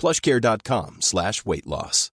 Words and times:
plushcare.com 0.00 1.02
slash 1.04 1.44
weightloss 1.48 2.08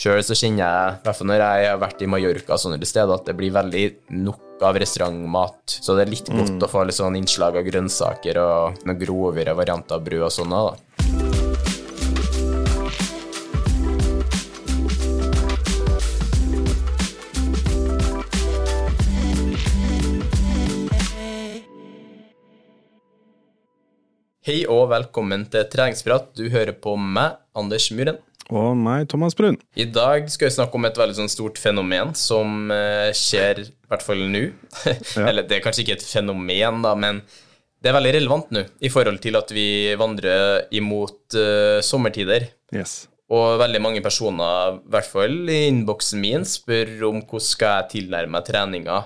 Selv 0.00 0.16
Sjøl 0.16 0.22
så 0.24 0.36
kjenner 0.38 0.62
jeg, 0.64 0.92
i 0.96 1.04
hvert 1.04 1.18
fall 1.18 1.28
når 1.28 1.42
jeg 1.44 1.66
har 1.68 1.80
vært 1.82 2.00
i 2.00 2.08
Mallorca 2.08 2.54
og 2.56 2.62
sånne 2.62 2.78
steder, 2.88 3.10
at 3.18 3.26
det 3.28 3.34
blir 3.36 3.52
veldig 3.52 3.82
nok 4.16 4.62
av 4.64 4.78
restaurantmat. 4.80 5.76
Så 5.80 5.96
det 5.96 6.06
er 6.06 6.12
litt 6.14 6.30
godt 6.32 6.64
å 6.64 6.70
få 6.70 6.86
litt 6.88 6.96
sånn 6.96 7.18
innslag 7.20 7.58
av 7.60 7.68
grønnsaker 7.68 8.40
og 8.40 8.86
noen 8.86 9.00
grovere 9.00 9.56
varianter 9.56 9.98
av 9.98 10.06
brød 10.06 10.24
og 10.30 10.32
sånn 10.38 10.56
da. 10.56 11.29
Hei 24.50 24.64
og 24.66 24.88
velkommen 24.90 25.44
til 25.46 25.62
treningsprat. 25.70 26.32
Du 26.34 26.48
hører 26.50 26.74
på 26.74 26.96
meg, 26.98 27.36
Anders 27.54 27.84
Muren. 27.94 28.16
Og 28.50 28.72
meg, 28.74 29.04
Thomas 29.12 29.36
Brun. 29.38 29.60
I 29.78 29.84
dag 29.86 30.26
skal 30.32 30.48
vi 30.48 30.54
snakke 30.56 30.74
om 30.74 30.88
et 30.88 30.96
veldig 30.98 31.14
sånn 31.20 31.30
stort 31.30 31.60
fenomen 31.62 32.10
som 32.18 32.72
eh, 32.74 33.12
skjer, 33.14 33.60
i 33.62 33.92
hvert 33.92 34.02
fall 34.02 34.24
nå. 34.32 34.40
Eller 35.28 35.46
det 35.46 35.60
er 35.60 35.62
kanskje 35.62 35.84
ikke 35.84 35.94
et 36.00 36.02
fenomen, 36.02 36.80
da, 36.82 36.96
men 36.98 37.20
det 37.78 37.92
er 37.92 37.94
veldig 38.00 38.14
relevant 38.16 38.50
nå 38.56 38.64
i 38.82 38.90
forhold 38.90 39.22
til 39.22 39.38
at 39.38 39.54
vi 39.54 39.68
vandrer 40.00 40.66
imot 40.80 41.38
uh, 41.38 41.78
sommertider. 41.86 42.48
Yes. 42.74 43.04
Og 43.30 43.54
veldig 43.62 43.84
mange 43.86 44.02
personer, 44.02 44.80
i 44.80 44.96
hvert 44.96 45.12
fall 45.12 45.44
i 45.46 45.60
innboksen 45.68 46.26
min, 46.26 46.48
spør 46.58 46.96
om 47.12 47.22
hvordan 47.22 47.46
skal 47.52 47.84
jeg 47.84 47.92
tilnærme 47.94 48.34
meg 48.34 48.50
treninga 48.50 49.04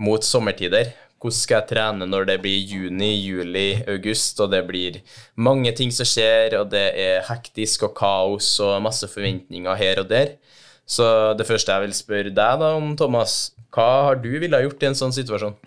mot 0.00 0.24
sommertider. 0.24 0.94
Hvordan 1.18 1.34
skal 1.34 1.56
jeg 1.58 1.68
trene 1.72 2.06
når 2.06 2.28
det 2.28 2.36
blir 2.44 2.58
juni, 2.62 3.10
juli, 3.18 3.68
august, 3.90 4.38
og 4.40 4.52
det 4.54 4.62
blir 4.68 5.00
mange 5.34 5.72
ting 5.74 5.90
som 5.94 6.06
skjer, 6.06 6.54
og 6.60 6.70
det 6.70 6.86
er 6.94 7.26
hektisk 7.26 7.88
og 7.88 7.96
kaos 7.98 8.52
og 8.62 8.78
masse 8.84 9.08
forventninger 9.10 9.80
her 9.80 10.04
og 10.04 10.12
der. 10.12 10.36
Så 10.88 11.34
det 11.36 11.46
første 11.48 11.74
jeg 11.74 11.88
vil 11.88 11.96
spørre 11.96 12.30
deg 12.30 12.60
da 12.62 12.74
om, 12.78 12.94
Thomas, 12.96 13.50
hva 13.74 13.88
har 14.08 14.22
du 14.22 14.30
ville 14.38 14.56
ha 14.56 14.64
gjort 14.64 14.86
i 14.86 14.88
en 14.88 14.96
sånn 14.96 15.12
situasjon? 15.12 15.58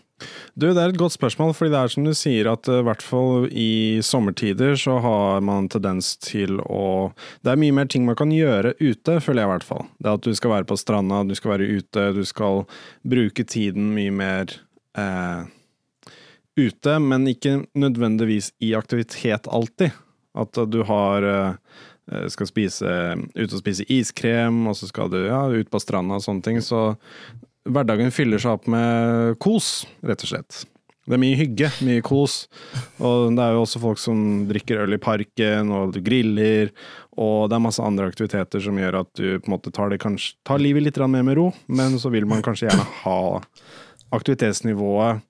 Du, 0.54 0.68
Det 0.70 0.78
er 0.78 0.92
et 0.92 1.00
godt 1.00 1.16
spørsmål, 1.16 1.54
fordi 1.58 1.72
det 1.74 1.80
er 1.80 1.92
som 1.94 2.06
du 2.06 2.14
sier 2.18 2.50
at 2.52 2.68
eh, 2.70 2.82
i 2.82 2.86
hvert 2.86 3.04
fall 3.06 3.48
i 3.50 4.00
sommertider 4.06 4.76
så 4.80 5.00
har 5.02 5.46
man 5.46 5.70
tendens 5.72 6.16
til 6.22 6.60
å 6.62 7.12
Det 7.42 7.54
er 7.54 7.62
mye 7.62 7.76
mer 7.76 7.88
ting 7.90 8.06
man 8.06 8.20
kan 8.20 8.34
gjøre 8.34 8.76
ute, 8.80 9.20
føler 9.24 9.44
jeg 9.44 9.50
i 9.50 9.54
hvert 9.54 9.70
fall. 9.70 9.88
Det 10.00 10.12
at 10.12 10.26
du 10.28 10.36
skal 10.36 10.56
være 10.58 10.70
på 10.70 10.78
stranda, 10.80 11.24
du 11.24 11.36
skal 11.38 11.56
være 11.56 11.70
ute, 11.80 12.12
du 12.14 12.26
skal 12.28 12.66
bruke 13.02 13.46
tiden 13.48 13.94
mye 13.96 14.12
mer 14.12 14.60
eh, 14.98 15.44
ute, 16.60 16.98
men 17.00 17.30
ikke 17.32 17.62
nødvendigvis 17.78 18.52
i 18.60 18.74
aktivitet 18.78 19.48
alltid. 19.48 19.96
At 20.38 20.56
du 20.72 20.82
har 20.88 21.28
eh, 21.28 22.28
skal 22.32 22.50
spise 22.50 22.92
ut 23.36 23.48
og 23.54 23.60
spise 23.60 23.88
iskrem, 23.92 24.66
og 24.68 24.78
så 24.80 24.90
skal 24.90 25.12
du 25.12 25.20
ja, 25.26 25.46
ut 25.48 25.72
på 25.72 25.82
stranda 25.82 26.20
og 26.20 26.26
sånne 26.26 26.46
ting. 26.46 26.62
Så 26.64 26.92
hverdagen 27.68 28.14
fyller 28.16 28.42
seg 28.42 28.60
opp 28.60 28.70
med 28.72 29.40
kos, 29.44 29.82
rett 30.06 30.24
og 30.26 30.34
slett. 30.34 30.64
Det 31.02 31.18
er 31.18 31.22
mye 31.24 31.38
hygge, 31.38 31.68
mye 31.84 32.02
kos. 32.06 32.46
Og 33.02 33.34
det 33.36 33.44
er 33.44 33.56
jo 33.56 33.64
også 33.66 33.82
folk 33.82 34.00
som 34.00 34.46
drikker 34.50 34.84
øl 34.84 34.96
i 34.96 35.02
parken, 35.02 35.72
og 35.74 35.96
du 35.96 36.00
griller. 36.06 36.70
Og 37.20 37.50
det 37.50 37.58
er 37.58 37.64
masse 37.64 37.84
andre 37.84 38.08
aktiviteter 38.12 38.62
som 38.64 38.78
gjør 38.80 39.02
at 39.02 39.10
du 39.18 39.26
på 39.42 39.50
en 39.50 39.56
måte 39.56 39.74
tar, 39.74 39.90
det 39.92 40.00
kanskje, 40.04 40.38
tar 40.48 40.62
livet 40.62 40.86
litt 40.86 41.02
mer 41.02 41.26
med 41.26 41.40
ro, 41.40 41.50
men 41.68 41.98
så 42.00 42.14
vil 42.14 42.30
man 42.30 42.46
kanskje 42.46 42.70
gjerne 42.70 42.88
ha 43.02 43.20
aktivitetsnivået 44.12 45.22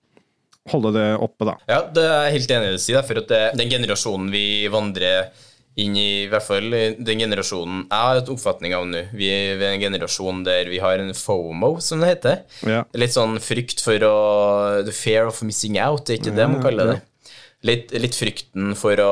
holde 0.70 0.92
det 0.94 1.08
oppe, 1.18 1.48
da. 1.48 1.56
Ja, 1.70 1.80
det 1.94 2.04
er 2.06 2.28
jeg 2.28 2.36
helt 2.38 2.52
enig 2.58 2.68
i 2.74 2.76
å 2.76 2.82
si, 2.82 2.98
for 3.08 3.22
at 3.24 3.32
det, 3.32 3.42
den 3.60 3.72
generasjonen 3.72 4.30
vi 4.34 4.44
vandrer 4.72 5.32
inn 5.80 5.96
i, 5.96 6.26
i 6.26 6.28
hvert 6.28 6.44
fall 6.44 6.68
den 7.00 7.22
generasjonen 7.24 7.86
jeg 7.86 8.08
har 8.08 8.20
et 8.20 8.30
oppfatning 8.34 8.76
av 8.76 8.88
nå. 8.90 9.06
Vi 9.16 9.30
er 9.32 9.62
en 9.70 9.82
generasjon 9.82 10.44
der 10.46 10.68
vi 10.70 10.82
har 10.84 11.00
en 11.02 11.14
FOMO, 11.16 11.74
som 11.84 12.04
det 12.04 12.12
heter. 12.12 12.42
Ja. 12.68 12.84
Litt 12.98 13.16
sånn 13.16 13.38
frykt 13.44 13.84
for 13.84 14.08
å 14.08 14.16
The 14.86 14.96
fear 14.96 15.32
of 15.32 15.40
missing 15.48 15.80
out, 15.80 16.06
det 16.06 16.18
er 16.18 16.22
ikke 16.22 16.36
det 16.38 16.50
man 16.52 16.66
kaller 16.66 16.94
det. 16.94 17.00
Litt, 17.62 17.92
litt, 17.94 18.16
frykten 18.18 18.72
for 18.74 18.98
å 19.04 19.12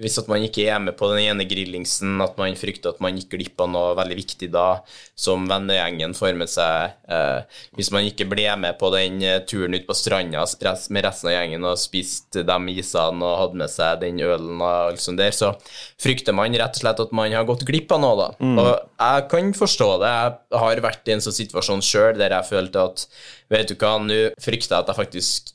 Hvis 0.00 0.16
at 0.16 0.28
man 0.30 0.40
ikke 0.46 0.62
er 0.72 0.78
med 0.80 0.94
på 0.96 1.10
den 1.10 1.26
ene 1.26 1.44
grillingsen, 1.44 2.16
at 2.24 2.38
man 2.40 2.56
frykter 2.56 2.94
at 2.94 3.00
man 3.04 3.18
gikk 3.18 3.34
glipp 3.34 3.60
av 3.60 3.68
noe 3.74 3.90
veldig 3.98 4.16
viktig 4.16 4.48
da, 4.52 4.80
som 5.16 5.44
vennegjengen 5.48 6.14
får 6.16 6.32
med 6.38 6.48
seg. 6.50 6.94
Eh, 7.12 7.60
hvis 7.76 7.90
man 7.92 8.06
ikke 8.08 8.26
ble 8.30 8.46
med 8.60 8.78
på 8.80 8.88
den 8.94 9.20
eh, 9.24 9.42
turen 9.44 9.76
ut 9.76 9.84
på 9.88 9.96
stranda 9.96 10.44
med 10.44 11.04
resten 11.04 11.28
av 11.28 11.36
gjengen 11.36 11.68
og 11.68 11.80
spiste 11.80 12.44
de 12.48 12.58
isene 12.72 13.24
og 13.24 13.38
hadde 13.42 13.60
med 13.60 13.72
seg 13.72 14.00
den 14.00 14.20
ølen 14.24 14.56
og 14.56 14.68
alt 14.68 15.04
sånt 15.04 15.20
der, 15.20 15.36
så 15.36 15.52
frykter 16.00 16.36
man 16.36 16.56
rett 16.56 16.80
og 16.80 16.84
slett 16.84 17.04
at 17.04 17.16
man 17.16 17.36
har 17.36 17.48
gått 17.48 17.66
glipp 17.68 17.92
av 17.92 18.04
noe, 18.04 18.16
da. 18.20 18.28
Mm. 18.40 18.60
Og 18.64 18.70
jeg 18.72 19.28
kan 19.32 19.56
forstå 19.60 19.90
det. 20.04 20.14
Jeg 20.14 20.62
har 20.64 20.84
vært 20.88 21.08
i 21.08 21.16
en 21.16 21.24
sånn 21.24 21.36
situasjon 21.36 21.84
sjøl 21.84 22.16
der 22.20 22.36
jeg 22.38 22.52
følte 22.52 22.88
at 22.88 23.08
vet 23.52 23.68
du 23.68 23.76
hva, 23.76 23.98
nå 24.00 24.22
frykter 24.40 24.72
jeg 24.72 24.80
at 24.80 24.92
jeg 24.92 25.02
faktisk 25.04 25.53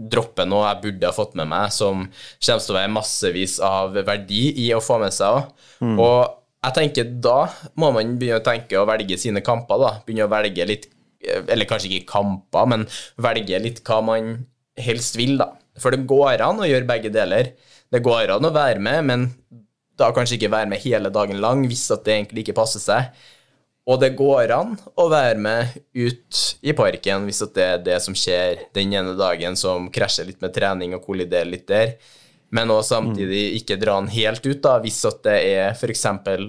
droppe 0.00 0.46
noe 0.48 0.66
jeg 0.68 0.82
burde 0.84 1.08
ha 1.08 1.14
fått 1.14 1.36
med 1.38 1.50
meg, 1.50 1.72
som 1.74 2.06
kommer 2.08 2.64
til 2.64 2.74
å 2.74 2.78
være 2.78 2.92
massevis 2.94 3.58
av 3.64 3.98
verdi 4.06 4.44
i 4.64 4.70
å 4.76 4.82
få 4.84 5.00
med 5.02 5.14
seg. 5.14 5.50
Mm. 5.84 5.96
Og 5.98 6.18
jeg 6.60 6.76
tenker 6.76 7.12
da 7.24 7.38
må 7.80 7.90
man 7.94 8.16
begynne 8.20 8.40
å 8.40 8.44
tenke 8.44 8.80
å 8.80 8.86
velge 8.88 9.18
sine 9.20 9.42
kamper, 9.44 9.80
da. 9.80 9.92
Begynne 10.04 10.28
å 10.28 10.32
velge 10.32 10.66
litt 10.68 10.90
Eller 11.20 11.68
kanskje 11.68 11.90
ikke 11.90 12.14
kamper, 12.14 12.68
men 12.72 12.86
velge 13.20 13.58
litt 13.60 13.82
hva 13.84 13.98
man 14.00 14.30
helst 14.80 15.18
vil, 15.20 15.34
da. 15.36 15.50
For 15.76 15.92
det 15.92 16.06
går 16.08 16.40
an 16.40 16.62
å 16.62 16.68
gjøre 16.68 16.88
begge 16.88 17.10
deler. 17.12 17.50
Det 17.92 18.00
går 18.00 18.32
an 18.32 18.48
å 18.48 18.52
være 18.54 18.80
med, 18.80 19.04
men 19.04 19.26
da 20.00 20.08
kanskje 20.16 20.38
ikke 20.38 20.52
være 20.54 20.70
med 20.70 20.80
hele 20.80 21.12
dagen 21.12 21.42
lang 21.42 21.66
hvis 21.68 21.90
at 21.92 22.06
det 22.06 22.14
egentlig 22.14 22.46
ikke 22.46 22.56
passer 22.56 22.80
seg. 22.80 23.10
Og 23.90 23.98
det 23.98 24.12
går 24.18 24.52
an 24.54 24.76
å 24.94 25.08
være 25.10 25.40
med 25.42 25.74
ut 25.98 26.40
i 26.62 26.74
parken 26.78 27.26
hvis 27.26 27.42
det 27.56 27.66
er 27.66 27.82
det 27.82 27.98
som 28.04 28.14
skjer 28.14 28.68
den 28.76 28.94
ene 28.94 29.16
dagen 29.18 29.58
som 29.58 29.88
krasjer 29.90 30.28
litt 30.28 30.42
med 30.44 30.54
trening 30.54 30.94
og 30.94 31.02
kolliderer 31.08 31.50
litt 31.50 31.66
der. 31.70 31.96
Men 32.54 32.70
også 32.74 32.96
samtidig 32.96 33.42
ikke 33.60 33.76
dra 33.78 33.94
den 34.00 34.08
helt 34.10 34.42
ut 34.42 34.58
da, 34.62 34.72
hvis 34.82 34.96
det 35.22 35.34
er 35.52 35.68
f.eks. 35.70 36.02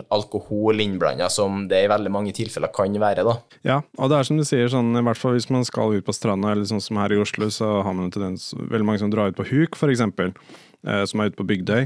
alkohol 0.09 0.81
innblanda, 0.81 1.27
som 1.29 1.67
det 1.69 1.83
i 1.85 1.91
veldig 1.91 2.13
mange 2.13 2.33
tilfeller 2.33 2.73
kan 2.73 2.95
være. 3.03 3.25
da. 3.27 3.35
Ja, 3.67 3.77
og 3.97 4.09
det 4.09 4.17
er 4.17 4.25
som 4.25 4.39
du 4.41 4.45
sier, 4.47 4.65
sånn, 4.73 4.95
i 4.97 5.03
hvert 5.05 5.21
fall 5.21 5.37
hvis 5.37 5.51
man 5.53 5.65
skal 5.67 5.93
ut 5.93 6.07
på 6.07 6.15
stranda, 6.17 6.55
eller 6.55 6.65
sånn 6.65 6.81
som 6.81 6.97
her 6.97 7.13
i 7.13 7.21
Oslo, 7.21 7.51
så 7.53 7.69
har 7.85 7.93
man 7.93 8.09
en 8.09 8.15
tendens 8.15 8.49
veldig 8.57 8.87
mange 8.87 9.03
som 9.03 9.13
drar 9.13 9.29
ut 9.29 9.37
på 9.37 9.45
huk, 9.51 9.77
f.eks., 9.77 10.01
eh, 10.01 11.05
som 11.05 11.21
er 11.21 11.29
ute 11.29 11.37
på 11.37 11.45
Bygdøy. 11.53 11.85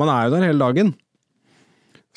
Man 0.00 0.08
er 0.08 0.24
jo 0.24 0.36
der 0.38 0.48
hele 0.48 0.64
dagen. 0.64 0.96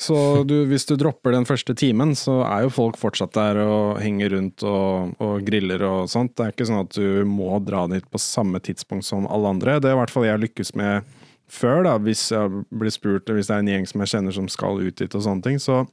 Så 0.00 0.42
du, 0.42 0.56
hvis 0.66 0.86
du 0.88 0.96
dropper 0.98 1.36
den 1.36 1.46
første 1.46 1.74
timen, 1.78 2.16
så 2.18 2.40
er 2.48 2.64
jo 2.64 2.72
folk 2.74 2.96
fortsatt 2.98 3.36
der 3.36 3.60
og 3.62 4.00
henger 4.02 4.34
rundt 4.34 4.64
og, 4.66 5.12
og, 5.22 5.36
griller 5.46 5.84
og 5.86 6.08
sånt. 6.10 6.34
Det 6.34 6.44
er 6.44 6.54
ikke 6.54 6.66
sånn 6.66 6.82
at 6.82 6.96
du 6.96 7.22
må 7.28 7.52
dra 7.62 7.84
dit 7.92 8.06
på 8.10 8.20
samme 8.20 8.58
tidspunkt 8.64 9.06
som 9.06 9.28
alle 9.30 9.54
andre. 9.54 9.78
Det 9.78 9.92
er 9.92 9.94
i 9.94 10.00
hvert 10.02 10.12
fall 10.12 10.26
jeg 10.26 10.42
lykkes 10.48 10.74
med 10.80 11.14
før, 11.54 11.84
da, 11.86 11.96
hvis 12.02 12.26
jeg 12.34 12.64
blir 12.74 12.92
spurt, 12.92 13.30
hvis 13.30 13.50
det 13.50 13.56
er 13.56 13.62
en 13.62 13.70
gjeng 13.70 13.86
som 13.86 14.02
jeg 14.02 14.16
kjenner 14.16 14.34
som 14.34 14.48
skal 14.50 14.82
ut 14.82 14.98
dit 14.98 15.14
og 15.14 15.26
sånne 15.26 15.46
ting. 15.46 15.60
Så 15.62 15.84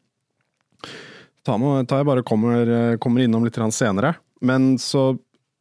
tar 1.46 1.62
jeg 1.62 2.08
bare 2.10 2.26
kommer, 2.26 2.98
kommer 3.02 3.22
innom 3.22 3.46
litt 3.46 3.60
senere. 3.76 4.16
Men 4.42 4.74
så 4.82 5.12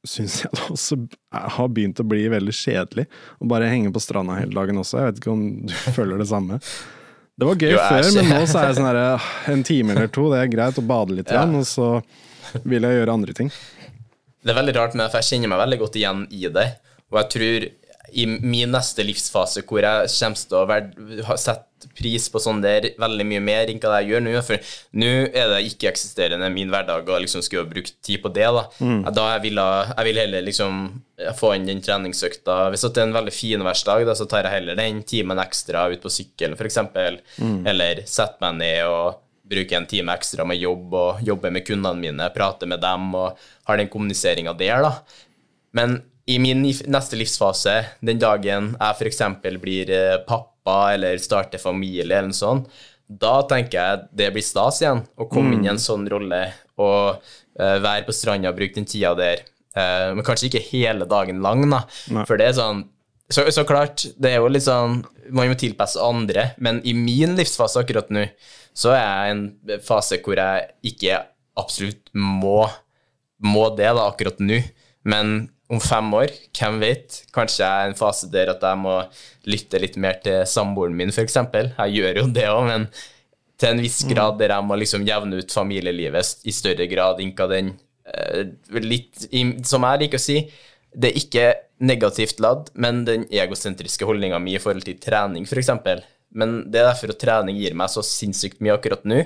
syns 0.09 0.39
jeg 0.47 0.55
det 0.57 0.71
også 0.73 0.97
har 1.29 1.69
begynt 1.69 2.01
å 2.01 2.07
bli 2.09 2.25
veldig 2.33 2.55
kjedelig 2.57 3.05
å 3.37 3.49
bare 3.51 3.69
henge 3.69 3.93
på 3.93 4.01
stranda 4.01 4.39
hele 4.39 4.57
dagen 4.57 4.81
også. 4.81 4.97
Jeg 4.97 5.11
vet 5.11 5.21
ikke 5.21 5.35
om 5.35 5.45
du 5.69 5.77
føler 5.99 6.23
det 6.23 6.31
samme? 6.31 6.61
Det 7.41 7.47
var 7.49 7.57
gøy 7.57 7.71
jo, 7.73 7.81
før, 7.81 8.07
men 8.19 8.27
nå 8.29 8.39
så 8.45 8.59
er 8.61 8.67
jeg 8.69 8.77
sånn 8.77 8.87
her 8.91 9.29
en 9.55 9.63
time 9.65 9.95
eller 9.95 10.11
to, 10.13 10.27
det 10.29 10.43
er 10.43 10.51
greit 10.53 10.77
å 10.77 10.83
bade 10.85 11.15
litt, 11.17 11.31
ja. 11.33 11.41
igjen, 11.41 11.55
og 11.57 11.65
så 11.65 12.65
vil 12.69 12.85
jeg 12.85 12.99
gjøre 12.99 13.15
andre 13.17 13.37
ting. 13.39 13.49
Det 14.41 14.53
er 14.53 14.59
veldig 14.59 14.75
rart 14.77 14.97
for 14.99 15.17
jeg 15.21 15.29
kjenner 15.31 15.53
meg 15.53 15.63
veldig 15.63 15.79
godt 15.81 15.97
igjen 16.01 16.21
i 16.37 16.43
det. 16.53 16.67
Og 17.11 17.19
jeg 17.19 17.31
tror 17.35 17.67
i 18.13 18.27
min 18.27 18.73
neste 18.75 19.05
livsfase 19.07 19.65
hvor 19.67 19.85
jeg 19.85 20.11
kommer 20.19 20.85
til 20.85 21.23
å 21.25 21.37
sette 21.41 21.69
pris 21.97 22.27
på 22.29 22.41
sånn 22.43 22.61
der 22.61 22.91
veldig 23.01 23.25
mye 23.29 23.43
mer 23.45 23.71
enn 23.73 23.81
hva 23.81 24.01
jeg 24.01 24.13
gjør 24.13 24.25
nå. 24.25 24.35
For 24.45 24.73
nå 25.01 25.13
er 25.29 25.53
det 25.53 25.61
ikke-eksisterende 25.71 26.51
min 26.53 26.73
hverdag 26.73 27.09
å 27.09 27.21
liksom 27.23 27.45
skulle 27.45 27.69
bruke 27.71 27.95
tid 28.05 28.21
på 28.25 28.33
det. 28.35 28.49
Da, 28.57 28.67
mm. 28.81 29.01
da 29.17 29.29
jeg, 29.35 29.45
vil, 29.47 29.63
jeg 29.63 30.09
vil 30.11 30.21
heller 30.23 30.45
liksom 30.47 30.83
få 31.39 31.55
inn 31.57 31.71
den 31.71 31.81
treningsøkta. 31.85 32.59
Hvis 32.73 32.85
det 32.87 33.01
er 33.01 33.09
en 33.09 33.17
veldig 33.17 33.35
finværsdag, 33.35 34.13
så 34.19 34.29
tar 34.29 34.47
jeg 34.47 34.59
heller 34.59 34.79
den 34.81 35.03
timen 35.09 35.41
ekstra 35.43 35.89
ut 35.93 36.05
på 36.05 36.13
sykkelen, 36.13 36.59
f.eks. 36.59 36.81
Mm. 37.41 37.59
Eller 37.73 38.05
setter 38.09 38.45
meg 38.45 38.61
ned 38.61 38.85
og 38.91 39.27
bruker 39.51 39.81
en 39.81 39.89
time 39.91 40.15
ekstra 40.15 40.47
med 40.47 40.61
jobb 40.61 40.95
og 40.95 41.25
jobber 41.27 41.51
med 41.51 41.67
kundene 41.67 41.99
mine, 41.99 42.29
prater 42.35 42.71
med 42.71 42.83
dem 42.85 43.11
og 43.19 43.41
har 43.67 43.81
den 43.81 43.91
kommuniseringa 43.91 44.55
der, 44.59 44.85
da. 44.85 44.93
Men 45.77 46.01
i 46.27 46.39
min 46.43 46.63
neste 46.65 47.19
livsfase, 47.19 47.77
den 48.05 48.21
dagen 48.21 48.75
jeg 48.77 48.97
f.eks. 48.99 49.23
blir 49.63 49.91
eh, 49.95 50.17
pappa 50.27 50.93
eller 50.95 51.21
starter 51.23 51.63
familie 51.63 52.05
eller 52.05 52.29
noe 52.29 52.37
sånt, 52.37 52.69
da 53.11 53.41
tenker 53.49 53.79
jeg 53.79 54.03
det 54.21 54.29
blir 54.35 54.45
stas 54.45 54.83
igjen 54.83 55.03
å 55.19 55.27
komme 55.27 55.51
mm. 55.51 55.57
inn 55.57 55.65
i 55.65 55.73
en 55.73 55.81
mm. 55.81 55.83
sånn 55.83 56.05
rolle 56.13 56.45
og 56.81 57.19
uh, 57.19 57.79
være 57.83 58.05
på 58.07 58.15
stranda 58.15 58.53
og 58.53 58.61
bruke 58.61 58.77
den 58.77 58.87
tida 58.89 59.11
der. 59.19 59.43
Uh, 59.75 60.15
men 60.15 60.25
kanskje 60.27 60.47
ikke 60.47 60.63
hele 60.71 61.09
dagen 61.11 61.43
lang, 61.43 61.65
da. 61.67 61.83
Nei. 62.15 62.23
For 62.29 62.39
det 62.39 62.47
er 62.51 62.57
sånn 62.61 62.85
så, 63.31 63.45
så, 63.55 63.63
klart, 63.67 64.09
det 64.19 64.33
er 64.33 64.41
jo 64.41 64.49
litt 64.51 64.65
sånn 64.65 65.05
Man 65.31 65.53
må 65.53 65.55
tilpasse 65.59 66.03
andre, 66.03 66.49
men 66.59 66.81
i 66.83 66.95
min 66.99 67.37
livsfase 67.39 67.85
akkurat 67.85 68.09
nå, 68.11 68.25
så 68.75 68.95
er 68.97 69.03
jeg 69.03 69.27
i 69.29 69.35
en 69.35 69.83
fase 69.87 70.19
hvor 70.25 70.41
jeg 70.41 70.65
ikke 70.91 71.21
absolutt 71.61 72.11
må, 72.19 72.65
må 73.47 73.69
det 73.79 73.93
da 73.95 74.09
akkurat 74.09 74.43
nå. 74.43 74.59
Men 75.07 75.51
om 75.71 75.81
fem 75.83 76.09
år, 76.19 76.33
hvem 76.57 76.81
vet? 76.83 77.21
Kanskje 77.35 77.63
jeg 77.63 77.71
er 77.71 77.89
i 77.89 77.93
en 77.93 77.99
fase 77.99 78.29
der 78.33 78.51
at 78.53 78.65
jeg 78.67 78.81
må 78.81 78.97
lytte 79.51 79.81
litt 79.83 79.97
mer 80.03 80.19
til 80.25 80.43
samboeren 80.51 80.97
min, 80.99 81.13
f.eks. 81.15 81.39
Jeg 81.39 81.95
gjør 81.95 82.23
jo 82.23 82.27
det 82.35 82.49
òg, 82.51 82.65
men 82.67 82.89
til 83.61 83.75
en 83.75 83.83
viss 83.85 84.01
mm. 84.03 84.11
grad 84.15 84.39
der 84.41 84.55
jeg 84.57 84.67
må 84.67 84.79
liksom 84.81 85.07
jevne 85.07 85.41
ut 85.41 85.55
familielivet 85.55 86.47
i 86.49 86.55
større 86.55 86.89
grad 86.91 87.21
enn 87.23 87.35
hva 87.37 87.47
den 87.53 87.75
uh, 88.09 88.81
litt, 88.83 89.29
Som 89.69 89.87
jeg 89.87 90.05
liker 90.05 90.21
å 90.21 90.25
si, 90.25 90.41
det 90.91 91.13
er 91.13 91.21
ikke 91.21 91.45
negativt 91.87 92.43
ladd, 92.43 92.73
men 92.75 93.05
den 93.07 93.29
egosentriske 93.31 94.09
holdninga 94.09 94.41
mi 94.43 94.57
i 94.57 94.63
forhold 94.63 94.89
til 94.89 94.99
trening, 95.01 95.47
f.eks. 95.47 95.71
Men 96.31 96.61
det 96.71 96.79
er 96.79 96.93
derfor 96.93 97.11
at 97.11 97.19
trening 97.19 97.57
gir 97.59 97.75
meg 97.75 97.91
så 97.91 98.05
sinnssykt 98.07 98.61
mye 98.63 98.77
akkurat 98.77 99.03
nå. 99.09 99.25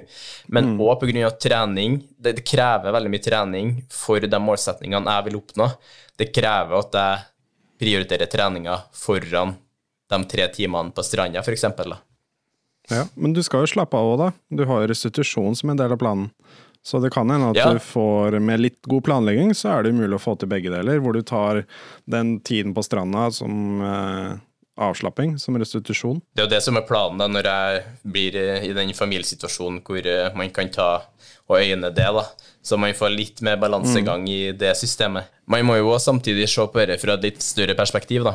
Men 0.49 0.73
òg 0.79 1.03
mm. 1.03 1.11
pga. 1.13 1.33
trening. 1.37 1.99
Det, 2.17 2.39
det 2.39 2.47
krever 2.49 2.95
veldig 2.97 3.13
mye 3.13 3.25
trening 3.25 3.75
for 3.93 4.25
de 4.25 4.41
målsetningene 4.41 5.19
jeg 5.19 5.29
vil 5.29 5.43
oppnå 5.43 5.69
det 6.17 6.31
krever 6.35 6.79
at 6.79 6.99
jeg 6.99 7.23
prioriterer 7.83 8.31
treninga 8.31 8.79
foran 8.95 9.57
de 10.11 10.19
tre 10.31 10.47
timene 10.55 10.95
på 10.95 11.03
stranda, 11.03 11.43
f.eks. 11.43 11.65
Ja, 12.93 13.07
men 13.15 13.33
du 13.35 13.43
skal 13.43 13.65
jo 13.65 13.73
slappe 13.75 13.99
av 13.99 14.13
òg, 14.13 14.19
da. 14.21 14.29
Du 14.53 14.67
har 14.69 14.85
jo 14.85 14.91
restitusjon 14.93 15.57
som 15.57 15.73
en 15.73 15.81
del 15.81 15.95
av 15.95 16.01
planen. 16.01 16.29
Så 16.85 17.01
det 17.01 17.15
kan 17.15 17.31
hende 17.33 17.49
at 17.55 17.57
ja. 17.57 17.71
du 17.73 17.81
får, 17.81 18.37
med 18.45 18.61
litt 18.61 18.83
god 18.85 19.07
planlegging, 19.07 19.55
så 19.57 19.71
er 19.73 19.87
det 19.87 19.95
mulig 19.97 20.19
å 20.19 20.21
få 20.21 20.35
til 20.37 20.51
begge 20.53 20.69
deler. 20.69 21.01
Hvor 21.01 21.17
du 21.17 21.23
tar 21.25 21.63
den 22.05 22.37
tiden 22.45 22.75
på 22.77 22.85
stranda 22.85 23.31
som 23.33 23.81
eh, 23.81 24.35
avslapping, 24.75 25.37
som 25.39 25.59
restitusjon. 25.61 26.21
Det 26.35 26.43
er 26.43 26.49
jo 26.49 26.55
det 26.55 26.63
som 26.65 26.79
er 26.79 26.87
planen 26.89 27.21
da, 27.21 27.29
når 27.31 27.51
jeg 27.51 27.85
blir 28.17 28.39
i 28.39 28.73
den 28.75 28.95
familiesituasjonen 28.97 29.83
hvor 29.87 30.07
eh, 30.07 30.33
man 30.35 30.51
kan 30.55 30.73
ta 30.75 30.89
og 31.45 31.61
øyne 31.61 31.93
det. 31.93 32.11
da 32.19 32.25
så 32.65 32.79
man 32.81 32.97
får 32.97 33.13
litt 33.13 33.43
mer 33.45 33.59
balansegang 33.61 34.25
mm. 34.25 34.33
i 34.33 34.53
det 34.57 34.73
systemet. 34.81 35.29
Man 35.45 35.67
må 35.69 35.77
jo 35.77 35.91
også 35.93 36.15
samtidig 36.15 36.49
se 36.49 36.65
på 36.65 36.81
dette 36.81 36.97
fra 37.03 37.19
et 37.19 37.27
litt 37.27 37.45
større 37.45 37.77
perspektiv, 37.77 38.25
da. 38.25 38.33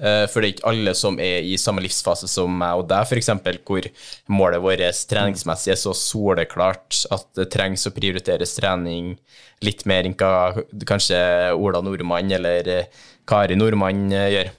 Eh, 0.00 0.24
for 0.32 0.40
det 0.40 0.48
er 0.48 0.54
ikke 0.54 0.70
alle 0.70 0.94
som 0.96 1.18
er 1.20 1.44
i 1.44 1.58
samme 1.60 1.84
livsfase 1.84 2.28
som 2.28 2.56
meg 2.56 2.80
og 2.80 2.88
deg, 2.88 3.04
f.eks., 3.04 3.30
hvor 3.68 3.88
målet 4.32 4.64
vårt 4.64 5.02
treningsmessig 5.12 5.74
er 5.74 5.80
så 5.80 5.92
soleklart 5.96 7.02
at 7.12 7.28
det 7.36 7.50
trengs 7.52 7.84
å 7.88 7.92
prioriteres 7.96 8.56
trening 8.56 9.14
litt 9.64 9.84
mer 9.88 10.08
enn 10.08 10.16
hva 10.16 10.64
kanskje 10.88 11.20
Ola 11.56 11.84
Nordmann 11.84 12.32
eller 12.32 12.72
eh, 12.72 13.04
Kari 13.28 13.60
Nordmann 13.60 14.08
eh, 14.08 14.30
gjør. 14.38 14.54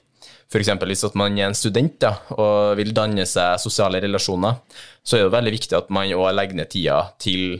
F.eks. 0.47 0.69
hvis 0.79 1.05
man 1.19 1.35
er 1.37 1.49
en 1.49 1.57
student 1.57 1.97
da, 1.99 2.13
og 2.37 2.77
vil 2.79 2.93
danne 2.95 3.25
seg 3.27 3.59
sosiale 3.59 3.99
relasjoner, 4.03 4.61
så 5.03 5.17
er 5.17 5.25
det 5.25 5.33
veldig 5.35 5.55
viktig 5.57 5.75
at 5.75 5.89
man 5.91 6.13
òg 6.15 6.29
legger 6.35 6.61
ned 6.61 6.71
tida 6.71 7.01
til 7.19 7.59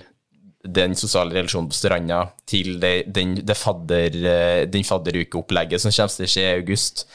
den 0.68 0.96
sosiale 1.00 1.36
relasjonen 1.36 1.70
på 1.72 1.78
stranda 1.78 2.22
til 2.48 2.78
det, 2.82 3.08
den, 3.14 3.38
det 3.46 3.56
fadder, 3.58 4.20
eh, 4.32 4.62
den 4.72 4.88
fadderukeopplegget 4.88 5.84
som 5.84 5.94
kommer 5.94 6.16
til 6.16 6.28
å 6.28 6.32
skje 6.32 6.46
i 6.46 6.56
august. 6.62 7.06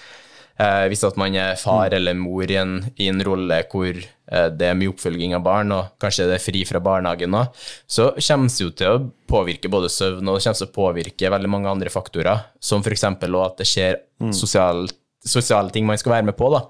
Eh, 0.60 0.86
hvis 0.92 1.04
at 1.08 1.16
man 1.20 1.34
er 1.38 1.56
far 1.60 1.88
mm. 1.88 1.96
eller 1.96 2.16
mor 2.18 2.50
i 2.50 2.58
en, 2.60 2.74
i 3.00 3.08
en 3.08 3.22
rolle 3.24 3.62
hvor 3.72 3.88
eh, 3.96 4.48
det 4.52 4.68
er 4.68 4.76
mye 4.78 4.92
oppfølging 4.92 5.34
av 5.36 5.44
barn, 5.46 5.72
og 5.74 5.94
kanskje 6.02 6.28
det 6.28 6.36
er 6.38 6.44
fri 6.44 6.64
fra 6.68 6.80
barnehagen 6.84 7.36
òg, 7.38 7.62
så 7.88 8.10
kommer 8.18 8.52
det 8.52 8.66
jo 8.66 8.72
til 8.76 8.92
å 8.92 9.04
påvirke 9.32 9.72
både 9.72 9.90
søvn 9.92 10.28
og 10.28 10.38
det 10.38 10.44
kommer 10.44 10.60
til 10.60 10.68
å 10.68 10.76
påvirke 10.76 11.32
veldig 11.36 11.52
mange 11.56 11.72
andre 11.72 11.92
faktorer, 11.92 12.48
som 12.60 12.84
f.eks. 12.84 13.08
at 13.08 13.62
det 13.62 13.68
skjer 13.68 13.96
mm. 14.22 14.34
sosiale, 14.36 14.92
sosiale 15.24 15.72
ting 15.74 15.86
man 15.88 16.00
skal 16.00 16.16
være 16.16 16.28
med 16.30 16.36
på. 16.38 16.50
da. 16.52 16.64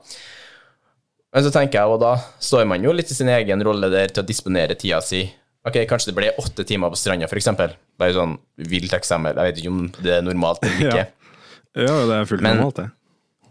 Men 1.33 1.45
så 1.47 1.53
tenker 1.53 1.81
jeg, 1.81 1.93
og 1.95 2.01
da 2.03 2.17
står 2.43 2.67
man 2.69 2.85
jo 2.85 2.93
litt 2.93 3.11
i 3.11 3.17
sin 3.17 3.31
egen 3.33 3.65
rolle 3.65 3.89
der 3.93 4.13
til 4.13 4.25
å 4.25 4.29
disponere 4.29 4.77
tida 4.79 5.01
si 5.05 5.25
Ok, 5.63 5.77
kanskje 5.87 6.11
det 6.11 6.17
ble 6.17 6.31
åtte 6.43 6.65
timer 6.67 6.91
på 6.91 6.97
stranda, 6.99 7.29
f.eks. 7.31 7.47
Bare 7.55 8.15
sånn 8.17 8.33
vilt 8.67 8.97
eksempel. 8.97 9.37
Jeg 9.39 9.47
vet 9.53 9.61
ikke 9.61 9.71
om 9.71 9.85
det 10.03 10.17
er 10.17 10.25
normalt 10.27 10.65
eller 10.67 10.81
ikke. 10.89 11.05
ja. 11.05 11.85
ja, 11.85 11.93
det 12.09 12.17
er 12.17 12.27
fullt 12.27 12.43
Men, 12.43 12.59
normalt, 12.59 12.81
det. 12.81 12.89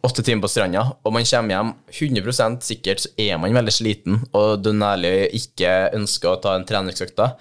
Åtte 0.03 0.25
timer 0.27 0.43
på 0.43 0.49
stranda, 0.51 0.81
og 1.05 1.15
man 1.15 1.23
kommer 1.29 1.55
hjem 1.55 1.71
100 2.19 2.59
sikkert, 2.67 3.05
så 3.05 3.13
er 3.15 3.39
man 3.39 3.55
veldig 3.55 3.73
sliten 3.77 4.19
og 4.35 4.59
du 4.59 4.73
nærlig 4.75 5.29
ikke 5.37 5.71
ønsker 5.95 6.33
å 6.33 6.41
ta 6.43 6.57
en 6.57 6.67
treningsøkt 6.67 7.15
da. 7.15 7.31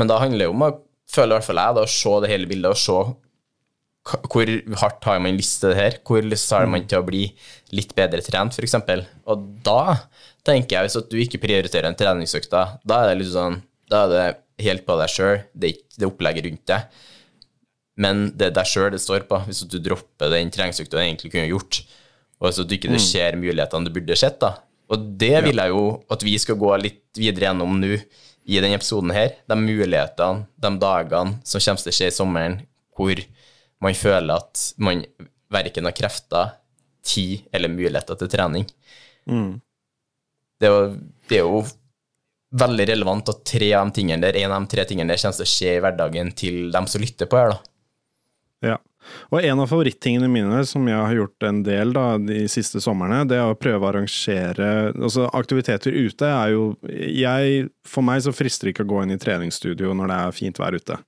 Men 0.00 0.08
da 0.08 0.20
handler 0.22 0.46
det 0.46 0.52
om 0.54 0.64
å 0.64 0.72
føle 1.12 1.34
i 1.34 1.36
hvert 1.36 1.48
fall 1.50 1.60
jeg, 1.60 1.76
da, 1.76 1.84
å 1.84 1.94
se 1.98 2.14
det 2.24 2.32
hele 2.32 2.48
bildet 2.48 2.72
og 2.72 2.80
se 2.80 2.98
hvor 4.06 4.50
hardt 4.80 5.06
har 5.08 5.20
man 5.22 5.38
lyst 5.38 5.60
til 5.60 5.72
det 5.72 5.78
her? 5.80 5.96
Hvor 6.06 6.22
lyst 6.22 6.52
har 6.54 6.68
man 6.70 6.84
til 6.86 7.00
å 7.00 7.06
bli 7.06 7.24
litt 7.74 7.94
bedre 7.96 8.22
trent, 8.22 8.54
f.eks.? 8.54 8.76
Og 9.26 9.46
da 9.66 9.96
tenker 10.46 10.76
jeg, 10.76 10.86
hvis 10.86 10.98
at 11.00 11.08
du 11.10 11.18
ikke 11.18 11.42
prioriterer 11.42 11.90
en 11.90 11.98
treningsøkt, 11.98 12.52
da 12.52 13.00
er 13.00 13.10
det 13.10 13.18
litt 13.22 13.34
sånn 13.34 13.60
da 13.90 14.04
er 14.04 14.12
det 14.12 14.24
helt 14.66 14.86
på 14.86 14.96
deg 14.98 15.12
sjøl, 15.12 15.36
det 15.54 15.68
er 15.68 15.74
ikke 15.76 16.00
det 16.00 16.08
opplegget 16.08 16.48
rundt 16.48 16.70
deg. 16.72 17.02
Men 18.02 18.22
det 18.36 18.50
er 18.50 18.56
deg 18.58 18.68
sjøl 18.68 18.90
det 18.92 19.00
står 19.02 19.26
på, 19.30 19.40
hvis 19.46 19.64
du 19.70 19.78
dropper 19.82 20.32
den 20.32 20.52
treningsøkta 20.52 20.98
du 20.98 21.02
egentlig 21.02 21.32
kunne 21.32 21.48
gjort, 21.48 21.80
og 22.42 22.52
så 22.52 22.66
du 22.66 22.74
ikke 22.76 22.92
mm. 22.92 23.00
ser 23.00 23.38
mulighetene 23.40 23.88
du 23.88 23.94
burde 23.94 24.18
sett. 24.18 24.38
da. 24.42 24.56
Og 24.92 25.06
det 25.18 25.34
vil 25.46 25.58
jeg 25.62 25.72
jo 25.72 25.84
at 26.12 26.22
vi 26.22 26.36
skal 26.38 26.58
gå 26.60 26.74
litt 26.82 27.18
videre 27.18 27.48
gjennom 27.48 27.78
nå 27.80 27.94
i 27.96 28.60
denne 28.60 28.76
episoden 28.76 29.14
her. 29.16 29.32
De 29.48 29.56
mulighetene, 29.58 30.44
de 30.62 30.72
dagene 30.82 31.40
som 31.46 31.62
kommer 31.62 31.82
til 31.82 31.94
å 31.94 31.96
skje 31.96 32.10
i 32.10 32.14
sommeren, 32.14 32.58
hvor 32.96 33.22
man 33.82 33.96
føler 33.96 34.38
at 34.38 34.62
man 34.82 35.02
verken 35.52 35.88
har 35.88 35.96
krefter, 35.96 36.56
tid 37.06 37.46
eller 37.54 37.70
muligheter 37.70 38.18
til 38.18 38.30
trening. 38.30 38.66
Mm. 39.30 39.60
Det, 40.60 40.66
er 40.68 40.72
jo, 40.72 40.88
det 41.30 41.38
er 41.38 41.44
jo 41.44 41.60
veldig 42.56 42.88
relevant 42.90 43.30
at 43.30 43.44
tre 43.46 43.70
av 43.76 43.88
de 43.88 44.00
tingene 44.00 44.26
der, 44.26 44.38
en 44.42 44.54
av 44.54 44.64
de 44.64 44.74
tre 44.74 44.86
tingene 44.88 45.12
der 45.12 45.22
kommer 45.22 45.38
til 45.38 45.46
å 45.46 45.52
skje 45.52 45.76
i 45.76 45.80
hverdagen 45.84 46.34
til 46.38 46.60
dem 46.74 46.90
som 46.90 47.04
lytter 47.04 47.30
på 47.30 47.38
her. 47.40 47.54
da. 47.54 47.72
Ja. 48.72 48.76
Og 49.30 49.44
en 49.44 49.60
av 49.62 49.68
favorittingene 49.70 50.26
mine 50.30 50.62
som 50.66 50.86
jeg 50.88 50.98
har 50.98 51.14
gjort 51.14 51.46
en 51.46 51.60
del 51.66 51.92
da, 51.94 52.06
de 52.18 52.40
siste 52.50 52.80
somrene, 52.82 53.22
det 53.28 53.38
er 53.38 53.52
å 53.52 53.58
prøve 53.58 53.84
å 53.86 53.90
arrangere 53.92 54.70
altså 54.90 55.28
Aktiviteter 55.36 55.94
ute 55.94 56.26
er 56.26 56.56
jo 56.56 56.64
jeg, 56.82 57.68
For 57.86 58.02
meg 58.06 58.24
så 58.24 58.34
frister 58.34 58.66
det 58.66 58.74
ikke 58.74 58.86
å 58.88 58.92
gå 58.96 59.04
inn 59.04 59.14
i 59.14 59.20
treningsstudio 59.22 59.94
når 59.94 60.10
det 60.10 60.18
er 60.18 60.36
fint 60.40 60.58
vær 60.58 60.74
ute. 60.74 60.98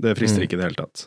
Det 0.00 0.16
frister 0.18 0.42
mm. 0.42 0.48
ikke 0.48 0.58
i 0.58 0.60
det 0.60 0.68
hele 0.70 0.80
tatt. 0.80 1.06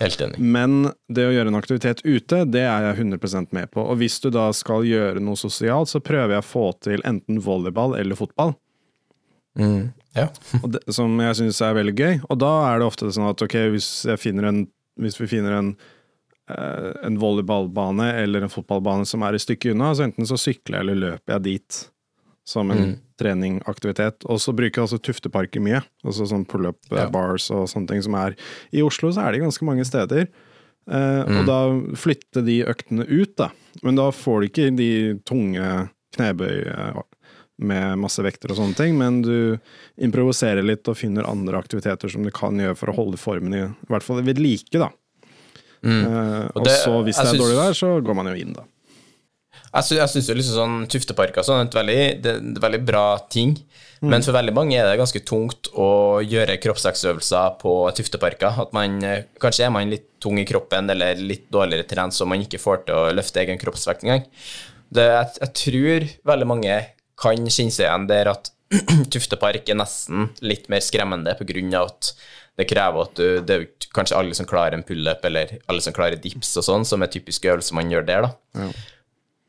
Helt 0.00 0.20
enig. 0.24 0.38
Men 0.40 0.92
det 1.12 1.26
å 1.28 1.32
gjøre 1.34 1.52
en 1.52 1.58
aktivitet 1.58 2.00
ute, 2.06 2.44
det 2.48 2.62
er 2.64 2.86
jeg 2.88 3.04
100 3.04 3.50
med 3.52 3.70
på. 3.74 3.84
Og 3.84 4.00
hvis 4.00 4.16
du 4.24 4.30
da 4.32 4.46
skal 4.56 4.86
gjøre 4.88 5.20
noe 5.20 5.36
sosialt, 5.36 5.92
så 5.92 6.00
prøver 6.00 6.38
jeg 6.38 6.44
å 6.44 6.48
få 6.48 6.66
til 6.80 7.04
enten 7.04 7.42
volleyball 7.44 7.98
eller 7.98 8.16
fotball. 8.16 8.54
Mm. 9.60 9.90
Ja. 10.16 10.28
det, 10.72 10.82
som 10.94 11.20
jeg 11.20 11.36
syns 11.42 11.60
er 11.60 11.76
veldig 11.76 11.96
gøy. 11.98 12.20
Og 12.32 12.40
da 12.40 12.52
er 12.70 12.80
det 12.80 12.88
ofte 12.88 13.12
sånn 13.12 13.28
at 13.28 13.44
ok, 13.44 13.58
hvis, 13.76 13.90
jeg 14.08 14.22
finner 14.22 14.48
en, 14.48 14.64
hvis 15.00 15.20
vi 15.20 15.28
finner 15.30 15.58
en, 15.58 15.70
eh, 16.48 16.90
en 17.04 17.20
volleyballbane 17.20 18.08
eller 18.22 18.46
en 18.46 18.52
fotballbane 18.52 19.04
som 19.08 19.26
er 19.26 19.36
et 19.36 19.44
stykke 19.44 19.74
unna, 19.74 19.92
så 19.92 20.08
enten 20.08 20.28
så 20.28 20.40
sykler 20.40 20.80
jeg 20.80 20.86
eller 20.86 21.02
løper 21.04 21.36
jeg 21.36 21.48
dit 21.50 21.82
som 22.50 22.70
en 22.74 22.80
Mm. 22.82 22.94
treningaktivitet. 23.20 24.24
Og 24.26 24.40
så 24.42 24.52
bruker 24.56 24.80
jeg 24.80 24.86
altså 24.88 24.98
Tufteparker 25.06 25.62
mye. 25.62 25.82
Altså 26.04 26.26
sånn 26.26 26.46
pull-up 26.48 26.78
eh, 26.90 26.98
Ja. 27.04 27.08
bars 27.12 27.50
og 27.54 27.68
sånne 27.70 27.86
ting 27.88 28.02
som 28.02 28.14
er 28.18 28.34
I 28.72 28.82
Oslo 28.82 29.10
så 29.14 29.22
er 29.28 29.32
det 29.32 29.42
ganske 29.44 29.62
mange 29.68 29.86
steder. 29.86 30.26
Eh, 30.90 31.24
Mm. 31.24 31.38
Og 31.38 31.46
da 31.46 31.60
flytter 31.94 32.44
de 32.44 32.64
øktene 32.64 33.06
ut, 33.06 33.36
da. 33.36 33.50
Men 33.84 33.94
da 33.94 34.10
får 34.10 34.40
du 34.40 34.48
ikke 34.48 34.76
de 34.76 34.90
tunge 35.24 35.90
knebøy 36.16 36.66
eh, 36.66 37.02
med 37.60 37.98
masse 38.00 38.18
vekter 38.24 38.50
og 38.50 38.56
sånne 38.56 38.74
ting, 38.74 38.96
men 38.98 39.20
du 39.22 39.58
improviserer 40.00 40.64
litt 40.64 40.88
og 40.88 40.96
finner 40.96 41.28
andre 41.28 41.60
aktiviteter 41.60 42.08
som 42.10 42.24
du 42.24 42.30
kan 42.32 42.56
gjøre 42.56 42.74
for 42.76 42.88
å 42.90 42.96
holde 42.96 43.18
formen 43.20 43.52
i, 43.54 43.60
i 43.68 43.86
hvert 43.92 44.02
fall 44.02 44.22
ved 44.24 44.38
like, 44.40 44.72
da. 44.72 44.88
Eh, 45.84 46.48
og, 46.48 46.56
Og 46.56 46.64
det- 46.64 46.78
så, 46.82 46.94
hvis 47.04 47.16
det 47.16 47.26
er 47.26 47.34
synes... 47.34 47.42
dårlig 47.44 47.56
vær, 47.60 47.76
så 47.76 47.90
går 48.04 48.14
man 48.16 48.26
jo 48.26 48.34
inn, 48.40 48.52
da. 48.56 48.64
Jeg, 49.70 49.86
sy 49.86 49.98
jeg 50.00 50.10
syns 50.10 50.28
jo 50.30 50.34
liksom 50.34 50.56
sånn 50.56 50.76
Tufteparker 50.90 51.46
sånn 51.46 51.60
er 51.62 51.68
et 51.68 51.76
veldig, 51.78 51.98
det, 52.24 52.32
er 52.40 52.62
veldig 52.64 52.80
bra 52.88 53.04
ting. 53.30 53.54
Men 54.00 54.24
for 54.24 54.34
veldig 54.34 54.54
mange 54.56 54.78
er 54.78 54.88
det 54.88 54.96
ganske 54.98 55.20
tungt 55.28 55.68
å 55.78 56.18
gjøre 56.24 56.56
kroppsvekstøvelser 56.62 57.58
på 57.60 57.74
Tufteparker. 57.98 58.62
At 58.64 58.72
man, 58.74 58.96
eh, 59.04 59.26
kanskje 59.42 59.66
er 59.66 59.74
man 59.74 59.92
litt 59.92 60.08
tung 60.22 60.40
i 60.40 60.46
kroppen 60.48 60.90
eller 60.90 61.20
litt 61.20 61.46
dårligere 61.52 61.86
trent, 61.88 62.16
så 62.16 62.26
man 62.26 62.42
ikke 62.42 62.62
får 62.62 62.86
til 62.86 62.96
å 62.96 63.12
løfte 63.14 63.44
egen 63.44 63.60
kroppsvekt 63.60 64.06
engang. 64.06 64.24
Det, 64.90 65.04
jeg, 65.06 65.34
jeg 65.44 65.54
tror 65.62 66.08
veldig 66.32 66.48
mange 66.48 66.78
kan 67.20 67.46
kjenne 67.46 67.74
seg 67.74 67.86
igjen 67.86 68.08
der 68.10 68.32
at 68.32 68.50
Tuftepark 69.12 69.68
er 69.68 69.78
nesten 69.78 70.30
litt 70.46 70.70
mer 70.72 70.82
skremmende 70.82 71.34
av 71.34 71.84
at 71.84 72.12
det 72.58 72.66
krever 72.70 73.06
at 73.06 73.18
du 73.18 73.40
Det 73.46 73.54
er 73.56 73.66
kanskje 73.94 74.16
alle 74.18 74.36
som 74.36 74.46
klarer 74.46 74.76
en 74.76 74.86
pullup, 74.86 75.24
eller 75.24 75.58
alle 75.66 75.82
som 75.82 75.94
klarer 75.94 76.20
dips 76.20 76.52
og 76.60 76.66
sånn, 76.66 76.84
som 76.86 77.02
er 77.02 77.10
typiske 77.10 77.48
øvelser 77.50 77.76
man 77.78 77.90
gjør 77.90 78.06
der, 78.06 78.28
da. 78.28 78.64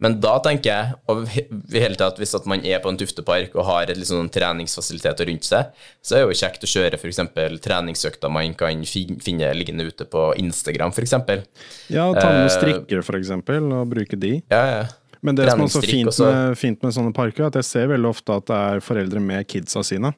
Men 0.02 0.18
da 0.22 0.36
tenker 0.42 0.72
jeg 0.72 0.96
og 1.12 1.28
i 1.30 1.82
hele 1.82 1.98
tatt, 2.00 2.18
hvis 2.18 2.34
man 2.50 2.64
er 2.66 2.82
på 2.82 2.90
en 2.90 2.98
tuftepark 2.98 3.54
og 3.56 3.68
har 3.68 3.92
et 3.92 4.00
liksom 4.00 4.32
treningsfasiliteter 4.34 5.30
rundt 5.30 5.46
seg, 5.46 5.76
så 6.02 6.18
er 6.18 6.24
det 6.24 6.32
jo 6.34 6.40
kjekt 6.42 6.66
å 6.66 6.72
kjøre 6.72 6.98
f.eks. 6.98 7.22
treningsøkter 7.62 8.34
man 8.34 8.56
kan 8.58 8.82
finne 8.88 9.52
liggende 9.58 9.86
ute 9.86 10.08
på 10.10 10.32
Instagram, 10.42 10.96
f.eks. 10.96 11.18
Ja, 11.94 12.08
ta 12.18 12.32
med 12.34 12.42
Eh, 12.42 12.50
strikker, 12.50 13.04
eksempel, 13.20 13.70
og 13.76 13.92
bruke 13.92 14.18
de. 14.20 14.40
Ja, 14.52 14.64
ja. 14.72 14.82
Men 15.22 15.38
det 15.38 15.52
som 15.52 15.62
er 15.62 15.70
så 15.70 15.84
fint 15.86 16.10
med, 16.10 16.58
fint 16.58 16.82
med 16.82 16.96
sånne 16.96 17.14
parker, 17.14 17.46
er 17.46 17.52
at 17.52 17.60
jeg 17.60 17.68
ser 17.68 17.92
veldig 17.92 18.10
ofte 18.10 18.40
at 18.42 18.48
det 18.50 18.58
er 18.58 18.82
foreldre 18.82 19.22
med 19.22 19.46
kidsa 19.46 19.84
sine. 19.86 20.16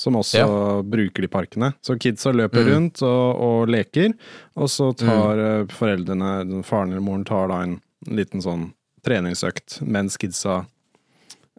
Som 0.00 0.16
også 0.16 0.38
Ja. 0.40 0.46
Mm. 0.48 0.90
bruker 0.90 1.22
de 1.22 1.28
parkene. 1.28 1.72
Så 1.84 1.94
kidsa 2.00 2.32
løper 2.32 2.64
rundt 2.72 3.02
og, 3.04 3.36
og 3.36 3.68
leker, 3.68 4.14
og 4.56 4.70
så 4.72 4.90
tar 4.96 5.36
mm. 5.36 5.74
foreldrene, 5.76 6.62
faren 6.64 6.94
eller 6.94 7.04
moren, 7.04 7.24
tar 7.28 7.52
da 7.52 7.62
en 7.62 7.80
liten 8.08 8.40
sånn 8.40 8.70
treningsøkt 9.06 9.80
mens 9.86 10.16
kidsa 10.20 10.62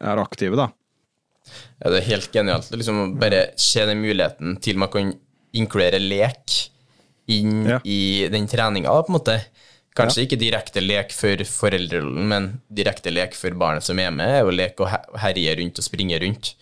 er 0.01 0.21
aktive, 0.21 0.57
da. 0.59 0.69
Ja, 1.81 1.89
det 1.91 2.01
er 2.03 2.07
helt 2.11 2.31
genialt. 2.33 2.69
Liksom 2.73 2.99
å 3.01 3.07
bare 3.19 3.47
se 3.59 3.83
den 3.89 4.01
muligheten 4.03 4.59
til 4.63 4.77
man 4.81 4.89
kan 4.93 5.13
inkludere 5.57 5.99
lek 5.99 6.53
inn 7.31 7.65
Ja. 7.67 7.79
i 7.85 8.27
den 8.31 8.47
treninga, 8.47 8.89
på 9.03 9.09
en 9.11 9.17
måte. 9.19 9.39
Kanskje 9.97 10.23
ikke 10.25 10.37
direkte 10.39 10.79
lek 10.81 11.11
for 11.11 11.35
foreldrerollen, 11.43 12.27
men 12.31 12.45
direkte 12.71 13.11
lek 13.11 13.33
for 13.35 13.51
barnet 13.59 13.83
som 13.83 13.99
er 13.99 14.11
med, 14.15 14.29
er 14.29 14.45
jo 14.45 14.53
lek 14.55 14.79
å 14.79 14.87
herje 15.19 15.57
rundt 15.59 15.81
og 15.81 15.83
springe 15.83 16.19
rundt. 16.23 16.53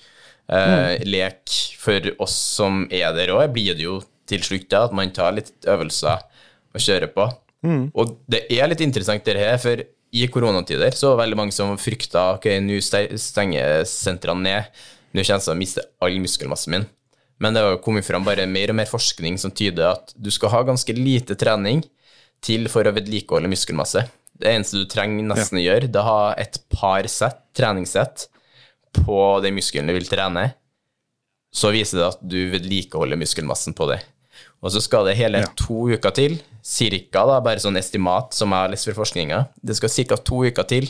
Eh, 0.50 0.98
Lek 1.05 1.45
for 1.77 2.01
oss 2.25 2.33
som 2.57 2.88
er 2.89 3.13
der 3.13 3.27
òg, 3.36 3.51
blir 3.53 3.75
det 3.77 3.83
jo 3.86 4.00
til 4.25 4.39
slutt 4.41 4.67
da, 4.71 4.86
at 4.88 4.93
man 4.98 5.12
tar 5.13 5.31
litt 5.38 5.51
øvelser 5.69 6.24
og 6.74 6.81
kjører 6.81 7.12
på. 7.13 7.27
Og 7.93 8.15
det 8.27 8.48
er 8.50 8.67
litt 8.71 8.81
interessant 8.81 9.24
det 9.25 9.38
her, 9.38 9.57
for 9.62 9.83
i 10.11 10.27
koronatider 10.31 10.95
så 10.97 11.11
var 11.11 11.17
det 11.17 11.23
veldig 11.23 11.37
mange 11.37 11.55
som 11.55 11.75
frykta 11.77 12.31
ok, 12.37 12.47
nå 12.65 12.79
stenger 12.81 13.83
sentrene 13.89 14.45
ned, 14.45 14.79
nå 15.13 15.21
kommer 15.21 15.35
jeg 15.35 15.45
til 15.45 15.53
å 15.53 15.59
miste 15.59 15.85
all 16.05 16.17
muskelmassen 16.21 16.75
min. 16.75 16.87
Men 17.39 17.55
det 17.55 17.63
har 17.63 17.77
kommet 17.83 18.07
fram 18.07 18.25
bare 18.27 18.47
mer 18.49 18.73
og 18.73 18.79
mer 18.81 18.89
forskning 18.89 19.37
som 19.39 19.53
tyder 19.55 19.93
at 19.93 20.11
du 20.15 20.27
skal 20.33 20.51
ha 20.53 20.63
ganske 20.67 20.93
lite 20.97 21.37
trening 21.39 21.85
til 22.43 22.67
for 22.71 22.87
å 22.87 22.93
vedlikeholde 22.95 23.51
muskelmasse. 23.51 24.03
Det 24.39 24.51
eneste 24.51 24.81
du 24.81 24.89
trenger 24.89 25.27
nesten 25.27 25.59
å 25.59 25.63
gjøre, 25.63 25.87
det 25.91 25.99
er 25.99 26.03
å 26.03 26.09
ha 26.09 26.27
et 26.39 26.59
par 26.71 27.07
sett, 27.11 27.41
treningssett 27.55 28.27
på 28.95 29.17
den 29.43 29.55
muskelen 29.57 29.91
du 29.91 29.95
vil 29.95 30.07
trene. 30.09 30.49
Så 31.51 31.71
viser 31.73 32.01
det 32.01 32.07
at 32.11 32.21
du 32.21 32.39
vedlikeholder 32.51 33.19
muskelmassen 33.19 33.75
på 33.77 33.87
det. 33.89 34.01
Og 34.59 34.73
så 34.73 34.81
skal 34.83 35.07
det 35.07 35.17
hele 35.19 35.41
to 35.59 35.87
uker 35.91 36.13
til, 36.15 36.37
cirka, 36.69 37.23
da, 37.25 37.39
bare 37.41 37.61
sånn 37.63 37.79
estimat 37.79 38.35
som 38.38 38.53
jeg 38.53 38.65
har 38.65 38.71
lest 38.71 38.89
for 38.89 39.01
forskninga. 39.01 39.41
Det 39.65 39.77
skal 39.79 39.91
ca. 40.11 40.19
to 40.29 40.43
uker 40.45 40.67
til, 40.69 40.89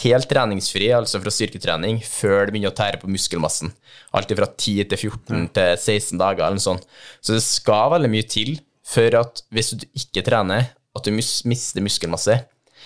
helt 0.00 0.28
treningsfri, 0.30 0.88
altså 0.96 1.20
fra 1.20 1.32
styrketrening, 1.34 2.00
før 2.06 2.46
det 2.46 2.54
begynner 2.54 2.72
å 2.72 2.76
tære 2.78 3.02
på 3.02 3.10
muskelmassen. 3.12 3.74
Alt 4.16 4.32
fra 4.32 4.48
10 4.48 4.88
til 4.88 5.00
14 5.10 5.50
til 5.52 5.74
16 5.76 6.16
dager, 6.20 6.46
eller 6.46 6.56
noe 6.56 6.64
sånt. 6.64 6.86
Så 7.20 7.36
det 7.36 7.44
skal 7.44 7.92
veldig 7.92 8.12
mye 8.12 8.28
til 8.28 8.56
for 8.88 9.18
at 9.20 9.44
hvis 9.52 9.74
du 9.76 9.84
ikke 10.00 10.24
trener, 10.26 10.72
at 10.96 11.04
du 11.04 11.12
mus 11.14 11.42
mister 11.48 11.84
muskelmasse. 11.84 12.40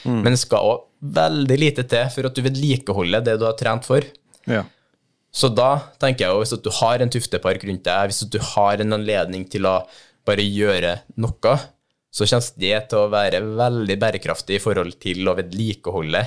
Men 0.07 0.35
det 0.35 0.39
skal 0.39 0.63
òg 0.63 0.83
veldig 1.17 1.57
lite 1.59 1.85
til 1.89 2.11
for 2.15 2.29
at 2.29 2.37
du 2.37 2.45
vedlikeholder 2.45 3.25
det 3.27 3.37
du 3.41 3.47
har 3.47 3.57
trent 3.59 3.87
for. 3.87 4.05
Ja. 4.47 4.65
Så 5.35 5.51
da 5.53 5.71
tenker 6.01 6.27
jeg 6.27 6.35
jo, 6.35 6.43
hvis 6.43 6.55
du 6.63 6.71
har 6.79 7.03
en 7.03 7.13
tuftepark 7.13 7.65
rundt 7.67 7.85
deg, 7.87 8.11
hvis 8.11 8.23
du 8.31 8.39
har 8.55 8.83
en 8.83 8.97
anledning 8.97 9.45
til 9.51 9.67
å 9.69 9.81
bare 10.27 10.45
gjøre 10.45 10.95
noe, 11.23 11.57
så 12.17 12.25
kommer 12.25 12.61
det 12.63 12.77
til 12.91 13.03
å 13.03 13.11
være 13.13 13.43
veldig 13.45 13.97
bærekraftig 14.01 14.57
i 14.57 14.63
forhold 14.63 14.97
til 15.03 15.29
å 15.29 15.37
vedlikeholde, 15.37 16.23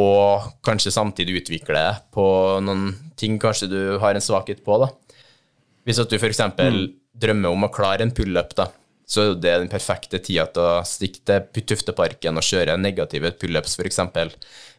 og 0.00 0.50
kanskje 0.66 0.92
samtidig 0.94 1.40
utvikle 1.40 1.78
det 1.78 2.10
på 2.14 2.24
noen 2.62 2.90
ting 3.18 3.38
kanskje 3.42 3.70
du 3.70 3.80
har 4.02 4.14
en 4.14 4.24
svakhet 4.24 4.64
på, 4.66 4.78
da. 4.82 4.90
Hvis 5.86 5.98
at 6.02 6.10
du 6.10 6.18
for 6.18 6.30
eksempel 6.30 6.92
drømmer 7.20 7.54
om 7.54 7.66
å 7.66 7.72
klare 7.74 8.06
en 8.06 8.14
pull-up, 8.14 8.54
da, 8.58 8.68
så 9.10 9.24
er 9.24 9.38
det 9.42 9.54
den 9.64 9.70
perfekte 9.70 10.20
tida 10.22 10.46
til 10.54 10.62
å 10.62 10.82
stikke 10.86 11.40
til 11.50 11.64
Tufteparken 11.72 12.38
og 12.38 12.46
kjøre 12.46 12.76
negative 12.78 13.32
pullups, 13.40 13.74
eksempel. 13.82 14.30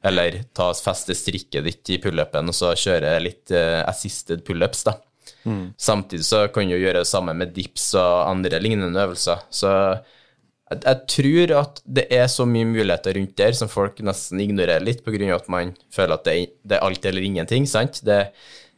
Eller 0.08 0.46
ta 0.56 0.70
feste 0.78 1.16
strikket 1.18 1.68
ditt 1.68 1.92
i 1.92 2.00
pullupen 2.02 2.48
og 2.48 2.56
så 2.56 2.72
kjøre 2.80 3.18
litt 3.24 3.52
eh, 3.52 3.82
assisted 3.84 4.46
pullups, 4.48 4.86
da. 4.88 4.96
Samtidig 5.78 6.26
så 6.28 6.48
kan 6.54 6.70
du 6.70 6.78
gjøre 6.78 7.02
det 7.02 7.10
samme 7.10 7.34
med 7.38 7.54
dips 7.56 7.94
og 8.00 8.30
andre 8.30 8.60
lignende 8.62 9.02
øvelser. 9.02 9.42
Så 9.50 9.72
jeg, 10.72 10.80
jeg 10.86 11.00
tror 11.16 11.54
at 11.62 11.82
det 11.86 12.08
er 12.16 12.28
så 12.32 12.46
mye 12.48 12.68
muligheter 12.70 13.18
rundt 13.18 13.38
der 13.38 13.58
som 13.58 13.72
folk 13.72 14.00
nesten 14.06 14.40
ignorerer 14.40 14.84
litt, 14.84 15.02
av 15.08 15.38
at 15.40 15.50
man 15.52 15.74
føler 15.92 16.16
at 16.16 16.28
det, 16.28 16.36
det 16.64 16.78
er 16.78 16.86
alt 16.86 17.06
eller 17.06 17.22
ingenting, 17.22 17.68
sant? 17.68 18.04
Det, 18.06 18.22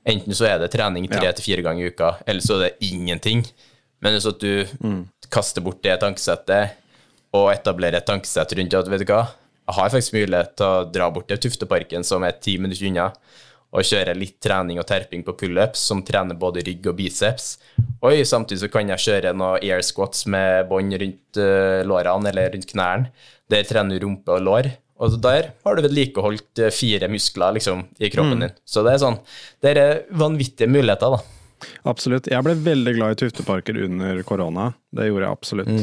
enten 0.06 0.34
så 0.36 0.50
er 0.50 0.60
det 0.64 0.72
trening 0.74 1.08
tre 1.12 1.32
til 1.34 1.46
fire 1.52 1.66
ganger 1.66 1.86
i 1.86 1.94
uka, 1.94 2.16
eller 2.26 2.42
så 2.42 2.58
er 2.58 2.66
det 2.68 2.90
ingenting. 2.90 3.46
Men 4.04 4.18
hvis 4.18 4.28
du 4.42 4.66
kaster 5.32 5.64
bort 5.64 5.84
det 5.84 6.00
tankesettet 6.02 6.80
og 7.34 7.52
etablerer 7.54 8.02
et 8.02 8.08
tankesett 8.08 8.52
rundt 8.58 8.76
at, 8.78 8.90
vet 8.92 9.06
du 9.06 9.14
hva, 9.14 9.24
jeg 9.64 9.78
har 9.78 9.94
faktisk 9.94 10.16
mulighet 10.18 10.58
til 10.60 10.68
å 10.68 10.84
dra 10.92 11.08
bort 11.14 11.30
til 11.32 11.40
Tufteparken, 11.46 12.04
som 12.04 12.26
er 12.28 12.36
ti 12.36 12.58
minutter 12.60 12.90
unna, 12.90 13.06
og 13.74 13.88
kjøre 13.88 14.14
litt 14.18 14.38
trening 14.44 14.78
og 14.82 14.86
terping 14.90 15.24
på 15.26 15.34
pullups, 15.38 15.82
som 15.90 16.04
trener 16.06 16.38
både 16.38 16.62
rygg 16.68 16.86
og 16.92 16.98
biceps. 17.00 17.56
Oi, 18.06 18.20
samtidig 18.28 18.62
så 18.62 18.70
kan 18.72 18.92
jeg 18.94 19.02
kjøre 19.08 19.34
noe 19.38 19.58
air 19.66 19.82
squats 19.86 20.28
med 20.30 20.70
bånd 20.70 20.94
rundt 21.02 21.42
uh, 21.42 21.82
lårene 21.88 22.30
eller 22.30 22.54
rundt 22.54 22.70
knærne. 22.70 23.12
Der 23.50 23.66
trener 23.68 23.98
du 23.98 24.06
rumpe 24.06 24.38
og 24.38 24.46
lår. 24.46 24.70
Og 25.04 25.18
der 25.24 25.50
har 25.66 25.76
du 25.76 25.84
vedlikeholdt 25.84 26.62
eh, 26.64 26.72
fire 26.72 27.10
muskler 27.12 27.58
liksom, 27.58 27.82
i 28.00 28.08
kroppen 28.14 28.46
din. 28.46 28.54
Så 28.64 28.86
det 28.86 28.94
er 28.94 29.02
sånn, 29.02 29.18
det 29.66 29.74
er 29.74 30.04
vanvittige 30.16 30.70
muligheter, 30.72 31.18
da. 31.18 31.68
Absolutt. 31.90 32.30
Jeg 32.32 32.46
ble 32.46 32.54
veldig 32.64 32.94
glad 32.96 33.16
i 33.16 33.20
tufteparker 33.24 33.82
under 33.88 34.22
korona. 34.28 34.70
Det 34.96 35.10
gjorde 35.10 35.26
jeg 35.26 35.40
absolutt. 35.40 35.74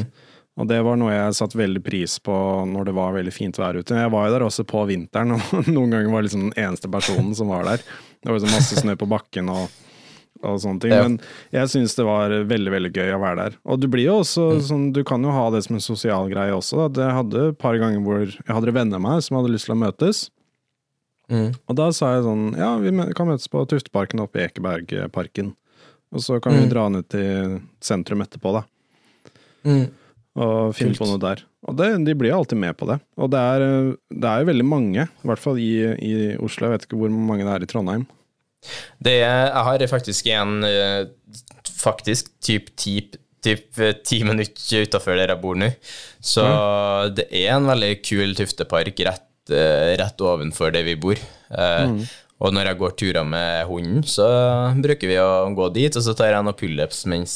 Og 0.58 0.66
det 0.68 0.80
var 0.84 0.98
noe 0.98 1.12
jeg 1.12 1.36
satte 1.38 1.58
veldig 1.60 1.82
pris 1.84 2.16
på 2.22 2.34
når 2.68 2.90
det 2.90 2.94
var 2.96 3.14
veldig 3.14 3.32
fint 3.32 3.60
vær 3.60 3.78
ute. 3.78 3.96
Jeg 3.96 4.12
var 4.12 4.26
jo 4.26 4.32
der 4.34 4.44
også 4.44 4.66
på 4.68 4.82
vinteren, 4.90 5.36
og 5.36 5.68
noen 5.70 5.94
ganger 5.94 6.10
var 6.10 6.24
jeg 6.24 6.30
liksom 6.30 6.48
den 6.48 6.56
eneste 6.58 6.90
personen 6.92 7.30
som 7.38 7.52
var 7.52 7.68
der. 7.68 7.84
Det 8.20 8.28
var 8.28 8.36
liksom 8.40 8.56
masse 8.56 8.82
snø 8.82 8.96
på 9.00 9.08
bakken 9.08 9.48
og, 9.52 9.70
og 10.42 10.58
sånne 10.60 10.82
ting. 10.82 10.92
Ja. 10.92 11.06
Men 11.06 11.16
jeg 11.54 11.70
syns 11.72 11.94
det 11.96 12.08
var 12.08 12.34
veldig 12.50 12.74
veldig 12.74 12.90
gøy 12.96 13.14
å 13.14 13.22
være 13.22 13.46
der. 13.46 13.56
Og 13.64 13.80
du 13.80 13.86
blir 13.92 14.08
jo 14.08 14.18
også 14.24 14.48
sånn, 14.66 14.90
du 14.96 15.00
kan 15.06 15.24
jo 15.24 15.32
ha 15.32 15.46
det 15.54 15.62
som 15.68 15.78
en 15.78 15.86
sosial 15.86 16.28
greie 16.32 16.56
også. 16.56 16.90
Da. 16.90 17.06
Jeg 17.06 17.18
hadde 17.22 17.46
et 17.52 17.62
par 17.62 17.78
ganger 17.80 18.04
hvor 18.04 18.26
jeg 18.26 18.50
hadde 18.50 18.76
venner 18.76 19.02
meg 19.06 19.22
som 19.24 19.38
hadde 19.38 19.54
lyst 19.54 19.70
til 19.70 19.76
å 19.78 19.80
møtes. 19.80 20.26
Og 21.70 21.78
da 21.78 21.92
sa 21.94 22.16
jeg 22.16 22.24
sånn 22.26 22.48
Ja, 22.58 22.72
vi 22.82 22.90
kan 23.14 23.28
møtes 23.30 23.46
på 23.48 23.62
Tufteparken 23.70 24.18
oppe 24.24 24.42
i 24.42 24.48
Ekebergparken. 24.48 25.54
Og 26.10 26.24
så 26.26 26.40
kan 26.42 26.56
vi 26.58 26.66
dra 26.72 26.88
ned 26.90 27.06
til 27.12 27.60
sentrum 27.86 28.24
etterpå, 28.24 28.50
da. 28.58 28.64
Og 30.38 30.74
finne 30.78 30.94
på 30.94 31.08
noe 31.08 31.18
der. 31.20 31.42
Og 31.68 31.76
det, 31.76 31.90
de 32.06 32.14
blir 32.16 32.34
alltid 32.34 32.60
med 32.62 32.76
på 32.78 32.86
det. 32.88 33.00
Og 33.20 33.30
det 33.32 33.40
er, 33.40 33.64
det 34.14 34.30
er 34.30 34.42
jo 34.42 34.50
veldig 34.52 34.66
mange, 34.66 35.04
i 35.10 35.28
hvert 35.28 35.42
fall 35.42 35.58
i, 35.60 35.72
i 35.98 36.12
Oslo. 36.38 36.68
Jeg 36.68 36.76
vet 36.76 36.86
ikke 36.86 37.00
hvor 37.00 37.12
mange 37.12 37.46
det 37.46 37.54
er 37.56 37.66
i 37.66 37.70
Trondheim. 37.70 38.06
Det, 39.00 39.16
jeg 39.22 39.64
har 39.66 39.86
faktisk 39.88 40.28
en 40.34 40.64
eh, 40.68 41.08
faktisk 41.80 42.30
typ 42.44 42.70
ti, 42.78 42.98
typ 43.44 43.80
eh, 43.80 43.96
ti 44.04 44.20
minutter 44.26 44.86
utafor 44.86 45.16
der 45.16 45.32
jeg 45.32 45.42
bor 45.42 45.58
nå. 45.58 45.70
Så 46.20 46.44
mm. 46.44 47.16
det 47.18 47.28
er 47.32 47.54
en 47.56 47.68
veldig 47.70 47.92
kul 48.04 48.36
tuftepark 48.38 49.04
rett, 49.08 49.28
eh, 49.52 49.94
rett 50.00 50.26
ovenfor 50.26 50.74
der 50.76 50.86
vi 50.86 50.98
bor. 51.00 51.20
Mm. 51.50 52.04
Og 52.40 52.54
når 52.56 52.70
jeg 52.70 52.80
går 52.80 52.92
turer 52.96 53.26
med 53.28 53.66
hunden, 53.68 54.04
så 54.08 54.28
bruker 54.80 55.10
vi 55.10 55.18
å 55.20 55.50
gå 55.56 55.66
dit, 55.74 55.92
og 55.92 56.04
så 56.04 56.14
tar 56.16 56.32
jeg 56.32 56.46
noen 56.46 56.56
pullups 56.56 57.02
mens 57.10 57.34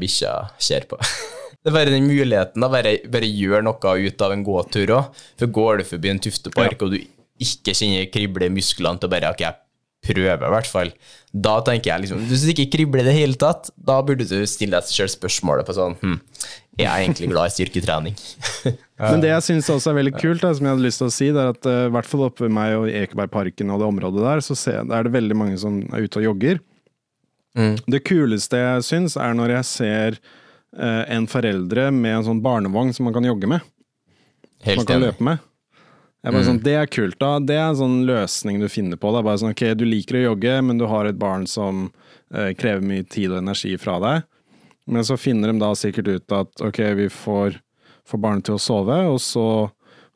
bikkja 0.00 0.32
ser 0.58 0.88
på. 0.90 0.98
Det 1.62 1.70
er 1.70 1.76
bare 1.76 1.94
den 1.94 2.08
muligheten, 2.10 2.62
da. 2.62 2.68
Bare, 2.72 2.96
bare 3.06 3.28
gjør 3.28 3.62
noe 3.66 3.96
ut 4.02 4.24
av 4.26 4.34
en 4.34 4.46
gåtur 4.46 4.94
òg. 4.98 5.20
For 5.38 5.58
går 5.58 5.82
du 5.82 5.88
forbi 5.92 6.10
en 6.10 6.22
tuftepark, 6.22 6.74
ja. 6.74 6.86
og 6.86 6.94
du 6.94 6.98
ikke 7.42 7.74
kjenner 7.74 8.08
krible 8.10 8.48
i 8.48 8.54
musklene 8.54 9.02
til 9.02 9.10
bare 9.12 9.30
ok, 9.30 9.44
jeg 9.44 9.58
prøver, 10.02 10.42
i 10.42 10.54
hvert 10.56 10.70
fall. 10.70 10.90
Da 11.32 11.54
tenker 11.64 11.92
jeg 11.92 12.04
liksom 12.04 12.24
Hvis 12.28 12.42
du 12.44 12.50
ikke 12.52 12.72
kribler 12.74 13.04
i 13.04 13.08
det 13.08 13.14
hele 13.16 13.38
tatt, 13.40 13.70
da 13.78 14.00
burde 14.04 14.26
du 14.28 14.42
stille 14.50 14.76
deg 14.76 14.90
selv 14.90 15.12
spørsmålet 15.14 15.64
på 15.64 15.76
sånn 15.76 15.94
hm, 16.02 16.18
Er 16.76 16.82
jeg 16.82 17.06
egentlig 17.06 17.30
glad 17.30 17.48
i 17.48 17.54
styrketrening? 17.54 18.18
Men 19.02 19.22
det 19.22 19.30
jeg 19.30 19.46
syns 19.46 19.70
også 19.72 19.92
er 19.92 20.00
veldig 20.00 20.14
kult, 20.18 20.42
da, 20.42 20.50
som 20.52 20.66
jeg 20.66 20.76
hadde 20.76 20.84
lyst 20.84 21.00
til 21.00 21.08
å 21.08 21.14
si, 21.14 21.30
det 21.34 21.40
er 21.40 21.54
at 21.54 21.70
uh, 21.70 21.86
hvert 21.94 22.10
fall 22.10 22.26
oppe 22.26 22.44
ved 22.44 22.52
meg 22.58 22.74
og 22.76 22.90
i 22.90 22.98
Ekebergparken 23.00 23.72
og 23.72 23.80
det 23.80 23.88
området 23.88 24.26
der, 24.26 24.44
så 24.44 24.58
ser, 24.58 24.82
er 24.82 25.06
det 25.06 25.14
veldig 25.14 25.38
mange 25.38 25.56
som 25.62 25.80
er 25.88 26.04
ute 26.04 26.20
og 26.20 26.28
jogger. 26.28 26.60
Mm. 27.58 27.74
Det 27.90 28.02
kuleste 28.06 28.60
jeg 28.60 28.86
syns, 28.86 29.16
er 29.18 29.34
når 29.38 29.56
jeg 29.56 29.68
ser 29.70 30.20
uh, 30.78 31.04
en 31.12 31.28
foreldre 31.30 31.90
med 31.94 32.18
en 32.18 32.28
sånn 32.30 32.42
barnevogn 32.44 32.92
som 32.94 33.08
man 33.08 33.16
kan 33.16 33.26
jogge 33.26 33.50
med. 33.50 33.64
Helt 34.66 34.82
man 34.82 34.88
kan 34.88 35.02
løpe 35.02 35.26
med. 35.26 35.48
Mm. 36.22 36.44
sånn, 36.46 36.62
Det 36.62 36.74
er 36.78 36.86
kult, 36.86 37.18
da. 37.18 37.38
Det 37.42 37.56
er 37.56 37.72
en 37.72 37.80
sånn 37.80 37.96
løsning 38.06 38.60
du 38.62 38.68
finner 38.70 38.96
på. 38.96 39.10
Da. 39.14 39.24
Bare 39.26 39.40
sånn, 39.42 39.56
ok, 39.56 39.74
Du 39.74 39.84
liker 39.84 40.20
å 40.20 40.26
jogge, 40.30 40.60
men 40.62 40.78
du 40.78 40.86
har 40.86 41.06
et 41.06 41.18
barn 41.18 41.48
som 41.50 41.90
eh, 42.34 42.52
krever 42.54 42.80
mye 42.80 43.02
tid 43.02 43.32
og 43.32 43.40
energi 43.42 43.74
fra 43.76 43.98
deg. 44.02 44.28
Men 44.86 45.04
så 45.06 45.18
finner 45.18 45.50
de 45.50 45.58
da 45.58 45.72
sikkert 45.78 46.08
ut 46.08 46.32
at 46.32 46.62
ok, 46.62 46.78
vi 46.98 47.08
får, 47.10 47.58
får 48.06 48.22
barnet 48.22 48.46
til 48.46 48.54
å 48.54 48.62
sove, 48.62 48.98
og 49.10 49.18
så 49.22 49.46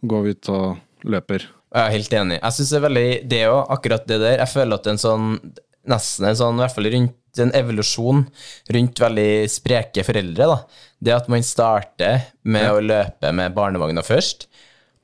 går 0.07 0.23
vi 0.23 0.35
ut 0.37 0.51
og 0.55 1.07
løper. 1.07 1.51
Jeg 1.75 1.83
er 1.83 1.95
helt 1.97 2.17
enig. 2.21 2.39
Jeg 2.39 2.57
syns 2.57 2.71
det 2.71 2.79
er 2.79 2.87
veldig 2.87 3.09
Det 3.27 3.45
òg, 3.51 3.63
akkurat 3.75 4.07
det 4.07 4.21
der. 4.23 4.39
Jeg 4.39 4.53
føler 4.55 4.79
at 4.79 4.87
en 4.87 5.03
sånn 5.03 5.31
nesten 5.87 6.27
en 6.27 6.39
sånn, 6.39 6.59
i 6.59 6.65
hvert 6.65 6.75
fall 6.75 6.91
rundt 6.95 7.15
en 7.43 7.52
evolusjon 7.57 8.25
rundt 8.76 9.02
veldig 9.02 9.31
spreke 9.50 10.05
foreldre. 10.07 10.49
da. 10.52 10.87
Det 10.99 11.14
at 11.16 11.28
man 11.33 11.45
starter 11.47 12.31
med 12.43 12.64
ja. 12.64 12.73
å 12.75 12.85
løpe 12.85 13.33
med 13.37 13.57
barnevogna 13.57 14.05
først, 14.07 14.49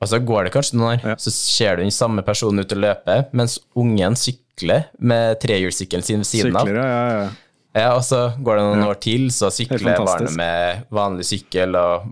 og 0.03 0.09
så 0.11 0.19
går 0.19 0.47
det 0.47 0.55
kanskje 0.55 0.79
noen 0.79 0.89
år, 0.97 1.05
ja. 1.13 1.19
så 1.21 1.31
ser 1.31 1.77
du 1.77 1.85
den 1.85 1.93
samme 1.95 2.25
personen 2.27 2.63
ut 2.63 2.75
og 2.75 2.81
løper, 2.83 3.27
mens 3.37 3.59
ungen 3.79 4.17
sykler 4.19 4.89
med 4.99 5.39
trehjulssykkelen 5.43 6.05
sin 6.05 6.23
ved 6.23 6.29
siden 6.29 6.57
Sykler, 6.57 6.79
av. 6.81 6.89
Ja, 6.89 7.05
ja, 7.13 7.29
ja. 7.77 7.93
og 7.93 8.03
så 8.07 8.25
går 8.43 8.59
det 8.59 8.65
noen 8.67 8.89
år 8.89 8.99
til, 9.03 9.29
så 9.33 9.51
sykler 9.53 10.03
barnet 10.03 10.35
med 10.35 10.83
vanlig 10.93 11.29
sykkel, 11.29 11.79
og 11.79 12.11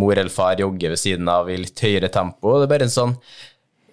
mor 0.00 0.18
eller 0.18 0.32
far 0.32 0.60
jogger 0.60 0.94
ved 0.94 1.00
siden 1.00 1.28
av 1.30 1.50
i 1.50 1.58
litt 1.60 1.82
høyere 1.82 2.10
tempo. 2.12 2.58
Det 2.58 2.68
er 2.68 2.72
bare 2.74 2.88
en 2.88 2.94
sånn 2.94 3.18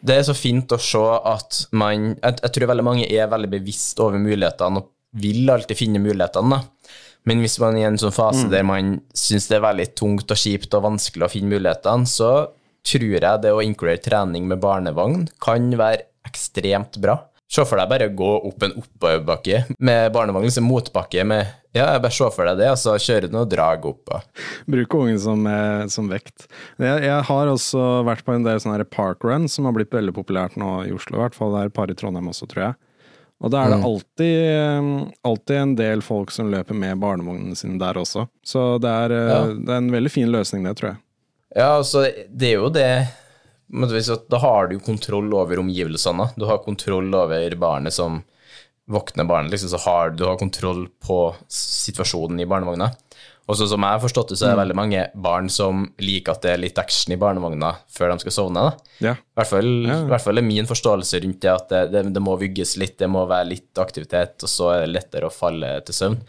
Det 0.01 0.15
er 0.17 0.23
så 0.25 0.33
fint 0.33 0.71
å 0.73 0.79
se 0.81 1.01
at 1.29 1.59
man 1.77 2.15
Jeg, 2.15 2.39
jeg 2.41 2.53
tror 2.55 2.71
veldig 2.71 2.85
mange 2.87 3.05
er 3.05 3.29
veldig 3.29 3.51
bevisst 3.51 3.99
over 4.01 4.21
mulighetene 4.21 4.81
og 4.81 4.89
vil 5.19 5.49
alltid 5.51 5.79
finne 5.79 6.01
mulighetene, 6.03 6.59
da. 6.59 6.91
Men 7.29 7.43
hvis 7.43 7.59
man 7.61 7.75
er 7.77 7.83
i 7.83 7.89
en 7.91 7.99
sånn 8.01 8.15
fase 8.15 8.47
mm. 8.47 8.51
der 8.53 8.63
man 8.65 8.95
syns 9.13 9.45
det 9.51 9.59
er 9.59 9.65
veldig 9.67 9.91
tungt 9.97 10.31
og 10.33 10.39
kjipt 10.41 10.73
og 10.73 10.87
vanskelig 10.87 11.27
å 11.27 11.29
finne 11.29 11.53
mulighetene, 11.53 12.09
så 12.09 12.31
tror 12.87 13.11
jeg 13.13 13.41
det 13.43 13.51
å 13.53 13.61
inkludere 13.61 14.01
trening 14.01 14.47
med 14.49 14.61
barnevogn 14.63 15.27
kan 15.43 15.69
være 15.77 16.07
ekstremt 16.25 16.97
bra. 17.01 17.19
Se 17.51 17.65
for 17.67 17.75
deg 17.77 17.89
bare 17.91 18.07
å 18.07 18.13
gå 18.15 18.29
opp 18.47 18.63
en 18.63 18.77
oppoverbakke 18.79 19.65
med 19.83 20.13
barnevogn, 20.15 20.47
liksom 20.47 20.69
motbakke 20.71 21.25
med 21.27 21.57
Ja, 21.75 21.99
bare 22.03 22.11
se 22.11 22.27
for 22.35 22.47
deg 22.47 22.59
det, 22.59 22.69
og 22.71 22.79
så 22.79 22.97
kjøre 22.99 23.29
og 23.31 23.49
drag 23.51 23.85
opp. 23.87 24.11
Bruke 24.67 25.03
ungen 25.03 25.19
som, 25.23 25.45
eh, 25.47 25.85
som 25.91 26.09
vekt. 26.11 26.47
Jeg, 26.79 27.03
jeg, 27.05 27.19
har 27.27 27.51
også 27.51 28.03
vært 28.07 28.25
på 28.27 28.33
en 28.35 28.47
del 28.47 28.59
sånne 28.59 28.87
parkrun 28.87 29.47
som 29.51 29.67
har 29.67 29.75
blitt 29.77 29.93
veldig 29.93 30.15
populært 30.15 30.57
nå 30.59 30.81
i 30.87 30.91
Oslo, 30.95 31.19
i 31.19 31.23
hvert 31.23 31.37
fall. 31.37 31.53
Det 31.55 31.61
er 31.61 31.71
et 31.71 31.77
par 31.77 31.91
i 31.91 31.95
Trondheim 31.95 32.27
også, 32.31 32.47
tror 32.51 32.65
jeg. 32.65 32.79
Og 33.41 33.49
da 33.49 33.63
er 33.63 33.71
det 33.73 33.79
mm. 33.81 33.85
alltid, 33.89 34.35
eh, 34.53 34.89
alltid, 35.25 35.55
en 35.57 35.75
del 35.79 36.03
folk 36.05 36.33
som 36.33 36.51
løper 36.53 36.77
med 36.77 36.99
barnevognene 37.01 37.57
sine 37.57 37.79
der 37.81 37.97
også. 37.97 38.27
Så 38.45 38.75
det 38.81 38.91
er, 39.05 39.15
eh, 39.17 39.31
ja. 39.31 39.39
det 39.57 39.71
er 39.73 39.81
en 39.81 39.93
veldig 39.95 40.11
fin 40.13 40.29
løsning, 40.33 40.67
det, 40.67 40.75
tror 40.77 40.91
jeg. 40.91 41.01
Ja, 41.57 41.71
altså, 41.79 42.05
det 42.29 42.53
er 42.53 42.61
jo 42.61 42.69
det 42.71 42.91
Da 44.31 44.37
har 44.39 44.67
du 44.67 44.77
jo 44.77 44.83
kontroll 44.85 45.33
over 45.35 45.59
omgivelsene. 45.59 46.29
Du 46.37 46.45
har 46.47 46.61
kontroll 46.63 47.09
over 47.15 47.55
barnet 47.59 47.95
som 47.95 48.21
våkner 48.91 49.23
barnet, 49.23 49.51
liksom, 49.51 49.71
så 49.73 49.79
har 49.85 50.09
du 50.15 50.25
har 50.25 50.37
kontroll 50.37 50.85
på 50.99 51.19
situasjonen 51.47 52.39
i 52.43 52.47
barnevogna. 52.49 52.91
Og 53.49 53.57
så 53.57 53.65
som 53.67 53.83
jeg 53.83 53.97
har 53.97 54.01
forstått 54.03 54.31
det, 54.31 54.37
så 54.39 54.45
er 54.45 54.51
det 54.51 54.57
mm. 54.57 54.61
veldig 54.61 54.75
mange 54.77 55.01
barn 55.25 55.49
som 55.51 55.81
liker 56.01 56.35
at 56.35 56.43
det 56.45 56.51
er 56.53 56.61
litt 56.61 56.77
action 56.79 57.15
i 57.15 57.17
barnevogna 57.19 57.71
før 57.91 58.13
de 58.13 58.23
skal 58.23 58.35
sovne. 58.35 58.67
I, 59.01 59.09
hvert 59.09 59.49
fall, 59.49 59.69
ja. 59.89 59.97
I 60.05 60.11
hvert 60.11 60.23
fall 60.23 60.39
er 60.39 60.45
min 60.45 60.69
forståelse 60.69 61.19
rundt 61.23 61.41
det 61.43 61.51
at 61.51 61.73
det, 61.73 61.81
det, 61.91 62.03
det, 62.15 62.23
må 62.23 62.37
vugges 62.39 62.75
litt, 62.79 62.95
det 63.01 63.09
må 63.11 63.25
være 63.29 63.49
litt 63.49 63.81
aktivitet, 63.81 64.37
og 64.45 64.53
så 64.53 64.69
er 64.75 64.85
det 64.85 64.93
lettere 64.93 65.27
å 65.27 65.33
falle 65.33 65.73
til 65.87 65.97
søvn. 65.97 66.19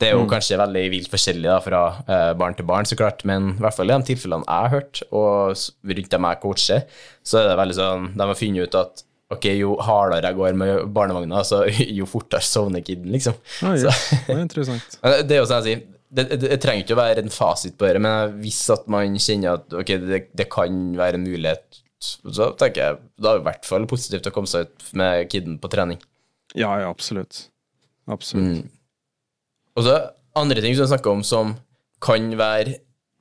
Det 0.00 0.08
er 0.08 0.16
jo 0.16 0.24
mm. 0.24 0.30
kanskje 0.32 0.62
veldig 0.62 0.86
vilt 0.94 1.12
forskjellig 1.12 1.50
da, 1.50 1.58
fra 1.64 1.82
eh, 2.06 2.32
barn 2.40 2.56
til 2.56 2.70
barn, 2.70 2.88
så 2.88 2.98
klart, 3.00 3.26
men 3.28 3.56
i 3.56 3.66
hvert 3.66 3.76
fall 3.76 3.90
i 3.90 3.96
de 3.96 4.10
tilfellene 4.14 4.46
jeg 4.46 4.66
har 4.68 4.74
hørt, 4.78 5.04
og 5.10 5.94
rundt 5.98 6.16
dem 6.16 6.30
jeg 6.30 6.42
coacher, 6.46 7.06
så 7.26 7.42
er 7.42 7.50
det 7.50 7.60
veldig 7.60 7.76
sånn 7.76 8.10
De 8.16 8.26
har 8.30 8.38
funnet 8.38 8.70
ut 8.70 8.80
at 8.80 9.06
ok, 9.30 9.46
jo 9.54 9.76
hardere 9.84 10.30
jeg 10.30 10.38
går 10.40 10.58
med 10.58 10.84
barnevogna, 10.94 11.44
så 11.46 11.64
jo 11.98 12.08
fortere 12.10 12.46
sovner 12.46 12.84
kiden, 12.86 13.10
liksom. 13.14 13.36
Ah, 13.66 13.76
ja. 13.78 13.92
Det 14.26 14.36
er 14.36 14.44
interessant. 14.44 15.00
det 15.28 15.36
er 15.36 15.42
jo 15.42 15.48
sånn 15.50 15.60
jeg 15.60 15.68
sier 15.68 15.88
det, 16.10 16.24
det, 16.32 16.48
det, 16.48 16.58
trenger 16.62 16.84
ikke 16.84 16.96
å 16.96 17.00
være 17.00 17.22
en 17.24 17.32
fasit 17.32 17.76
på 17.78 17.86
det, 17.86 18.02
men 18.02 18.40
hvis 18.42 18.60
at 18.74 18.88
man 18.90 19.14
kjenner 19.22 19.60
at 19.60 19.76
okay, 19.78 20.00
det, 20.02 20.24
det 20.36 20.48
kan 20.52 20.80
være 20.98 21.20
en 21.20 21.26
mulighet, 21.26 21.80
så 22.00 22.50
tenker 22.58 22.82
jeg 22.82 23.00
da 23.20 23.32
er 23.32 23.38
det 23.38 23.44
i 23.44 23.48
hvert 23.50 23.68
fall 23.68 23.86
positivt 23.90 24.28
å 24.30 24.34
komme 24.34 24.50
seg 24.50 24.66
ut 24.66 24.92
med 24.98 25.28
kiden 25.30 25.58
på 25.62 25.70
trening. 25.72 26.00
Ja, 26.58 26.72
ja, 26.82 26.88
absolutt. 26.90 27.44
Absolutt. 28.10 28.64
Mm. 28.64 28.70
Og 29.78 29.86
så 29.86 29.98
andre 30.40 30.62
ting 30.64 30.74
som 30.74 30.86
jeg 30.86 30.94
snakker 30.94 31.14
om 31.14 31.22
som 31.26 31.54
kan 32.02 32.30
være 32.40 32.80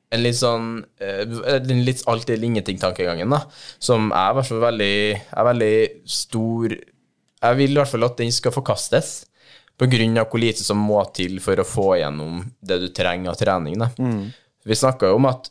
en 0.09 0.23
litt 0.23 0.39
sånn 0.39 0.69
uh, 1.03 1.65
litt 1.69 2.01
alt 2.09 2.31
eller 2.31 2.47
ingenting-tankegangen, 2.47 3.29
da, 3.29 3.43
som 3.77 4.09
er 4.09 4.31
i 4.31 4.37
hvert 4.39 4.49
fall 4.49 4.63
veldig, 4.63 4.95
er 5.37 5.49
veldig 5.51 5.75
stor 6.09 6.73
Jeg 6.73 7.59
vil 7.59 7.75
i 7.75 7.77
hvert 7.77 7.91
fall 7.91 8.07
at 8.07 8.17
den 8.19 8.33
skal 8.33 8.55
forkastes 8.55 9.11
av 9.79 10.27
hvor 10.29 10.41
lite 10.41 10.63
som 10.65 10.81
må 10.81 10.99
til 11.15 11.39
for 11.43 11.59
å 11.59 11.67
få 11.67 11.87
igjennom 11.97 12.43
det 12.59 12.79
du 12.81 12.87
trenger 12.91 13.31
av 13.31 13.39
trening. 13.39 13.79
Mm. 13.97 14.29
Vi 14.67 14.77
snakka 14.77 15.09
jo 15.11 15.19
om 15.19 15.27
at 15.29 15.49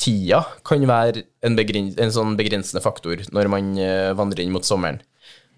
tida 0.00 0.42
kan 0.66 0.84
være 0.86 1.24
en, 1.46 1.56
en, 1.58 2.12
sånn 2.12 2.36
begrensende 2.38 2.82
faktor 2.84 3.22
når 3.32 3.50
man 3.52 3.72
uh, 3.80 4.12
vandrer 4.16 4.44
inn 4.44 4.54
mot 4.54 4.66
sommeren. 4.66 5.00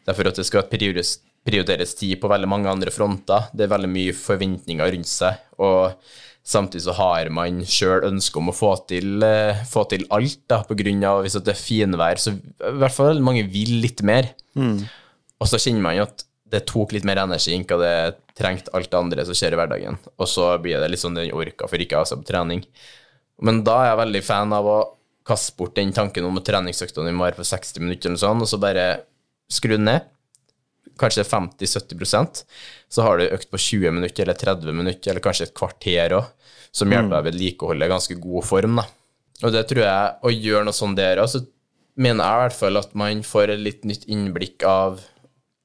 Derfor 0.09 0.31
at 0.31 0.39
det 0.39 0.47
skal 0.49 0.69
prioriteres, 0.71 1.19
prioriteres 1.45 1.93
tid 1.99 2.17
på 2.23 2.31
veldig 2.31 2.49
mange 2.49 2.71
andre 2.71 2.93
fronter. 2.95 3.51
Det 3.53 3.67
er 3.67 3.75
veldig 3.75 3.91
mye 3.93 4.15
forventninger 4.17 4.95
rundt 4.95 5.11
seg. 5.11 5.43
og 5.61 5.99
Samtidig 6.49 6.87
så 6.87 6.95
har 6.97 7.29
man 7.35 7.61
sjøl 7.69 8.07
ønske 8.09 8.41
om 8.41 8.49
å 8.49 8.57
få 8.57 8.71
til, 8.89 9.19
uh, 9.21 9.59
få 9.69 9.85
til 9.91 10.07
alt, 10.15 10.41
da, 10.49 10.63
av 10.63 11.27
hvis 11.27 11.37
det 11.43 11.53
er 11.53 11.61
finvær, 11.61 12.23
så 12.23 12.33
i 12.33 12.79
hvert 12.81 12.95
fall 12.95 13.21
mange 13.21 13.45
vil 13.53 13.83
litt 13.83 14.01
mer. 14.07 14.31
Mm. 14.57 14.87
Og 15.39 15.51
så 15.51 15.61
kjenner 15.61 15.85
man 15.85 15.99
jo 15.99 16.07
at 16.09 16.25
det 16.51 16.65
tok 16.69 16.95
litt 16.95 17.07
mer 17.09 17.21
energi 17.23 17.55
enn 17.55 17.67
hva 17.69 17.79
det 17.83 17.95
trengte 18.39 18.73
alt 18.77 18.91
det 18.91 18.99
andre 18.99 19.25
som 19.29 19.37
skjer 19.37 19.55
i 19.55 19.59
hverdagen. 19.59 19.99
Og 20.17 20.31
så 20.31 20.51
blir 20.63 20.81
det 20.81 20.91
litt 20.93 21.03
sånn 21.03 21.19
den 21.19 21.35
orka 21.37 21.69
for 21.69 21.83
ikke 21.83 21.99
å 21.99 22.05
ha 22.05 22.09
seg 22.09 22.23
på 22.23 22.31
trening. 22.31 22.63
Men 23.45 23.63
da 23.67 23.81
er 23.83 23.91
jeg 23.93 24.03
veldig 24.03 24.23
fan 24.27 24.55
av 24.57 24.69
å 24.69 24.79
kaste 25.29 25.57
bort 25.59 25.77
den 25.77 25.93
tanken 25.95 26.27
om 26.27 26.39
at 26.41 26.47
treningsøktene 26.49 27.13
må 27.15 27.27
være 27.27 27.41
på 27.43 27.47
60 27.47 27.85
minutter, 27.85 28.11
eller 28.11 28.23
sånn, 28.23 28.45
og 28.45 28.49
så 28.49 28.61
bare 28.63 28.87
skru 29.53 29.77
den 29.77 29.87
ned. 29.91 30.07
Kanskje 30.99 31.27
50-70% 31.29 32.43
så 32.91 33.05
har 33.05 33.21
du 33.21 33.29
økt 33.29 33.51
på 33.53 33.61
20 33.61 33.95
minutter 33.95 34.25
eller 34.25 34.39
30 34.39 34.75
minutter, 34.75 35.13
eller 35.13 35.23
kanskje 35.23 35.51
et 35.51 35.55
kvarter 35.59 36.17
òg, 36.17 36.33
som 36.73 36.91
hjelper 36.91 37.13
deg 37.13 37.21
å 37.21 37.29
vedlikeholde 37.29 37.91
ganske 37.93 38.17
god 38.23 38.49
form. 38.49 38.81
da. 38.81 38.89
Og 39.45 39.55
det 39.55 39.67
tror 39.71 39.85
jeg, 39.85 40.17
å 40.25 40.35
gjøre 40.35 40.67
noe 40.67 40.77
sånn 40.77 40.97
der 40.99 41.23
òg, 41.23 41.31
så 41.31 41.45
mener 41.99 42.25
jeg 42.25 42.41
i 42.41 42.43
hvert 42.47 42.59
fall 42.59 42.81
at 42.81 42.99
man 42.99 43.23
får 43.27 43.55
et 43.55 43.63
litt 43.63 43.87
nytt 43.87 44.09
innblikk 44.11 44.65
av 44.67 45.05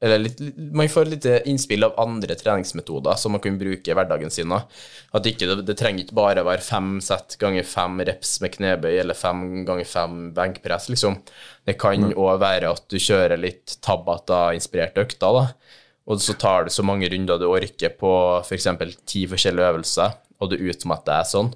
litt, 0.04 0.42
man 0.76 0.90
får 0.92 1.06
litt 1.12 1.26
innspill 1.48 1.86
av 1.88 1.94
andre 2.02 2.36
treningsmetoder 2.36 3.16
som 3.20 3.36
man 3.36 3.42
kan 3.44 3.60
bruke 3.60 3.92
i 3.92 3.96
hverdagen 3.96 4.34
sin. 4.34 4.52
At 4.52 5.30
ikke, 5.30 5.48
det, 5.48 5.62
det, 5.70 5.78
trenger 5.80 6.04
ikke 6.04 6.18
bare 6.18 6.44
være 6.44 6.66
fem 6.66 6.98
sett 7.04 7.38
ganger 7.42 7.64
fem 7.68 8.02
reps 8.04 8.36
med 8.44 8.56
knebøy 8.58 8.98
eller 8.98 9.18
fem 9.18 9.64
ganger 9.68 9.88
fem 9.88 10.18
benkpress, 10.36 10.90
liksom. 10.92 11.20
Det 11.64 11.78
kan 11.80 12.10
òg 12.12 12.34
mm. 12.36 12.42
være 12.44 12.74
at 12.76 12.90
du 12.92 13.00
kjører 13.00 13.40
litt 13.40 13.78
Tabata-inspirerte 13.86 15.06
økter, 15.06 15.40
da. 15.40 15.80
Og 16.12 16.20
så 16.20 16.36
tar 16.36 16.68
du 16.68 16.74
så 16.74 16.84
mange 16.84 17.08
runder 17.12 17.40
du 17.40 17.48
orker 17.48 17.94
på 17.96 18.12
f.eks. 18.44 18.68
ti 19.08 19.24
forskjellige 19.32 19.72
øvelser, 19.72 20.20
og 20.44 20.52
du 20.52 20.60
utmatter 20.60 21.14
deg 21.14 21.32
sånn. 21.32 21.54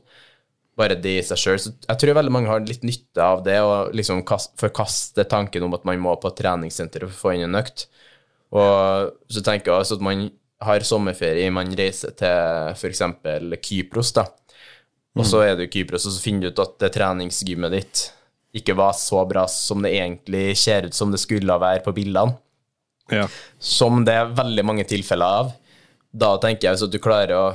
Bare 0.78 0.96
det 1.02 1.16
i 1.20 1.26
seg 1.26 1.42
sjøl. 1.42 1.60
Så 1.60 1.74
jeg 1.74 2.00
tror 2.00 2.20
veldig 2.20 2.32
mange 2.32 2.52
har 2.52 2.64
litt 2.64 2.86
nytte 2.88 3.24
av 3.24 3.44
det, 3.44 3.58
å 3.60 3.90
liksom 3.92 4.24
forkaste 4.24 5.26
tanken 5.28 5.66
om 5.68 5.76
at 5.76 5.88
man 5.90 6.00
må 6.00 6.16
på 6.22 6.32
treningssenteret 6.38 7.10
for 7.10 7.18
å 7.18 7.22
få 7.26 7.36
inn 7.36 7.50
en 7.50 7.60
økt. 7.60 7.88
Og 8.56 9.14
så 9.32 9.44
tenker 9.44 9.72
jeg 9.72 9.84
altså 9.84 9.98
at 9.98 10.06
man 10.06 10.28
har 10.64 10.86
sommerferie, 10.86 11.50
man 11.54 11.74
reiser 11.78 12.14
til 12.18 12.74
f.eks. 12.74 13.04
Kypros, 13.62 14.14
da. 14.16 14.28
Og 15.18 15.26
så 15.26 15.42
er 15.46 15.56
du 15.58 15.66
i 15.66 15.72
Kypros, 15.72 16.06
og 16.06 16.14
så 16.14 16.22
finner 16.22 16.48
du 16.48 16.54
ut 16.54 16.64
at 16.64 16.76
det 16.84 16.94
treningsgymmet 16.94 17.74
ditt 17.74 18.04
ikke 18.58 18.78
var 18.78 18.96
så 18.98 19.24
bra 19.28 19.46
som 19.52 19.84
det 19.86 19.94
egentlig 19.98 20.56
ser 20.58 20.88
ut 20.88 20.96
som 20.98 21.12
det 21.14 21.20
skulle 21.22 21.58
være 21.62 21.84
på 21.86 21.94
bildene. 21.98 22.38
Ja. 23.12 23.28
Som 23.60 24.04
det 24.08 24.16
er 24.18 24.34
veldig 24.36 24.66
mange 24.68 24.86
tilfeller 24.88 25.42
av. 25.42 25.52
Da 26.12 26.34
tenker 26.42 26.68
jeg 26.68 26.78
hvis 26.78 26.88
at 26.88 26.94
du 26.94 27.00
klarer 27.04 27.36
å 27.38 27.46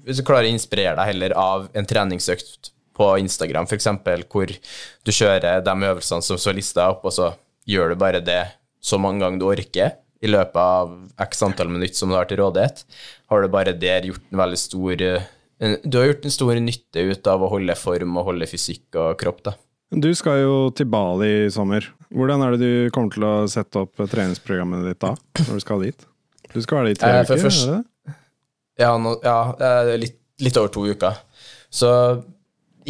Hvis 0.00 0.16
du 0.16 0.24
klarer 0.24 0.48
å 0.48 0.54
inspirere 0.54 0.96
deg 0.96 1.10
heller 1.10 1.32
av 1.36 1.66
en 1.76 1.86
treningsøkt 1.86 2.70
på 2.96 3.06
Instagram, 3.20 3.66
f.eks., 3.68 3.88
hvor 4.32 4.48
du 4.48 5.10
kjører 5.12 5.60
de 5.60 5.74
øvelsene 5.90 6.24
som 6.24 6.38
så 6.40 6.54
lista 6.56 6.86
opp, 6.88 7.04
og 7.04 7.12
så 7.12 7.26
gjør 7.68 7.92
du 7.92 8.00
bare 8.00 8.22
det 8.24 8.40
så 8.80 8.98
mange 9.00 9.20
ganger 9.22 9.38
du 9.42 9.46
orker 9.50 9.96
i 10.22 10.28
løpet 10.28 10.56
av 10.60 10.90
x 11.24 11.42
antall 11.46 11.68
minutter 11.72 11.96
som 11.96 12.10
du 12.12 12.14
har 12.18 12.26
til 12.28 12.40
rådighet, 12.42 12.82
har 13.30 13.42
du 13.42 13.48
bare 13.52 13.72
der 13.78 14.02
gjort 14.10 14.26
en 14.32 14.38
veldig 14.42 14.58
stor 14.60 15.04
en, 15.60 15.76
Du 15.84 15.98
har 15.98 16.06
gjort 16.10 16.24
en 16.24 16.30
stor 16.34 16.54
nytte 16.60 17.02
ut 17.10 17.26
av 17.28 17.42
å 17.44 17.48
holde 17.52 17.74
form 17.76 18.16
og 18.20 18.24
holde 18.30 18.46
fysikk 18.48 18.96
og 19.00 19.18
kropp, 19.20 19.42
da. 19.44 19.54
Du 19.92 20.08
skal 20.14 20.40
jo 20.44 20.70
til 20.76 20.86
Bali 20.86 21.46
i 21.46 21.50
sommer. 21.50 21.84
Hvordan 22.14 22.44
er 22.46 22.54
det 22.54 22.60
du 22.62 22.90
kommer 22.94 23.10
til 23.12 23.24
å 23.26 23.32
sette 23.50 23.80
opp 23.82 23.96
treningsprogrammet 24.08 24.84
ditt 24.88 25.00
da, 25.02 25.14
når 25.46 25.58
du 25.58 25.64
skal 25.64 25.82
dit? 25.84 26.06
Du 26.54 26.60
skal 26.62 26.78
være 26.80 26.86
der 26.86 26.94
i 26.94 27.00
tre 27.00 27.10
Eh, 27.10 27.22
uker? 27.24 27.42
først- 27.44 27.66
er 27.68 27.72
det 27.72 27.80
det? 27.80 28.14
Ja, 28.80 28.92
no, 28.98 29.16
ja 29.22 29.36
eh, 29.60 29.96
litt, 30.00 30.16
litt 30.40 30.56
over 30.56 30.68
to 30.72 30.86
uker. 30.88 31.16
Så 31.70 31.90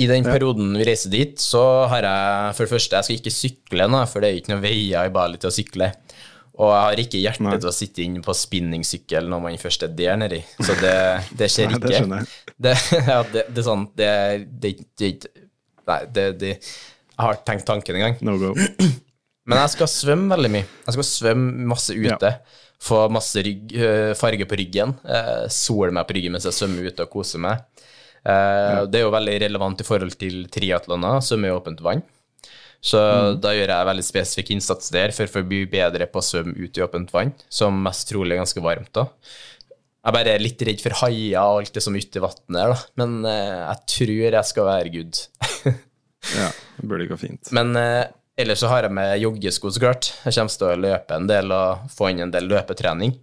i 0.00 0.06
den 0.08 0.24
perioden 0.26 0.72
vi 0.78 0.86
reiser 0.88 1.12
dit, 1.12 1.36
så 1.40 1.62
har 1.90 2.06
jeg 2.06 2.56
for 2.56 2.66
det 2.66 2.72
første 2.72 2.96
Jeg 2.96 3.06
skal 3.06 3.18
ikke 3.20 3.34
sykle 3.34 3.88
nå, 3.90 4.00
for 4.10 4.22
det 4.22 4.30
er 4.30 4.40
ikke 4.40 4.54
noen 4.54 4.64
veier 4.64 5.08
i 5.08 5.12
Bali 5.14 5.40
til 5.40 5.50
å 5.50 5.54
sykle. 5.54 5.90
Og 6.60 6.68
jeg 6.68 6.80
har 6.84 7.00
ikke 7.00 7.20
hjerte 7.22 7.44
Nei. 7.46 7.58
til 7.60 7.70
å 7.70 7.72
sitte 7.72 8.02
inne 8.04 8.20
på 8.24 8.34
spinningsykkel 8.36 9.28
når 9.32 9.44
man 9.46 9.60
først 9.60 9.86
er 9.86 9.92
der 9.96 10.18
nedi. 10.20 10.40
Så 10.60 10.76
det, 10.80 10.96
det 11.40 11.48
skjer 11.52 11.72
ikke. 11.72 11.84
det 11.86 11.94
skjønner 11.96 12.20
jeg. 12.20 12.56
Det, 12.66 12.74
ja, 13.12 13.20
det, 13.32 13.44
det 13.48 13.62
er 13.62 13.66
sånn 13.66 13.86
Det 13.96 14.08
er 14.08 14.42
det, 14.44 14.72
det, 15.00 15.12
Nei, 15.88 16.00
det, 16.12 16.50
Jeg 16.50 17.22
har 17.24 17.40
tenkt 17.48 17.68
tanken 17.70 17.96
en 17.96 18.04
gang. 18.08 18.18
No 18.26 18.36
go. 18.40 18.52
Men 19.48 19.62
jeg 19.64 19.72
skal 19.72 19.88
svømme 19.90 20.36
veldig 20.36 20.50
mye. 20.52 20.66
Jeg 20.84 20.98
skal 20.98 21.08
svømme 21.08 21.70
masse 21.72 21.96
ute. 21.96 22.34
Få 22.80 23.00
masse 23.12 23.42
rygg, 23.44 23.72
øh, 23.76 24.12
farge 24.16 24.46
på 24.48 24.56
ryggen. 24.56 24.92
Uh, 25.04 25.48
sole 25.52 25.90
meg 25.96 26.06
på 26.08 26.16
ryggen 26.16 26.36
mens 26.36 26.46
jeg 26.48 26.56
svømmer 26.56 26.86
ute 26.88 27.04
og 27.04 27.12
koser 27.12 27.42
meg. 27.42 27.64
Eh, 28.24 28.86
Det 28.90 29.00
er 29.00 29.04
jo 29.06 29.12
veldig 29.14 29.36
relevant 29.46 29.80
i 29.80 29.86
forhold 29.86 30.16
til 30.20 30.46
triatloner, 30.52 31.20
som 31.24 31.44
er 31.44 31.56
åpent 31.56 31.80
vann. 31.84 32.02
Så 32.80 32.96
da 33.36 33.50
gjør 33.52 33.68
jeg 33.74 33.88
veldig 33.90 34.04
spesifikk 34.06 34.50
innsats 34.54 34.88
der 34.94 35.12
for, 35.12 35.28
å 35.28 35.44
bli 35.44 35.66
bedre 35.68 36.06
på 36.08 36.20
å 36.22 36.24
svømme 36.24 36.56
ut 36.56 36.78
i 36.78 36.84
åpent 36.84 37.10
vann, 37.12 37.34
som 37.52 37.76
mest 37.84 38.08
trolig 38.08 38.32
er 38.38 38.40
ganske 38.40 38.62
varmt 38.64 38.92
da. 38.96 39.04
Jeg 40.00 40.08
er 40.08 40.16
bare 40.16 40.38
litt 40.40 40.62
redd 40.64 40.80
for 40.80 40.96
haier 41.02 41.42
og 41.44 41.58
alt 41.60 41.74
det 41.76 41.82
som 41.84 41.92
er 41.92 42.00
ute 42.00 42.16
i 42.16 42.22
vannet 42.24 42.70
da. 42.72 42.78
Men 43.02 43.18
eh, 43.28 43.58
jeg 43.66 43.82
tror 43.94 44.14
jeg 44.38 44.48
skal 44.48 44.70
være 44.70 44.94
good. 44.96 45.22
Ja, 46.36 46.50
det 46.76 46.84
burde 46.84 47.06
gå 47.08 47.16
fint. 47.16 47.48
Men 47.56 47.70
eh, 47.80 48.04
ellers 48.36 48.60
så 48.60 48.68
har 48.68 48.84
jeg 48.84 48.92
med 48.92 49.14
joggesko, 49.22 49.70
så 49.72 49.80
klart. 49.80 50.10
Jeg 50.26 50.34
kommer 50.36 50.52
til 50.52 50.66
å 50.68 50.80
løpe 50.82 51.16
en 51.16 51.28
del 51.30 51.54
og 51.56 51.86
få 51.96 52.10
inn 52.12 52.20
en 52.26 52.32
del 52.34 52.44
løpetrening. 52.50 53.14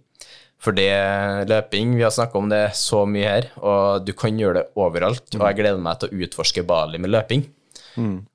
For 0.58 0.74
det 0.74 0.90
løping, 1.46 1.92
vi 1.98 2.02
har 2.02 2.10
snakka 2.10 2.38
om 2.40 2.48
det 2.50 2.64
så 2.74 3.04
mye 3.06 3.28
her, 3.30 3.46
og 3.62 4.02
du 4.06 4.10
kan 4.18 4.38
gjøre 4.40 4.58
det 4.58 4.64
overalt. 4.78 5.28
Og 5.38 5.44
jeg 5.46 5.60
gleder 5.60 5.78
meg 5.84 6.00
til 6.02 6.10
å 6.10 6.24
utforske 6.26 6.64
Bali 6.66 6.98
med 6.98 7.12
løping. 7.14 7.44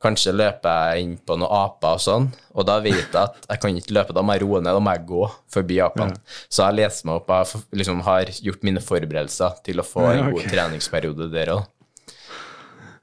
Kanskje 0.03 0.33
løper 0.36 0.93
jeg 0.93 1.03
inn 1.05 1.12
på 1.23 1.38
noen 1.39 1.51
aper 1.55 1.95
og 1.95 2.01
sånn, 2.03 2.25
og 2.51 2.65
da 2.67 2.79
vet 2.83 2.97
jeg 2.99 3.15
at 3.15 3.45
jeg 3.47 3.62
kan 3.63 3.77
ikke 3.79 3.95
løpe, 3.95 4.15
da 4.15 4.23
må 4.25 4.36
jeg 4.36 4.43
roe 4.43 4.59
ned, 4.59 4.75
da 4.75 4.81
må 4.83 4.91
jeg 4.95 5.05
gå 5.07 5.21
forbi 5.55 5.77
apene. 5.86 6.17
Så 6.51 6.65
jeg 6.65 6.79
leser 6.81 7.07
meg 7.07 7.21
opp, 7.21 7.31
jeg 7.31 7.62
liksom 7.79 8.01
har 8.07 8.31
gjort 8.43 8.65
mine 8.67 8.83
forberedelser 8.83 9.62
til 9.63 9.79
å 9.79 9.88
få 9.88 10.03
Ja, 10.03 10.17
en 10.17 10.33
god 10.36 10.49
treningsperiode 10.51 11.29
der 11.31 11.53
òg. 11.55 11.63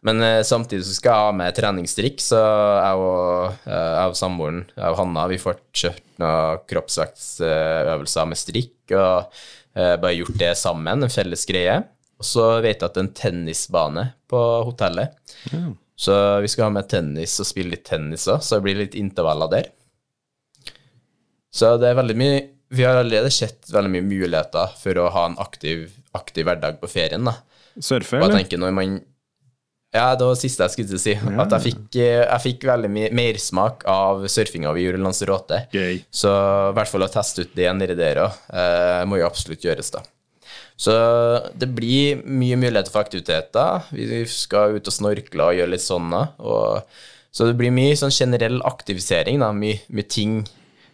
Men 0.07 0.23
eh, 0.25 0.43
samtidig 0.47 0.87
så 0.89 0.97
skal 0.97 1.13
jeg 1.13 1.29
ha 1.29 1.33
med 1.37 1.57
treningsstrikk, 1.57 2.23
så 2.25 2.41
jeg 2.41 3.01
og, 3.05 3.57
eh, 3.69 3.89
jeg 3.99 4.13
og 4.13 4.17
samboeren, 4.17 4.63
jeg 4.73 4.95
og 4.95 5.01
Hanna, 5.03 5.27
vi 5.29 5.41
får 5.41 5.59
kjørt 5.77 6.07
noen 6.23 6.63
kroppsvektsøvelser 6.71 8.31
med 8.31 8.41
strikk, 8.41 8.95
og 8.97 9.43
eh, 9.77 9.97
bare 10.01 10.15
gjort 10.17 10.39
det 10.41 10.55
sammen, 10.61 11.05
en 11.05 11.13
felles 11.13 11.45
greie. 11.49 11.77
Og 12.21 12.29
så 12.29 12.47
vet 12.65 12.81
jeg 12.81 12.87
at 12.87 12.97
det 12.97 13.03
er 13.03 13.07
en 13.07 13.15
tennisbane 13.17 14.07
på 14.29 14.41
hotellet. 14.69 15.17
Så 16.01 16.15
vi 16.41 16.49
skal 16.49 16.69
ha 16.69 16.73
med 16.73 16.89
tennis 16.89 17.37
og 17.41 17.49
spille 17.49 17.75
litt 17.75 17.85
tennis 17.89 18.27
òg, 18.29 18.41
så 18.45 18.57
det 18.57 18.65
blir 18.65 18.81
litt 18.81 18.97
intervaller 18.97 19.53
der. 19.53 19.71
Så 21.53 21.75
det 21.83 21.91
er 21.91 21.97
veldig 21.99 22.15
mye 22.15 22.35
Vi 22.71 22.85
har 22.87 23.01
allerede 23.01 23.33
sett 23.35 23.67
veldig 23.75 23.91
mye 23.91 24.05
muligheter 24.07 24.77
for 24.79 24.99
å 25.03 25.09
ha 25.11 25.25
en 25.27 25.39
aktiv, 25.43 25.89
aktiv 26.15 26.47
hverdag 26.47 26.77
på 26.79 26.89
ferien, 26.93 27.27
da. 27.27 27.33
Surfe, 27.83 28.21
eller? 28.21 28.37
tenker 28.37 28.61
når 28.63 28.77
man 28.77 29.01
Ja, 29.91 30.13
det 30.15 30.23
var 30.23 30.37
det 30.37 30.43
siste 30.45 30.63
jeg 30.63 30.75
skulle 30.75 30.91
til 30.93 30.99
å 30.99 31.03
si. 31.03 31.15
At 31.43 31.55
jeg 31.57 31.65
fikk, 31.65 31.97
eh, 31.99 32.21
jeg 32.23 32.43
fikk 32.45 32.67
veldig 32.69 32.91
mye 32.95 33.11
mersmak 33.17 33.83
av 33.91 34.23
surfinga 34.31 34.71
vi 34.77 34.85
gjorde 34.85 35.01
i 35.01 35.03
Lanzarote. 35.03 35.59
Gøy. 35.75 35.99
Så 36.15 36.31
i 36.31 36.77
hvert 36.79 36.93
fall 36.93 37.07
å 37.07 37.11
teste 37.11 37.43
ut 37.43 37.57
det 37.59 37.67
nedi 37.75 37.97
der 37.99 38.23
òg, 38.23 38.39
eh, 38.55 39.03
må 39.11 39.19
jo 39.19 39.27
absolutt 39.27 39.67
gjøres, 39.67 39.91
da. 39.91 40.05
Så 40.81 40.95
det 41.59 41.69
blir 41.75 42.23
mye 42.23 42.57
muligheter 42.57 42.95
for 42.95 43.03
aktiviteter. 43.03 43.83
Vi 43.93 44.23
skal 44.31 44.79
ut 44.79 44.87
og 44.87 44.95
snorkle 44.95 45.51
og 45.51 45.59
gjøre 45.59 45.75
litt 45.75 45.85
sånn. 45.85 46.15
Og, 46.39 46.87
så 47.35 47.51
det 47.51 47.59
blir 47.59 47.75
mye 47.75 47.99
sånn 47.99 48.15
generell 48.15 48.63
aktivisering, 48.63 49.43
da. 49.43 49.51
Mye, 49.53 49.83
mye 49.91 50.09
ting 50.09 50.41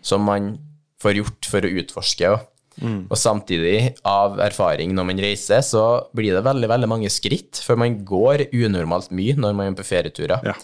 som 0.00 0.24
man 0.26 0.56
får 1.02 1.20
gjort 1.20 1.50
for 1.52 1.68
å 1.68 1.74
utforske. 1.84 2.32
Og, 2.32 2.48
og 2.82 3.16
samtidig, 3.16 3.96
av 4.06 4.40
erfaring 4.44 4.92
når 4.96 5.08
man 5.08 5.22
reiser, 5.24 5.64
så 5.64 5.84
blir 6.16 6.36
det 6.36 6.44
veldig, 6.46 6.68
veldig 6.74 6.90
mange 6.90 7.10
skritt, 7.12 7.62
for 7.64 7.80
man 7.80 8.00
går 8.06 8.48
unormalt 8.52 9.12
mye 9.16 9.36
når 9.40 9.56
man 9.56 9.72
er 9.72 9.78
på 9.78 9.86
ferieturer. 9.88 10.44
Ja. 10.52 10.56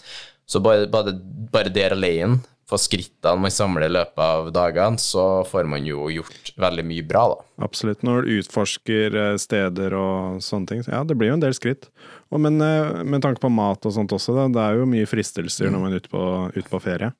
Så 0.45 0.61
bare, 0.63 0.85
bare, 0.91 1.15
bare 1.53 1.71
der 1.73 1.95
alene, 1.95 2.41
på 2.69 2.79
skrittene 2.79 3.43
man 3.43 3.51
samler 3.53 3.85
i 3.85 3.91
løpet 3.91 4.21
av 4.23 4.47
dagene, 4.55 5.01
så 5.01 5.43
får 5.47 5.67
man 5.69 5.85
jo 5.85 6.07
gjort 6.09 6.53
veldig 6.59 6.85
mye 6.87 7.05
bra, 7.05 7.25
da. 7.33 7.65
Absolutt. 7.67 8.01
Når 8.07 8.23
du 8.23 8.37
utforsker 8.39 9.17
eh, 9.19 9.35
steder 9.41 9.95
og 9.97 10.39
sånne 10.43 10.69
ting. 10.69 10.85
Ja, 10.87 11.03
det 11.05 11.17
blir 11.19 11.29
jo 11.29 11.37
en 11.37 11.43
del 11.43 11.55
skritt. 11.57 11.89
Og 12.33 12.41
men 12.41 12.57
eh, 12.63 13.03
med 13.05 13.23
tanke 13.25 13.43
på 13.43 13.51
mat 13.53 13.85
og 13.85 13.93
sånt 13.95 14.15
også, 14.15 14.35
da, 14.37 14.47
det 14.53 14.63
er 14.63 14.79
jo 14.79 14.89
mye 14.89 15.09
fristelser 15.09 15.69
når 15.69 15.83
man 15.83 15.93
er 15.93 16.03
ute 16.03 16.13
på, 16.13 16.23
ute 16.55 16.69
på 16.71 16.81
ferie. 16.83 17.11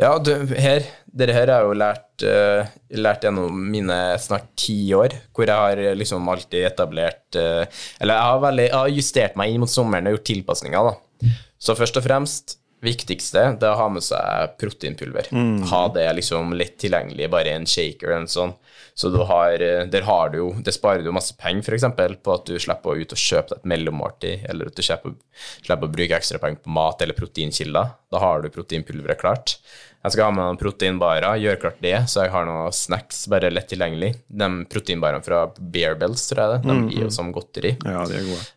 Ja, 0.00 0.14
du, 0.18 0.32
her, 0.56 0.86
dere 1.04 1.34
her 1.36 1.50
har 1.52 1.60
jeg 1.60 1.68
jo 1.68 1.76
lært, 1.76 2.24
uh, 2.24 2.72
lært 2.96 3.26
gjennom 3.26 3.58
mine 3.74 3.98
snart 4.22 4.48
ti 4.58 4.76
år, 4.96 5.14
hvor 5.36 5.48
jeg 5.48 5.58
har 5.66 5.82
eh, 5.82 5.96
liksom 5.98 6.30
alltid 6.32 6.64
etablert 6.70 7.36
uh, 7.36 7.66
Eller 8.00 8.16
jeg 8.16 8.30
har, 8.30 8.40
veldig, 8.46 8.66
jeg 8.70 8.78
har 8.78 8.96
justert 8.96 9.36
meg 9.38 9.52
inn 9.52 9.62
mot 9.62 9.72
sommeren 9.72 10.08
og 10.08 10.16
gjort 10.16 10.28
tilpasninger, 10.30 10.90
da. 10.90 11.32
Så 11.62 11.76
først 11.78 12.00
og 12.00 12.06
fremst, 12.06 12.56
viktigste, 12.82 13.44
det 13.60 13.68
er 13.68 13.76
å 13.76 13.78
ha 13.78 13.90
med 13.92 14.02
seg 14.02 14.56
proteinpulver. 14.58 15.28
Ha 15.70 15.82
det 15.94 16.08
liksom 16.18 16.56
lett 16.58 16.74
tilgjengelig, 16.82 17.28
bare 17.30 17.52
en 17.54 17.68
shaker 17.68 18.08
eller 18.08 18.24
en 18.24 18.32
sånt. 18.32 18.58
Så 18.94 19.08
du 19.08 19.18
har, 19.24 19.52
eh, 19.62 19.86
der 19.88 20.04
har 20.04 20.28
du 20.32 20.38
jo, 20.38 20.48
det 20.60 20.74
sparer 20.76 21.04
du 21.04 21.12
masse 21.12 21.34
penger, 21.40 21.74
eksempel, 21.78 22.16
på 22.20 22.34
at 22.34 22.44
du 22.48 22.58
slipper 22.60 22.92
å 22.92 23.00
ut 23.00 23.14
og 23.14 23.20
kjøpe 23.20 23.56
et 23.56 23.64
mellommåltid, 23.72 24.44
eller 24.50 24.68
at 24.68 24.76
du 24.76 24.82
slipper, 24.84 25.14
slipper 25.64 25.88
å 25.88 25.94
bruke 25.94 26.18
ekstra 26.18 26.40
penger 26.42 26.60
på 26.60 26.74
mat 26.76 27.00
eller 27.00 27.16
proteinkilder. 27.16 27.94
Da 28.12 28.20
har 28.20 28.42
du 28.42 28.50
proteinpulveret 28.52 29.20
klart. 29.22 29.56
Jeg 30.02 30.16
skal 30.16 30.26
ha 30.26 30.34
med 30.34 30.44
noen 30.44 30.60
proteinbarer, 30.60 31.38
gjør 31.40 31.60
klart 31.62 31.80
det, 31.84 31.94
så 32.10 32.26
jeg 32.26 32.34
har 32.34 32.48
noen 32.48 32.74
snacks 32.74 33.24
bare 33.32 33.52
lett 33.52 33.70
tilgjengelig. 33.70 34.16
De 34.28 34.48
proteinbarene 34.68 35.24
fra 35.24 35.46
Bear 35.56 35.94
Bells, 36.00 36.26
tror 36.28 36.42
jeg 36.42 36.56
det, 36.56 36.62
de 36.68 36.96
gir 36.96 37.06
jo 37.06 37.12
som 37.14 37.30
godteri. 37.32 37.76
Ja, 37.86 38.02
de 38.10 38.18
er 38.18 38.26
gode. 38.26 38.48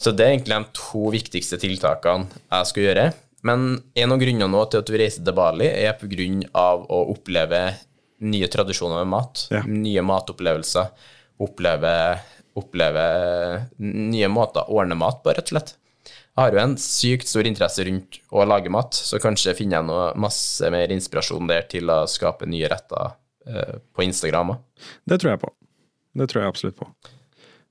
Så 0.00 0.14
det 0.16 0.24
er 0.24 0.32
egentlig 0.32 0.56
de 0.56 0.78
to 0.80 1.10
viktigste 1.12 1.58
tiltakene 1.60 2.30
jeg 2.32 2.70
skal 2.70 2.86
gjøre. 2.88 3.10
Men 3.46 3.68
en 3.96 4.14
av 4.14 4.20
grunnene 4.20 4.48
nå 4.52 4.64
til 4.68 4.80
at 4.80 4.88
du 4.88 4.96
reiser 4.96 5.24
til 5.24 5.36
Bali, 5.36 5.68
er 5.68 5.92
av 6.56 6.86
å 6.88 7.02
oppleve 7.12 7.60
nye 8.20 8.48
tradisjoner 8.50 9.02
med 9.02 9.12
mat. 9.14 9.46
Ja. 9.52 9.62
Nye 9.66 10.04
matopplevelser. 10.04 10.90
Oppleve, 11.40 11.92
oppleve 12.60 13.04
nye 13.80 14.28
måter 14.32 14.66
å 14.66 14.80
ordne 14.82 14.98
mat 14.98 15.22
på, 15.24 15.32
rett 15.32 15.48
og 15.48 15.56
slett. 15.56 15.76
Jeg 16.30 16.46
har 16.46 16.54
jo 16.54 16.60
en 16.62 16.76
sykt 16.80 17.28
stor 17.28 17.48
interesse 17.48 17.84
rundt 17.84 18.20
å 18.32 18.44
lage 18.48 18.70
mat, 18.72 18.96
så 18.96 19.18
kanskje 19.20 19.56
finner 19.58 19.80
jeg 19.80 19.88
noe 19.88 20.10
masse 20.20 20.68
mer 20.72 20.92
inspirasjon 20.94 21.48
der 21.50 21.66
til 21.68 21.90
å 21.92 22.04
skape 22.08 22.48
nye 22.48 22.68
retter 22.70 23.16
eh, 23.50 23.80
på 23.92 24.06
Instagram 24.06 24.54
òg. 24.54 24.60
Det 25.10 25.18
tror 25.20 25.34
jeg 25.34 25.42
på. 25.42 25.50
Det 26.16 26.28
tror 26.30 26.42
jeg 26.42 26.52
absolutt 26.54 26.78
på. 26.78 26.88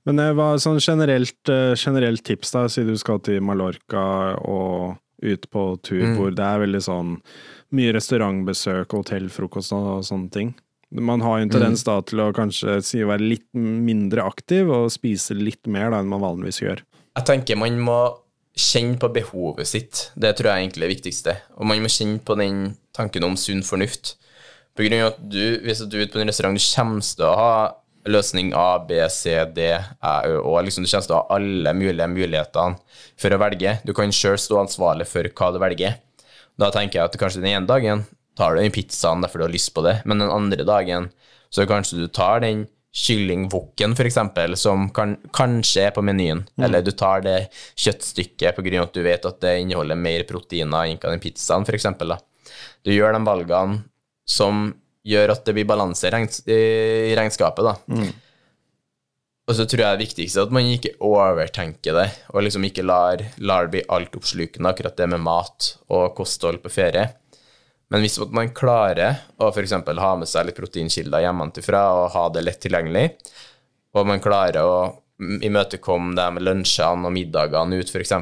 Men 0.08 0.22
eh, 0.22 0.32
hva 0.36 0.52
sånn 0.62 0.78
generelt, 0.78 1.40
eh, 1.50 1.72
generelt 1.74 2.24
tips, 2.26 2.52
da, 2.54 2.66
siden 2.70 2.94
du 2.94 3.00
skal 3.00 3.22
til 3.24 3.42
Mallorca 3.44 4.04
og 4.44 5.00
ut 5.22 5.46
på 5.52 5.64
tur 5.84 6.14
hvor 6.16 6.34
det 6.34 6.44
er 6.46 6.62
veldig 6.64 6.82
sånn 6.84 7.14
mye 7.76 7.94
restaurantbesøk 7.94 8.96
hotellfrokost 8.96 9.74
og 9.76 10.04
sånne 10.06 10.30
ting. 10.34 10.54
Man 10.90 11.22
har 11.22 11.38
jo 11.38 11.46
en 11.46 11.52
tendens 11.52 11.84
da 11.86 12.00
til 12.02 12.22
å 12.24 12.32
kanskje 12.34 12.80
si 12.82 13.04
være 13.06 13.22
litt 13.22 13.46
mindre 13.54 14.24
aktiv 14.26 14.70
og 14.74 14.90
spise 14.90 15.36
litt 15.38 15.70
mer 15.70 15.92
da 15.92 16.00
enn 16.02 16.10
man 16.10 16.24
vanligvis 16.24 16.62
gjør. 16.64 16.82
Jeg 17.14 17.26
tenker 17.28 17.60
man 17.60 17.78
må 17.84 18.00
kjenne 18.58 18.98
på 19.00 19.10
behovet 19.14 19.70
sitt. 19.70 20.08
Det 20.18 20.32
tror 20.36 20.50
jeg 20.50 20.64
egentlig 20.64 20.82
er 20.82 20.88
det 20.88 20.96
viktigste. 20.96 21.36
Og 21.58 21.68
man 21.70 21.82
må 21.82 21.90
kjenne 21.92 22.18
på 22.26 22.34
den 22.38 22.64
tanken 22.96 23.26
om 23.28 23.38
sunn 23.38 23.62
fornuft. 23.66 24.16
På 24.74 24.82
grunn 24.82 25.02
av 25.02 25.12
at 25.12 25.22
du, 25.22 25.42
hvis 25.62 25.82
du 25.86 25.98
er 25.98 26.06
ute 26.06 26.16
på 26.16 26.22
en 26.22 26.30
restaurant, 26.30 26.58
du 26.58 26.66
kommer 26.74 27.06
til 27.06 27.26
å 27.26 27.36
ha 27.38 27.54
løsning 28.08 28.52
A, 28.56 28.78
B, 28.88 29.00
C, 29.12 29.34
D, 29.54 29.66
Æ, 29.76 30.14
Ø, 30.30 30.38
Å. 30.40 30.54
Liksom, 30.64 30.84
du 30.84 30.90
kommer 30.90 31.06
til 31.08 31.16
å 31.16 31.20
ha 31.20 31.36
alle 31.36 31.74
mulige 31.76 32.08
mulighetene 32.08 33.00
for 33.20 33.36
å 33.36 33.40
velge. 33.42 33.76
Du 33.84 33.92
kan 33.96 34.14
sjøl 34.14 34.38
stå 34.40 34.62
ansvarlig 34.62 35.08
for 35.10 35.28
hva 35.28 35.52
du 35.52 35.60
velger. 35.62 35.98
Da 36.60 36.70
tenker 36.74 37.00
jeg 37.00 37.10
at 37.10 37.20
kanskje 37.20 37.42
den 37.42 37.54
ene 37.54 37.68
dagen 37.68 38.04
tar 38.38 38.54
du 38.54 38.62
den 38.62 38.72
pizzaen 38.74 39.24
derfor 39.24 39.42
du 39.42 39.48
har 39.48 39.52
lyst 39.52 39.72
på 39.76 39.84
det, 39.84 40.00
men 40.08 40.22
den 40.22 40.32
andre 40.32 40.64
dagen 40.64 41.10
så 41.52 41.66
kanskje 41.68 41.98
du 42.00 42.06
tar 42.14 42.44
den 42.44 42.66
kyllingwokken, 42.90 43.92
f.eks., 43.94 44.18
som 44.58 44.88
kan, 44.94 45.14
kanskje 45.36 45.86
er 45.86 45.92
på 45.94 46.02
menyen, 46.02 46.42
mm. 46.56 46.64
eller 46.66 46.82
du 46.82 46.90
tar 46.90 47.22
det 47.22 47.36
kjøttstykket 47.78 48.58
av 48.58 48.70
at 48.82 48.96
du 48.96 49.02
vet 49.04 49.28
at 49.28 49.38
det 49.44 49.54
inneholder 49.62 49.98
mer 49.98 50.24
proteiner 50.26 50.90
enn 50.90 50.98
den 50.98 51.22
pizzaen, 51.22 51.66
f.eks. 51.66 51.86
Du 52.82 52.90
gjør 52.90 53.14
de 53.14 53.22
valgene 53.26 53.82
som 54.26 54.72
gjør 55.06 55.32
at 55.34 55.46
det 55.46 55.54
blir 55.56 55.68
balanse 55.68 56.10
i 56.10 57.14
regnskapet, 57.16 57.64
da. 57.64 57.76
Mm. 57.88 58.10
Og 59.50 59.56
så 59.58 59.64
tror 59.66 59.82
jeg 59.82 59.98
det 59.98 60.04
viktigste 60.04 60.38
er 60.38 60.46
at 60.46 60.52
man 60.54 60.68
ikke 60.70 60.92
overtenker 61.02 61.96
det, 61.96 62.06
og 62.30 62.44
liksom 62.46 62.66
ikke 62.68 62.84
lar, 62.86 63.24
lar 63.42 63.66
det 63.66 63.74
bli 63.74 63.86
altoppslukende, 63.96 64.70
akkurat 64.70 64.98
det 65.00 65.08
med 65.10 65.24
mat 65.24 65.72
og 65.90 66.12
kosthold 66.18 66.60
på 66.62 66.70
ferie. 66.70 67.08
Men 67.90 68.04
hvis 68.04 68.20
man 68.30 68.52
klarer 68.54 69.24
å 69.42 69.48
f.eks. 69.50 69.74
ha 69.74 70.10
med 70.20 70.30
seg 70.30 70.46
litt 70.46 70.58
proteinkilder 70.60 71.24
hjemmefra 71.24 71.80
og 71.98 72.12
ha 72.14 72.28
det 72.30 72.44
lett 72.46 72.60
tilgjengelig, 72.62 73.08
og 73.98 74.06
man 74.06 74.22
klarer 74.22 74.62
å 74.62 74.76
imøtekomme 75.20 76.28
med 76.36 76.44
lunsjene 76.46 77.08
og 77.08 77.12
middagene 77.12 77.80
ut 77.80 77.90
f.eks. 77.90 78.14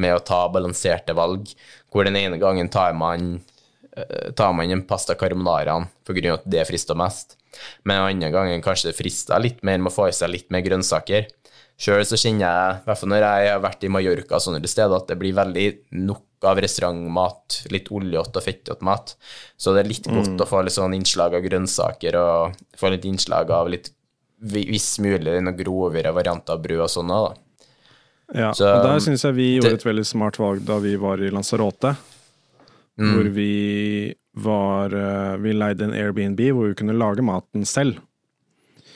med 0.00 0.14
å 0.16 0.22
ta 0.24 0.46
balanserte 0.48 1.14
valg, 1.14 1.52
hvor 1.92 2.08
den 2.08 2.16
ene 2.18 2.40
gangen 2.40 2.72
tar 2.72 2.96
man, 2.96 3.36
tar 4.36 4.52
man 4.56 4.70
en 4.70 4.82
pasta 4.86 5.14
carbonara 5.14 5.78
pga. 6.06 6.34
at 6.34 6.44
det 6.50 6.66
frister 6.66 6.98
mest, 6.98 7.36
men 7.84 8.02
andre 8.02 8.30
gangen 8.34 8.62
kanskje 8.62 8.90
det 8.90 8.98
frister 8.98 9.42
litt 9.42 9.62
mer 9.62 9.78
med 9.78 9.92
å 9.92 9.94
få 9.94 10.08
i 10.08 10.12
seg 10.16 10.32
litt 10.32 10.50
mer 10.50 10.64
grønnsaker. 10.66 11.28
Sjøl 11.74 12.04
så 12.06 12.18
kjenner 12.18 12.44
jeg, 12.46 12.74
i 12.78 12.86
hvert 12.86 13.00
fall 13.00 13.10
når 13.10 13.24
jeg 13.24 13.50
har 13.50 13.62
vært 13.62 13.84
i 13.86 13.90
Mallorca 13.90 14.38
og 14.38 14.44
sånne 14.44 14.62
steder, 14.70 14.94
at 14.94 15.10
det 15.10 15.18
blir 15.18 15.34
veldig 15.34 15.66
nok 16.06 16.46
av 16.46 16.60
restaurantmat, 16.60 17.64
litt 17.72 17.88
oljete 17.94 18.38
og 18.38 18.44
fettete 18.44 18.86
mat. 18.86 19.14
Så 19.56 19.74
det 19.74 19.82
er 19.82 19.90
litt 19.90 20.06
godt 20.06 20.34
mm. 20.36 20.42
å 20.44 20.48
få 20.48 20.62
litt 20.62 20.76
sånn 20.76 20.94
innslag 20.94 21.34
av 21.34 21.44
grønnsaker 21.46 22.18
og 22.20 22.60
få 22.78 22.92
litt 22.94 23.06
innslag 23.08 23.50
av 23.54 23.70
litt, 23.72 23.90
hvis 24.44 24.98
mulig, 25.02 25.38
noen 25.40 25.56
grovere 25.56 26.12
varianter 26.14 26.54
av 26.54 26.62
brød 26.62 26.84
og 26.84 26.92
sånn 26.92 27.14
òg, 27.14 27.30
da. 27.30 27.40
Ja, 28.34 28.50
så, 28.56 28.70
og 28.70 28.86
der 28.86 29.02
syns 29.04 29.22
jeg 29.26 29.36
vi 29.36 29.46
gjorde 29.58 29.74
det, 29.74 29.82
et 29.82 29.84
veldig 29.84 30.04
smart 30.08 30.38
valg 30.40 30.62
da 30.64 30.78
vi 30.80 30.94
var 31.00 31.20
i 31.20 31.28
Lanzarote. 31.32 31.92
Mm. 33.00 33.10
Hvor 33.10 33.30
vi 33.34 34.14
var 34.38 34.94
eh, 34.94 35.36
Vi 35.42 35.52
leide 35.54 35.88
en 35.88 35.94
Airbnb 35.94 36.38
hvor 36.54 36.68
vi 36.70 36.76
kunne 36.78 36.94
lage 36.94 37.22
maten 37.26 37.66
selv. 37.66 37.98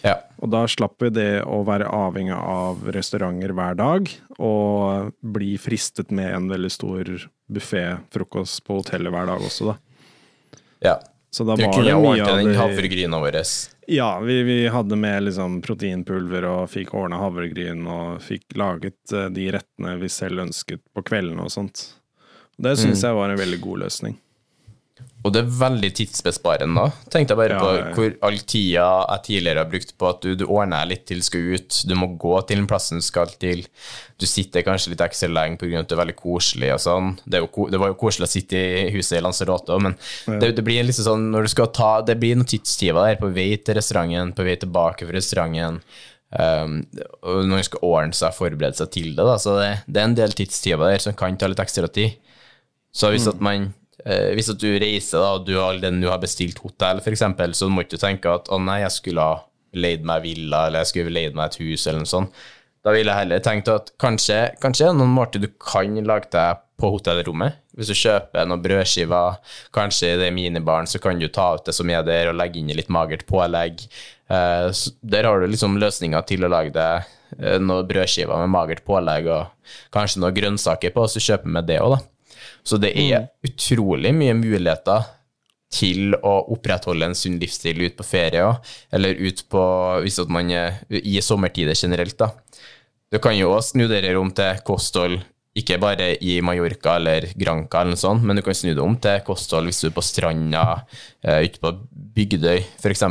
Ja. 0.03 0.15
Og 0.39 0.53
da 0.53 0.63
slapp 0.71 1.03
vi 1.03 1.11
det 1.11 1.43
å 1.43 1.65
være 1.67 1.89
avhengig 1.91 2.37
av 2.37 2.85
restauranter 2.95 3.51
hver 3.57 3.75
dag, 3.79 4.11
og 4.39 5.11
bli 5.19 5.57
fristet 5.59 6.15
med 6.15 6.31
en 6.31 6.47
veldig 6.53 6.71
stor 6.71 7.11
buffé-frokost 7.51 8.63
på 8.67 8.79
hotellet 8.79 9.15
hver 9.15 9.27
dag 9.33 9.43
også, 9.43 9.73
da. 9.73 9.79
Ja. 10.87 10.99
Så 11.31 11.45
da 11.45 11.59
var 11.59 11.75
det 11.85 11.97
mye 11.99 12.25
av 12.25 12.39
det 12.41 12.55
havregryna 12.57 13.19
vår. 13.21 13.37
Ja, 13.91 14.21
vi, 14.21 14.43
vi, 14.47 14.59
hadde 14.73 14.97
med 14.97 15.27
liksom 15.27 15.59
proteinpulver 15.65 16.47
og 16.49 16.71
fikk 16.73 16.95
ordna 16.97 17.19
havregryn 17.21 17.85
og 17.89 18.23
fikk 18.25 18.57
laget 18.57 19.13
uh, 19.13 19.27
de 19.33 19.51
rettene 19.53 19.97
vi 20.01 20.09
selv 20.13 20.47
ønsket 20.47 20.83
på 20.95 21.05
kveldene 21.05 21.45
og 21.45 21.53
sånt. 21.53 21.85
Det 22.59 22.75
syns 22.79 22.99
mm. 22.99 23.07
jeg 23.07 23.19
var 23.21 23.35
en 23.35 23.39
veldig 23.39 23.61
god 23.63 23.85
løsning. 23.87 24.19
Og 25.27 25.33
det 25.35 25.41
er 25.43 25.49
veldig 25.59 25.89
tidsbesparende. 25.99 26.79
da. 26.79 27.07
Tenkte 27.11 27.35
jeg 27.35 27.41
bare 27.41 27.57
ja, 27.57 27.91
på 27.91 27.95
hvor 27.97 28.13
all 28.29 28.39
tida 28.49 28.85
jeg 28.87 29.25
tidligere 29.27 29.65
har 29.65 29.71
brukt 29.71 29.91
på 29.99 30.09
at 30.09 30.21
du, 30.23 30.29
du 30.39 30.45
ordner 30.47 30.87
litt 30.87 31.05
til 31.11 31.19
du 31.23 31.27
skal 31.27 31.57
ut, 31.59 31.79
du 31.91 31.95
må 31.99 32.11
gå 32.23 32.37
til 32.47 32.61
den 32.61 32.69
plassen 32.71 33.03
du 33.03 33.05
skal 33.05 33.33
til, 33.43 33.65
du 34.19 34.27
sitter 34.31 34.63
kanskje 34.67 34.93
litt 34.93 35.03
ekstra 35.03 35.31
lenge 35.33 35.59
pga. 35.59 35.83
at 35.83 35.91
det 35.91 35.97
er 35.97 36.03
veldig 36.05 36.17
koselig 36.19 36.71
og 36.77 36.83
sånn. 36.85 37.11
Det, 37.27 37.43
jo, 37.43 37.67
det, 37.73 37.81
var 37.83 37.91
jo 37.91 37.99
koselig 37.99 38.29
å 38.29 38.33
sitte 38.37 38.63
i 38.63 38.85
huset 38.95 39.19
i 39.19 39.25
Lanzarote, 39.27 39.81
men 39.83 39.97
ja. 39.99 40.39
det, 40.39 40.53
det, 40.61 40.67
blir 40.67 40.87
liksom 40.87 41.09
sånn 41.11 41.27
når 41.35 41.49
du 41.49 41.53
skal 41.55 41.73
ta 41.75 41.91
Det 42.07 42.15
blir 42.21 42.39
noen 42.39 42.49
tidstyver 42.49 43.11
der 43.11 43.19
på 43.19 43.33
vei 43.35 43.51
til 43.59 43.79
restauranten, 43.79 44.37
på 44.39 44.47
vei 44.47 44.55
tilbake 44.61 45.09
fra 45.09 45.19
restauranten. 45.19 45.83
Um, 46.29 46.83
og 47.25 47.47
når 47.49 47.55
man 47.55 47.65
skal 47.65 47.85
ordne 47.89 48.17
seg 48.17 48.31
og 48.31 48.37
forberede 48.37 48.77
seg 48.77 48.91
til 48.93 49.15
det, 49.17 49.25
da, 49.25 49.37
så 49.41 49.59
det, 49.59 49.69
det 49.89 50.01
er 50.01 50.11
en 50.11 50.17
del 50.19 50.35
tidstyver 50.37 50.93
der 50.93 51.03
som 51.03 51.17
kan 51.19 51.39
ta 51.41 51.51
litt 51.51 51.63
ekstra 51.65 51.91
tid. 51.91 52.21
Så 52.99 53.13
hvis 53.15 53.29
mm. 53.29 53.35
at 53.37 53.45
man 53.45 53.69
Eh, 54.07 54.31
hvis 54.37 54.51
at 54.53 54.61
du 54.63 54.69
reiser 54.79 55.21
da, 55.21 55.33
og 55.37 55.49
du 55.49 55.57
har, 55.59 55.79
den 55.83 56.01
du 56.03 56.09
har 56.11 56.21
bestilt 56.23 56.61
hotell, 56.63 57.03
f.eks., 57.03 57.25
så 57.59 57.69
må 57.71 57.83
du 57.83 57.89
ikke 57.89 58.03
tenke 58.03 58.31
at 58.31 58.51
å 58.53 58.61
nei, 58.63 58.81
jeg 58.85 58.95
skulle 58.95 59.25
ha 59.25 59.41
leid 59.77 60.07
meg 60.07 60.25
villa, 60.25 60.67
eller 60.69 60.85
jeg 60.85 60.93
skulle 60.93 61.15
leid 61.15 61.37
meg 61.37 61.51
et 61.51 61.61
hus, 61.65 61.87
eller 61.87 62.05
noe 62.05 62.11
sånt. 62.11 62.47
Da 62.87 62.95
ville 62.95 63.11
jeg 63.11 63.25
heller 63.25 63.43
tenkt 63.45 63.69
at 63.73 63.91
kanskje, 64.01 64.39
kanskje 64.63 64.93
noen 64.95 65.13
måter 65.13 65.43
du 65.43 65.49
kan 65.61 65.99
lage 66.07 66.31
deg 66.33 66.63
på 66.79 66.93
hotellrommet. 66.95 67.59
Hvis 67.77 67.91
du 67.91 67.99
kjøper 67.99 68.47
noen 68.49 68.63
brødskiver, 68.63 69.41
kanskje 69.75 70.13
i 70.15 70.21
det 70.23 70.31
minibaren, 70.35 70.87
så 70.89 71.03
kan 71.03 71.19
du 71.19 71.27
ta 71.29 71.51
ut 71.59 71.67
det 71.67 71.75
som 71.75 71.91
er 71.91 72.07
der, 72.07 72.31
og 72.31 72.39
legge 72.39 72.63
inn 72.63 72.71
litt 72.73 72.91
magert 72.95 73.27
pålegg. 73.29 73.83
Eh, 74.31 74.71
der 75.03 75.29
har 75.29 75.43
du 75.43 75.51
liksom 75.51 75.77
løsninger 75.83 76.23
til 76.31 76.47
å 76.47 76.53
lage 76.55 76.73
deg 76.73 77.11
eh, 77.43 77.59
noen 77.59 77.91
brødskiver 77.91 78.47
med 78.47 78.55
magert 78.55 78.87
pålegg, 78.87 79.27
og 79.35 79.75
kanskje 79.95 80.23
noen 80.23 80.39
grønnsaker 80.39 80.95
på, 80.95 81.11
så 81.11 81.23
kjøper 81.33 81.51
vi 81.51 81.59
med 81.59 81.69
det 81.69 81.83
òg, 81.83 81.99
da. 81.99 82.07
Så 82.69 82.77
det 82.81 82.93
er 83.01 83.25
mm. 83.25 83.31
utrolig 83.49 84.13
mye 84.17 84.35
muligheter 84.37 85.07
til 85.73 86.15
å 86.25 86.35
opprettholde 86.55 87.11
en 87.11 87.17
sunn 87.17 87.39
livsstil 87.41 87.81
ut 87.85 87.97
på 87.97 88.07
ferie, 88.07 88.45
eller 88.93 89.19
ut 89.21 89.43
på 89.53 89.63
hvis 90.05 90.21
man 90.33 90.53
er 90.53 90.79
i 90.89 91.19
sommertider 91.25 91.77
generelt. 91.77 92.17
da. 92.21 92.31
Du 93.13 93.19
kan 93.25 93.37
jo 93.37 93.55
også 93.55 93.75
snu 93.75 93.87
dere 93.89 94.15
om 94.21 94.33
til 94.37 94.63
kosthold, 94.65 95.19
ikke 95.59 95.81
bare 95.83 96.13
i 96.23 96.39
Mallorca 96.45 96.97
eller 97.01 97.27
Granca, 97.37 97.81
eller 97.81 97.97
noe 97.97 98.01
sånt, 98.01 98.25
men 98.25 98.39
du 98.39 98.45
kan 98.47 98.57
snu 98.57 98.71
det 98.71 98.85
om 98.85 98.97
til 99.01 99.25
kosthold 99.27 99.69
hvis 99.69 99.83
du 99.83 99.89
er 99.89 99.97
på 99.97 100.05
stranda 100.05 100.65
uh, 100.79 101.41
ute 101.43 101.61
på 101.61 101.73
Bygdøy, 102.19 102.63
f.eks. 102.79 103.05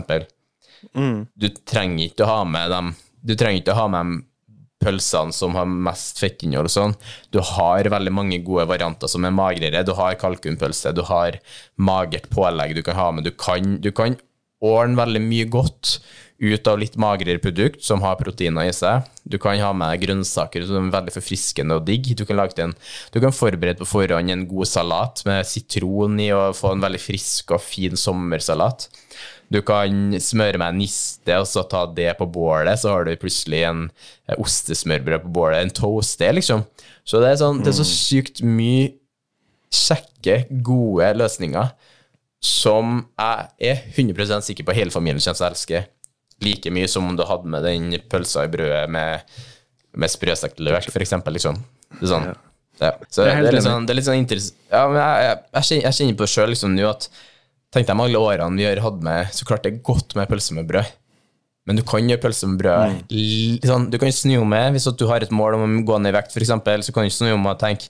Mm. 0.93 1.27
Du 1.33 1.49
trenger 1.65 2.07
ikke 2.07 2.25
å 2.25 2.31
ha 2.31 2.41
med 2.47 2.71
dem 2.73 2.95
du 3.27 3.35
trenger 3.35 3.61
ikke 3.61 3.75
å 3.75 3.81
ha 3.81 3.87
med 3.91 4.23
pølsene 4.83 5.33
som 5.35 5.55
har 5.57 5.67
mest 5.67 6.21
fettinnhold 6.21 6.69
og 6.69 6.73
sånn. 6.73 6.95
Du 7.33 7.41
har 7.43 7.89
veldig 7.91 8.13
mange 8.13 8.39
gode 8.45 8.67
varianter 8.69 9.11
som 9.11 9.25
er 9.25 9.35
magrere. 9.35 9.85
Du 9.87 9.93
har 9.97 10.19
kalkunpølse, 10.21 10.93
du 10.95 11.03
har 11.09 11.39
magert 11.75 12.29
pålegg 12.33 12.75
du 12.77 12.83
kan 12.85 12.99
ha 12.99 13.09
med. 13.11 13.27
Du 13.27 13.33
kan, 13.33 13.77
du 13.81 13.91
kan 13.95 14.17
ordne 14.63 14.97
veldig 14.97 15.21
mye 15.21 15.49
godt 15.53 15.99
ut 16.37 16.67
av 16.69 16.77
litt 16.77 16.97
magrere 17.01 17.41
produkt 17.41 17.81
som 17.85 18.03
har 18.05 18.17
proteiner 18.19 18.69
i 18.69 18.73
seg. 18.75 19.07
Du 19.25 19.39
kan 19.41 19.57
ha 19.57 19.71
med 19.73 19.97
grønnsaker 20.03 20.67
som 20.69 20.85
er 20.85 20.93
veldig 20.93 21.15
forfriskende 21.15 21.79
og 21.79 21.87
digg. 21.87 22.11
Du 22.17 22.23
kan, 22.29 22.39
en, 22.61 22.75
du 23.13 23.19
kan 23.23 23.33
forberede 23.33 23.81
på 23.81 23.89
forhånd 23.89 24.33
en 24.33 24.45
god 24.49 24.69
salat 24.69 25.23
med 25.25 25.49
sitron 25.49 26.19
i 26.21 26.29
og 26.35 26.55
få 26.57 26.75
en 26.75 26.85
veldig 26.85 27.01
frisk 27.01 27.55
og 27.57 27.63
fin 27.65 27.97
sommersalat. 27.97 28.89
Du 29.53 29.61
kan 29.63 30.15
smøre 30.19 30.59
med 30.59 30.73
en 30.73 30.79
niste 30.81 31.35
og 31.39 31.47
så 31.47 31.63
ta 31.71 31.85
det 31.95 32.09
på 32.19 32.27
bålet, 32.27 32.79
så 32.81 32.91
har 32.91 33.07
du 33.07 33.13
plutselig 33.19 33.63
en 33.69 33.85
eh, 34.27 34.35
ostesmørbrød 34.35 35.23
på 35.23 35.33
bålet. 35.39 35.61
En 35.63 35.75
toaster, 35.75 36.35
liksom. 36.35 36.65
Så 37.07 37.21
det 37.23 37.31
er, 37.31 37.37
sånn, 37.39 37.61
det 37.63 37.71
er 37.71 37.77
så 37.79 37.85
mm. 37.87 37.93
sykt 37.93 38.41
mye 38.43 38.89
kjekke, 39.73 40.41
gode 40.63 41.11
løsninger 41.15 41.71
som 42.43 42.99
jeg 43.17 43.71
er 43.71 43.85
100% 43.95 44.45
sikker 44.45 44.67
på 44.67 44.75
hele 44.77 44.93
familien 44.93 45.21
kommer 45.23 45.39
til 45.39 45.45
å 45.45 45.49
elske 45.49 45.83
like 46.45 46.71
mye 46.73 46.89
som 46.91 47.07
om 47.07 47.15
du 47.17 47.23
hadde 47.25 47.49
med 47.49 47.65
den 47.65 47.95
pølsa 48.11 48.45
i 48.45 48.51
brødet 48.53 48.83
med, 48.93 49.37
med 49.97 50.13
sprøstekt 50.13 50.61
løk, 50.61 50.91
f.eks. 50.91 51.15
Liksom. 51.25 51.57
Det 51.97 52.05
er 52.05 52.11
sånn. 52.11 52.27
Ja. 52.77 52.91
Så 53.09 53.25
det, 53.25 53.31
er 53.33 53.55
litt 53.55 53.65
sånn, 53.65 53.87
det 53.89 53.95
er 53.95 53.97
litt 53.97 54.05
sånn 54.05 54.19
Ja, 54.69 54.83
men 54.85 54.99
jeg, 55.01 55.39
jeg, 55.57 55.81
jeg 55.81 55.97
kjenner 55.97 56.19
på 56.19 56.27
det 56.27 56.33
sjøl 56.35 56.51
liksom, 56.53 56.75
nå 56.77 56.85
at 56.91 57.07
tenkte 57.73 57.91
jeg 57.91 57.99
med 57.99 58.09
alle 58.09 58.23
årene 58.23 58.59
vi 58.59 58.67
har 58.67 58.81
hatt 58.83 59.03
med, 59.03 59.33
så 59.35 59.47
klart 59.47 59.65
det 59.65 59.73
er 59.73 59.83
godt 59.85 60.15
med 60.17 60.29
pølse 60.31 60.55
med 60.57 60.69
brød. 60.69 60.95
Men 61.67 61.79
du 61.79 61.83
kan 61.83 62.07
gjøre 62.07 62.23
pølse 62.23 62.47
med 62.47 62.61
brød 62.61 62.93
mm. 63.11 63.65
sånn, 63.67 63.89
Du 63.91 63.97
kan 63.99 64.13
snu 64.15 64.37
om 64.39 64.53
med, 64.53 64.71
hvis 64.75 64.87
du 64.87 65.03
har 65.09 65.23
et 65.23 65.33
mål 65.35 65.57
om 65.57 65.65
å 65.67 65.81
gå 65.87 65.97
ned 65.99 66.13
i 66.13 66.17
vekt, 66.17 66.31
f.eks., 66.31 66.53
så 66.87 66.95
kan 66.95 67.07
du 67.07 67.13
snu 67.13 67.33
om 67.33 67.49
og 67.49 67.59
tenke 67.59 67.89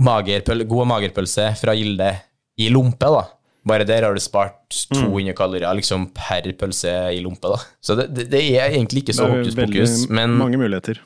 mager, 0.00 0.42
god 0.66 0.88
magerpølse 0.90 1.52
fra 1.60 1.76
Gilde 1.78 2.14
i 2.60 2.70
lompe, 2.72 3.10
da. 3.10 3.28
Bare 3.70 3.84
der 3.84 4.06
har 4.06 4.16
du 4.16 4.22
spart 4.22 4.72
200 4.94 5.12
mm. 5.12 5.36
kalorier 5.36 5.76
liksom, 5.76 6.08
per 6.16 6.48
pølse 6.58 6.92
i 7.14 7.20
lompe. 7.22 7.52
da. 7.52 7.60
Så 7.84 7.96
det, 7.98 8.08
det, 8.16 8.26
det 8.32 8.42
er 8.56 8.72
egentlig 8.72 9.04
ikke 9.04 9.16
så 9.16 9.28
hokus 9.30 9.58
pokus. 9.58 9.96
Men, 10.10 10.34
mange 10.40 10.58
muligheter. 10.60 11.02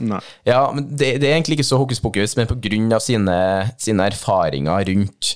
Nei. 0.00 0.20
Ja, 0.46 0.62
men 0.72 0.86
det, 0.88 1.16
det, 1.20 1.28
er 1.28 1.36
egentlig 1.36 1.58
ikke 1.58 1.68
så 1.68 1.80
hokus 1.80 2.00
pokus, 2.00 2.36
men 2.38 2.48
pga. 2.48 3.00
Sine, 3.02 3.38
sine 3.82 4.06
erfaringer 4.12 4.86
rundt 4.92 5.34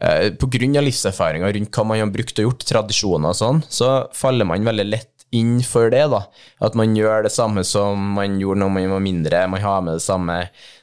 eh, 0.00 0.30
Pga. 0.38 0.82
livserfaringer 0.82 1.54
rundt 1.56 1.74
hva 1.74 1.86
man 1.86 2.02
har 2.02 2.10
brukt 2.12 2.38
og 2.38 2.50
gjort, 2.50 2.66
tradisjoner 2.68 3.32
og 3.32 3.38
sånn, 3.38 3.62
så 3.68 3.92
faller 4.16 4.48
man 4.48 4.66
veldig 4.66 4.88
lett 4.88 5.14
inn 5.30 5.58
for 5.66 5.90
det. 5.92 6.04
da. 6.12 6.22
At 6.64 6.76
man 6.78 6.94
gjør 6.96 7.26
det 7.26 7.32
samme 7.34 7.64
som 7.66 8.14
man 8.16 8.38
gjorde 8.40 8.62
når 8.62 8.72
man 8.74 8.94
var 8.94 9.04
mindre. 9.04 9.42
Man 9.52 9.64
har 9.64 9.82
med 9.84 9.98
det 9.98 10.04
samme. 10.04 10.38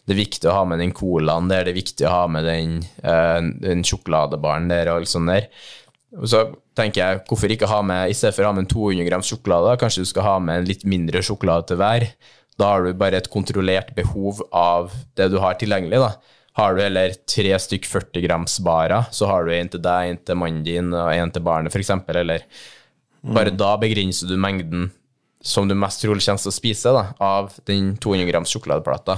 Det 0.06 0.14
er 0.14 0.22
viktig 0.22 0.50
å 0.50 0.60
ha 0.60 0.68
med 0.70 0.84
den 0.84 0.94
colaen 0.94 1.50
der, 1.50 1.66
det 1.66 1.74
er 1.74 1.80
viktig 1.80 2.06
å 2.06 2.14
ha 2.14 2.26
med 2.30 2.46
den, 2.46 2.76
uh, 3.02 3.42
den 3.42 3.82
sjokoladebaren 3.88 4.70
der 4.70 4.92
og 4.92 5.02
alt 5.02 5.10
sånt 5.10 5.32
der. 5.32 5.50
Og 6.16 6.30
så 6.30 6.44
tenker 6.78 7.02
jeg, 7.02 7.24
hvorfor 7.28 7.52
ikke 7.52 7.70
ha 7.72 7.82
med, 7.84 8.12
i 8.12 8.16
stedet 8.16 8.36
for 8.38 8.46
å 8.46 8.52
ha 8.52 8.56
med 8.56 8.68
en 8.68 8.72
200 8.72 9.08
gram 9.08 9.26
sjokolade, 9.26 9.74
kanskje 9.82 10.06
du 10.06 10.12
skal 10.12 10.28
ha 10.28 10.36
med 10.44 10.62
en 10.62 10.70
litt 10.70 10.86
mindre 10.88 11.24
sjokolade 11.26 11.72
til 11.72 11.82
hver. 11.82 12.06
Da 12.62 12.70
har 12.72 12.86
du 12.86 12.96
bare 12.96 13.20
et 13.20 13.32
kontrollert 13.34 13.90
behov 13.98 14.46
av 14.56 14.94
det 15.18 15.28
du 15.34 15.40
har 15.44 15.58
tilgjengelig, 15.60 16.06
da. 16.06 16.35
Har 16.56 16.76
du 16.76 16.82
heller 16.84 17.16
tre 17.28 17.52
stykk 17.60 17.88
40 17.92 18.24
grams 18.24 18.60
barer, 18.64 19.10
så 19.12 19.28
har 19.28 19.44
du 19.44 19.52
en 19.56 19.72
til 19.74 19.82
deg, 19.84 20.10
en 20.14 20.20
til 20.24 20.40
mannen 20.40 20.64
din 20.64 20.94
og 20.96 21.12
en 21.12 21.34
til 21.36 21.44
barnet, 21.44 21.74
f.eks., 21.74 21.92
eller 22.16 22.46
Bare 23.26 23.50
da 23.50 23.72
begrenser 23.82 24.30
du 24.30 24.36
mengden 24.38 24.92
som 25.46 25.68
du 25.70 25.76
mest 25.78 26.02
trolig 26.02 26.24
kommer 26.26 26.42
til 26.42 26.52
å 26.52 26.54
spise 26.54 26.92
da, 26.94 27.08
av 27.22 27.54
den 27.70 27.96
200 28.02 28.28
grams 28.30 28.54
sjokoladeplata, 28.54 29.18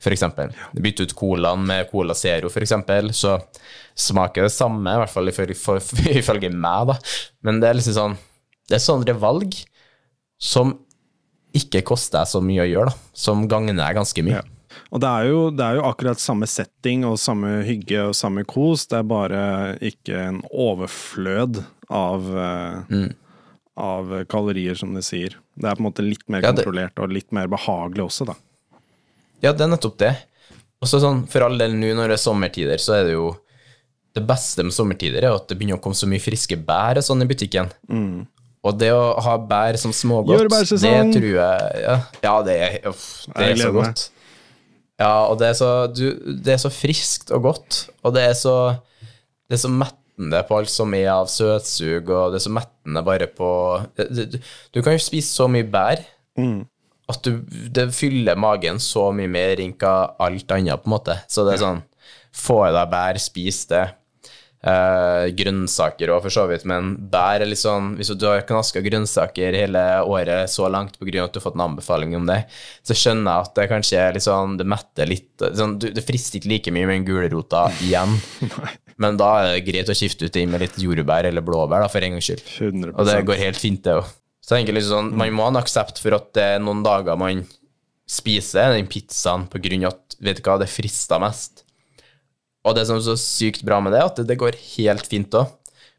f.eks. 0.00 0.24
Bytte 0.72 1.06
ut 1.06 1.14
colaen 1.16 1.64
med 1.68 1.90
Cola 1.90 2.16
Zero, 2.16 2.48
f.eks., 2.48 2.74
så 3.16 3.36
smaker 3.92 4.48
det 4.48 4.54
samme, 4.54 4.94
i 4.94 5.02
hvert 5.02 5.12
fall 5.12 5.28
ifølge 6.22 6.52
meg, 6.52 6.92
da. 6.92 6.96
Men 7.44 7.60
det 7.60 7.70
er 7.70 7.78
liksom 7.78 7.96
sånn 7.98 8.16
Det 8.68 8.78
er 8.78 8.84
sånne 8.84 9.16
valg 9.20 9.56
som 10.40 10.74
ikke 11.56 11.84
koster 11.84 12.22
deg 12.22 12.30
så 12.32 12.40
mye 12.44 12.64
å 12.64 12.70
gjøre, 12.70 12.92
da. 12.92 13.12
Som 13.24 13.46
gagner 13.48 13.76
deg 13.76 14.00
ganske 14.00 14.24
mye. 14.24 14.40
Ja. 14.40 14.61
Og 14.92 15.02
det 15.02 15.08
er, 15.08 15.28
jo, 15.30 15.42
det 15.54 15.64
er, 15.64 15.78
jo, 15.78 15.86
akkurat 15.88 16.20
samme 16.20 16.48
setting 16.50 17.06
og 17.08 17.18
samme 17.20 17.60
hygge 17.66 18.08
og 18.10 18.16
samme 18.16 18.44
kos, 18.48 18.86
det 18.90 19.00
er 19.00 19.08
bare 19.08 19.42
ikke 19.84 20.18
en 20.28 20.40
overflød 20.50 21.62
av, 21.92 22.28
eh, 22.46 22.92
mm. 22.92 23.08
av 23.88 24.16
kalorier, 24.32 24.78
som 24.78 24.92
de 24.96 25.04
sier. 25.04 25.38
Det 25.54 25.68
er 25.68 25.78
på 25.78 25.84
en 25.84 25.88
måte 25.90 26.04
litt 26.06 26.26
mer 26.28 26.44
ja, 26.44 26.50
det... 26.52 26.64
kontrollert 26.64 27.00
og 27.02 27.14
litt 27.14 27.30
mer 27.34 27.50
behagelig 27.52 28.06
også, 28.08 28.28
da. 28.32 28.36
Ja, 29.42 29.50
det 29.50 29.64
er 29.66 29.72
nettopp 29.72 29.98
det. 30.00 30.12
Og 30.82 30.90
så 30.90 30.98
sånn, 31.02 31.24
For 31.30 31.46
all 31.46 31.58
del 31.60 31.74
nå 31.78 31.92
når 31.96 32.12
det 32.12 32.18
er 32.18 32.22
sommertider, 32.24 32.82
så 32.82 32.98
er 32.98 33.08
det 33.08 33.16
jo 33.16 33.32
Det 34.12 34.22
beste 34.26 34.64
med 34.66 34.74
sommertider 34.74 35.24
er 35.24 35.34
at 35.34 35.46
det 35.48 35.56
begynner 35.56 35.78
å 35.78 35.82
komme 35.82 35.96
så 35.96 36.08
mye 36.10 36.22
friske 36.22 36.58
bær 36.66 37.00
og 37.00 37.06
sånn 37.06 37.24
i 37.24 37.28
butikken. 37.30 37.70
Mm. 37.88 38.26
Og 38.62 38.74
det 38.78 38.90
å 38.94 39.14
ha 39.24 39.36
bær 39.40 39.78
som 39.80 39.94
smågodt, 39.96 40.44
det 40.82 40.98
tror 41.14 41.30
jeg 41.30 41.80
Ja, 41.82 41.94
ja 42.22 42.34
det, 42.46 42.58
uff, 42.90 43.06
det 43.32 43.46
er 43.48 43.56
så 43.58 43.70
godt. 43.74 44.04
Ja, 45.02 45.26
og 45.26 45.38
det 45.40 45.50
er 45.50 45.58
så, 45.58 45.72
du, 45.90 46.06
det 46.44 46.54
er 46.54 46.62
så 46.62 46.70
friskt 46.72 47.32
og 47.34 47.48
godt, 47.48 47.82
og 48.06 48.14
det 48.16 48.24
er 48.30 48.36
så, 48.38 48.56
det 49.48 49.58
er 49.58 49.62
så 49.64 49.70
mettende 49.72 50.42
på 50.46 50.58
alt 50.60 50.70
som 50.70 50.92
er 50.94 51.08
av 51.14 51.30
søtsug, 51.32 52.10
og 52.12 52.32
det 52.32 52.40
er 52.40 52.46
så 52.46 52.52
mettende 52.54 53.02
bare 53.06 53.26
på 53.32 53.48
Du, 53.96 54.36
du 54.74 54.82
kan 54.82 54.94
jo 54.94 55.02
spise 55.02 55.32
så 55.32 55.48
mye 55.50 55.66
bær 55.66 56.04
mm. 56.38 56.60
at 57.10 57.24
du, 57.26 57.40
det 57.74 57.88
fyller 57.96 58.38
magen 58.38 58.78
så 58.82 59.08
mye 59.16 59.30
mer 59.32 59.62
enn 59.64 59.74
alt 59.82 60.54
annet, 60.54 60.84
på 60.84 60.90
en 60.90 60.94
måte. 60.94 61.18
Så 61.28 61.46
det 61.48 61.56
er 61.56 61.66
sånn 61.66 61.82
Få 62.32 62.62
i 62.64 62.72
deg 62.72 62.88
bær, 62.88 63.18
spis 63.20 63.58
det. 63.68 63.82
Uh, 64.62 65.26
grønnsaker 65.34 66.12
òg, 66.14 66.20
for 66.22 66.30
så 66.30 66.44
vidt, 66.46 66.62
men 66.70 66.92
bær 67.10 67.42
er 67.42 67.48
litt 67.50 67.58
sånn 67.58 67.96
Hvis 67.98 68.12
du 68.14 68.28
har 68.28 68.44
knaska 68.46 68.78
grønnsaker 68.84 69.56
hele 69.58 69.80
året 70.06 70.52
så 70.52 70.68
langt 70.70 71.00
pga. 71.00 71.24
at 71.24 71.34
du 71.34 71.40
har 71.40 71.42
fått 71.48 71.56
en 71.58 71.64
anbefaling 71.64 72.14
om 72.14 72.28
det, 72.30 72.44
så 72.86 72.94
skjønner 72.94 73.26
jeg 73.26 73.48
at 73.48 73.56
det 73.58 73.66
kanskje 73.72 73.98
er 73.98 74.14
litt 74.14 74.26
sånn 74.28 74.54
Det 74.60 74.68
metter 74.70 75.10
litt 75.10 75.42
sånn, 75.42 75.74
du, 75.82 75.88
Det 75.90 76.04
frister 76.06 76.38
ikke 76.38 76.52
like 76.52 76.74
mye 76.76 76.86
med 76.86 77.00
en 77.00 77.08
gulrota 77.08 77.64
igjen. 77.82 78.14
men 79.02 79.18
da 79.18 79.32
er 79.40 79.48
det 79.48 79.64
greit 79.66 79.90
å 79.90 79.98
skifte 79.98 80.30
ut 80.30 80.38
inn 80.38 80.54
med 80.54 80.62
litt 80.62 80.78
jordbær 80.78 81.26
eller 81.32 81.42
blåbær, 81.42 81.82
da, 81.82 81.90
for 81.90 82.06
en 82.06 82.14
gangs 82.14 82.30
skyld. 82.30 82.46
100%. 82.46 82.94
Og 82.94 83.10
det 83.10 83.18
går 83.32 83.42
helt 83.42 83.58
fint, 83.58 83.82
det 83.82 83.98
òg. 83.98 84.14
Så 84.42 84.54
jeg 84.54 84.62
tenker 84.62 84.78
litt 84.78 84.86
sånn, 84.86 85.10
Man 85.18 85.34
må 85.34 85.48
ha 85.48 85.56
en 85.56 85.58
aksept 85.58 85.98
for 86.02 86.14
at 86.14 86.30
det 86.38 86.46
er 86.54 86.62
noen 86.62 86.86
dager 86.86 87.18
man 87.18 87.42
spiser 88.12 88.76
den 88.76 88.86
pizzaen 88.90 89.46
på 89.50 89.60
grunn 89.62 89.86
av 89.86 89.94
at 89.96 90.16
vet 90.22 90.38
du 90.38 90.46
hva, 90.46 90.58
det 90.60 90.70
frister 90.70 91.22
mest. 91.22 91.61
Og 92.62 92.76
det 92.76 92.86
som 92.86 92.98
er 92.98 93.06
så 93.06 93.16
sykt 93.18 93.64
bra 93.66 93.80
med 93.82 93.94
det, 93.94 94.02
er 94.02 94.10
at 94.10 94.22
det 94.28 94.38
går 94.38 94.58
helt 94.76 95.08
fint 95.10 95.34
òg. 95.34 95.50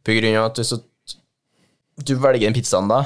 På 0.04 0.16
grunn 0.16 0.40
av 0.40 0.50
at 0.50 0.60
du, 0.60 0.80
du 2.04 2.16
velger 2.16 2.48
den 2.48 2.56
pizzaen 2.56 2.90
da, 2.92 3.04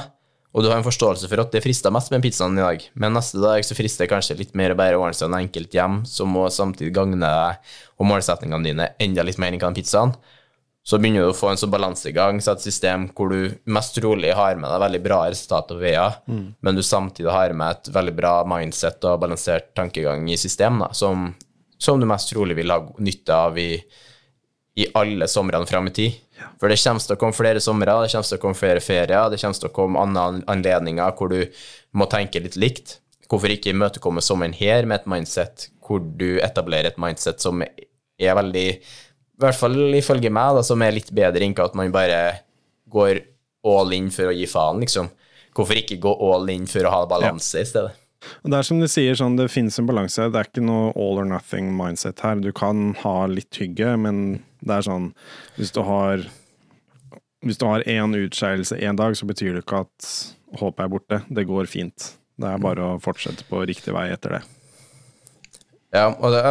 og 0.56 0.64
du 0.64 0.70
har 0.70 0.78
en 0.80 0.86
forståelse 0.86 1.28
for 1.28 1.42
at 1.42 1.52
det 1.52 1.60
frister 1.62 1.92
mest 1.94 2.10
med 2.10 2.24
pizzaen 2.24 2.56
i 2.56 2.64
dag, 2.64 2.86
men 2.98 3.14
neste 3.14 3.38
dag 3.42 3.62
så 3.66 3.76
frister 3.78 4.06
det 4.06 4.12
kanskje 4.14 4.38
litt 4.40 4.56
mer 4.58 4.72
å 4.72 4.78
bare 4.78 4.96
ordne 4.98 5.14
seg 5.14 5.28
en 5.28 5.38
enkelt 5.42 5.74
hjem, 5.76 6.00
som 6.08 6.32
må 6.34 6.46
samtidig 6.50 6.94
gagne 6.96 7.20
deg 7.20 7.76
og 8.00 8.08
målsettingene 8.08 8.66
dine 8.66 8.88
enda 9.02 9.26
litt 9.26 9.38
mer 9.38 9.52
enn 9.52 9.62
den 9.62 9.76
pizzaen. 9.76 10.16
Så 10.88 10.96
begynner 10.96 11.26
du 11.26 11.34
å 11.34 11.36
få 11.36 11.50
en 11.52 11.60
sånn 11.60 11.70
balansegang, 11.70 12.38
så 12.40 12.54
et 12.54 12.64
system 12.64 13.10
hvor 13.12 13.28
du 13.28 13.52
mest 13.68 13.92
trolig 13.98 14.30
har 14.32 14.56
med 14.56 14.72
deg 14.72 14.80
veldig 14.86 15.00
bra 15.04 15.18
resultat 15.28 15.74
og 15.74 15.82
veier, 15.82 16.16
mm. 16.24 16.46
men 16.64 16.78
du 16.78 16.82
samtidig 16.86 17.34
har 17.34 17.52
med 17.52 17.76
et 17.76 17.92
veldig 17.92 18.14
bra 18.16 18.32
mindset 18.48 19.04
og 19.10 19.20
balansert 19.20 19.68
tankegang 19.76 20.24
i 20.32 20.40
system, 20.40 20.80
da, 20.80 20.88
som 20.96 21.28
som 21.78 22.00
du 22.00 22.06
mest 22.10 22.32
trolig 22.32 22.56
vil 22.58 22.72
ha 22.74 22.80
nytte 22.98 23.34
av 23.34 23.58
i, 23.58 23.70
i 24.78 24.86
alle 24.98 25.28
somrene 25.30 25.66
fram 25.66 25.90
i 25.90 25.94
tid. 25.94 26.16
Ja. 26.38 26.50
For 26.60 26.70
det 26.70 26.78
kommer 26.82 27.02
til 27.02 27.16
å 27.16 27.20
komme 27.20 27.36
flere 27.36 27.62
somre, 27.62 27.96
det 28.02 28.12
kommer 28.12 28.28
til 28.28 28.38
å 28.38 28.42
komme 28.42 28.58
flere 28.58 28.82
ferier, 28.82 29.30
det 29.30 29.40
kommer 29.40 29.58
til 29.58 29.70
å 29.70 29.74
komme 29.74 30.02
andre 30.02 30.42
anledninger 30.50 31.18
hvor 31.18 31.32
du 31.32 31.40
må 31.98 32.08
tenke 32.10 32.42
litt 32.42 32.58
likt. 32.58 32.98
Hvorfor 33.28 33.52
ikke 33.52 33.74
imøtekomme 33.74 34.22
sommeren 34.24 34.56
her 34.56 34.86
med 34.88 35.02
et 35.02 35.10
mindset 35.10 35.68
hvor 35.84 36.00
du 36.00 36.38
etablerer 36.44 36.90
et 36.90 37.00
mindset 37.00 37.40
som 37.40 37.62
er 37.62 38.34
veldig, 38.36 38.66
i 38.76 39.40
hvert 39.40 39.56
fall 39.56 39.96
ifølge 39.96 40.32
meg, 40.32 40.58
da, 40.58 40.64
som 40.66 40.82
er 40.84 40.96
litt 40.96 41.10
bedre 41.14 41.46
enn 41.46 41.56
at 41.64 41.76
man 41.78 41.94
bare 41.94 42.20
går 42.92 43.22
all 43.68 43.94
in 43.96 44.10
for 44.12 44.30
å 44.30 44.36
gi 44.36 44.48
faen, 44.48 44.82
liksom. 44.84 45.08
Hvorfor 45.56 45.80
ikke 45.80 45.98
gå 46.02 46.12
all 46.28 46.48
in 46.52 46.68
for 46.70 46.86
å 46.86 46.92
ha 46.92 47.00
balanse 47.10 47.58
ja. 47.58 47.64
i 47.64 47.68
stedet? 47.68 47.96
Og 48.42 48.50
Det 48.50 48.58
er 48.58 48.66
som 48.66 48.80
du 48.82 48.88
sier, 48.90 49.14
sånn, 49.18 49.36
det 49.38 49.50
finnes 49.52 49.78
en 49.78 49.86
balanse. 49.88 50.26
Det 50.32 50.40
er 50.40 50.50
ikke 50.50 50.64
noe 50.64 50.90
all 50.98 51.20
or 51.22 51.28
nothing 51.28 51.70
mindset 51.76 52.22
her. 52.24 52.40
Du 52.42 52.50
kan 52.56 52.92
ha 53.04 53.16
litt 53.30 53.54
hygge, 53.60 53.94
men 54.00 54.40
det 54.60 54.80
er 54.80 54.86
sånn 54.88 55.12
Hvis 55.56 55.70
du 55.74 55.84
har 55.86 56.24
Hvis 57.46 57.60
du 57.60 57.66
har 57.68 57.86
én 57.86 58.16
utskeielse 58.18 58.78
én 58.82 58.98
dag, 58.98 59.14
så 59.14 59.28
betyr 59.28 59.54
det 59.54 59.62
ikke 59.62 59.84
at 59.86 60.08
håpet 60.58 60.84
er 60.84 60.90
borte. 60.90 61.20
Det 61.30 61.46
går 61.46 61.70
fint. 61.70 62.14
Det 62.38 62.48
er 62.48 62.62
bare 62.62 62.94
å 62.94 62.98
fortsette 63.02 63.46
på 63.46 63.62
riktig 63.66 63.94
vei 63.94 64.08
etter 64.10 64.38
det. 64.38 64.42
Ja, 65.94 66.10
og 66.10 66.34
det, 66.34 66.42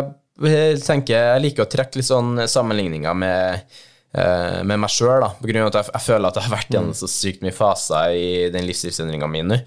jeg 0.47 0.79
tenker 0.81 1.17
jeg 1.17 1.43
liker 1.43 1.65
å 1.65 1.69
trekke 1.71 1.99
litt 1.99 2.07
sånn 2.07 2.39
sammenligninger 2.49 3.13
med 3.17 3.67
eh, 4.15 4.63
med 4.63 4.79
meg 4.79 4.91
sjøl, 4.91 5.25
på 5.39 5.49
grunn 5.49 5.65
av 5.65 5.71
at 5.71 5.79
jeg, 5.79 5.91
jeg, 5.93 6.05
føler 6.07 6.29
at 6.29 6.39
jeg 6.39 6.47
har 6.47 6.55
vært 6.55 6.73
gjennom 6.73 6.97
så 6.97 7.09
sykt 7.11 7.45
mye 7.45 7.55
faser 7.55 8.15
i 8.17 8.27
den 8.53 8.67
livsstilsendringa 8.67 9.29
mi 9.31 9.43
nå. 9.45 9.59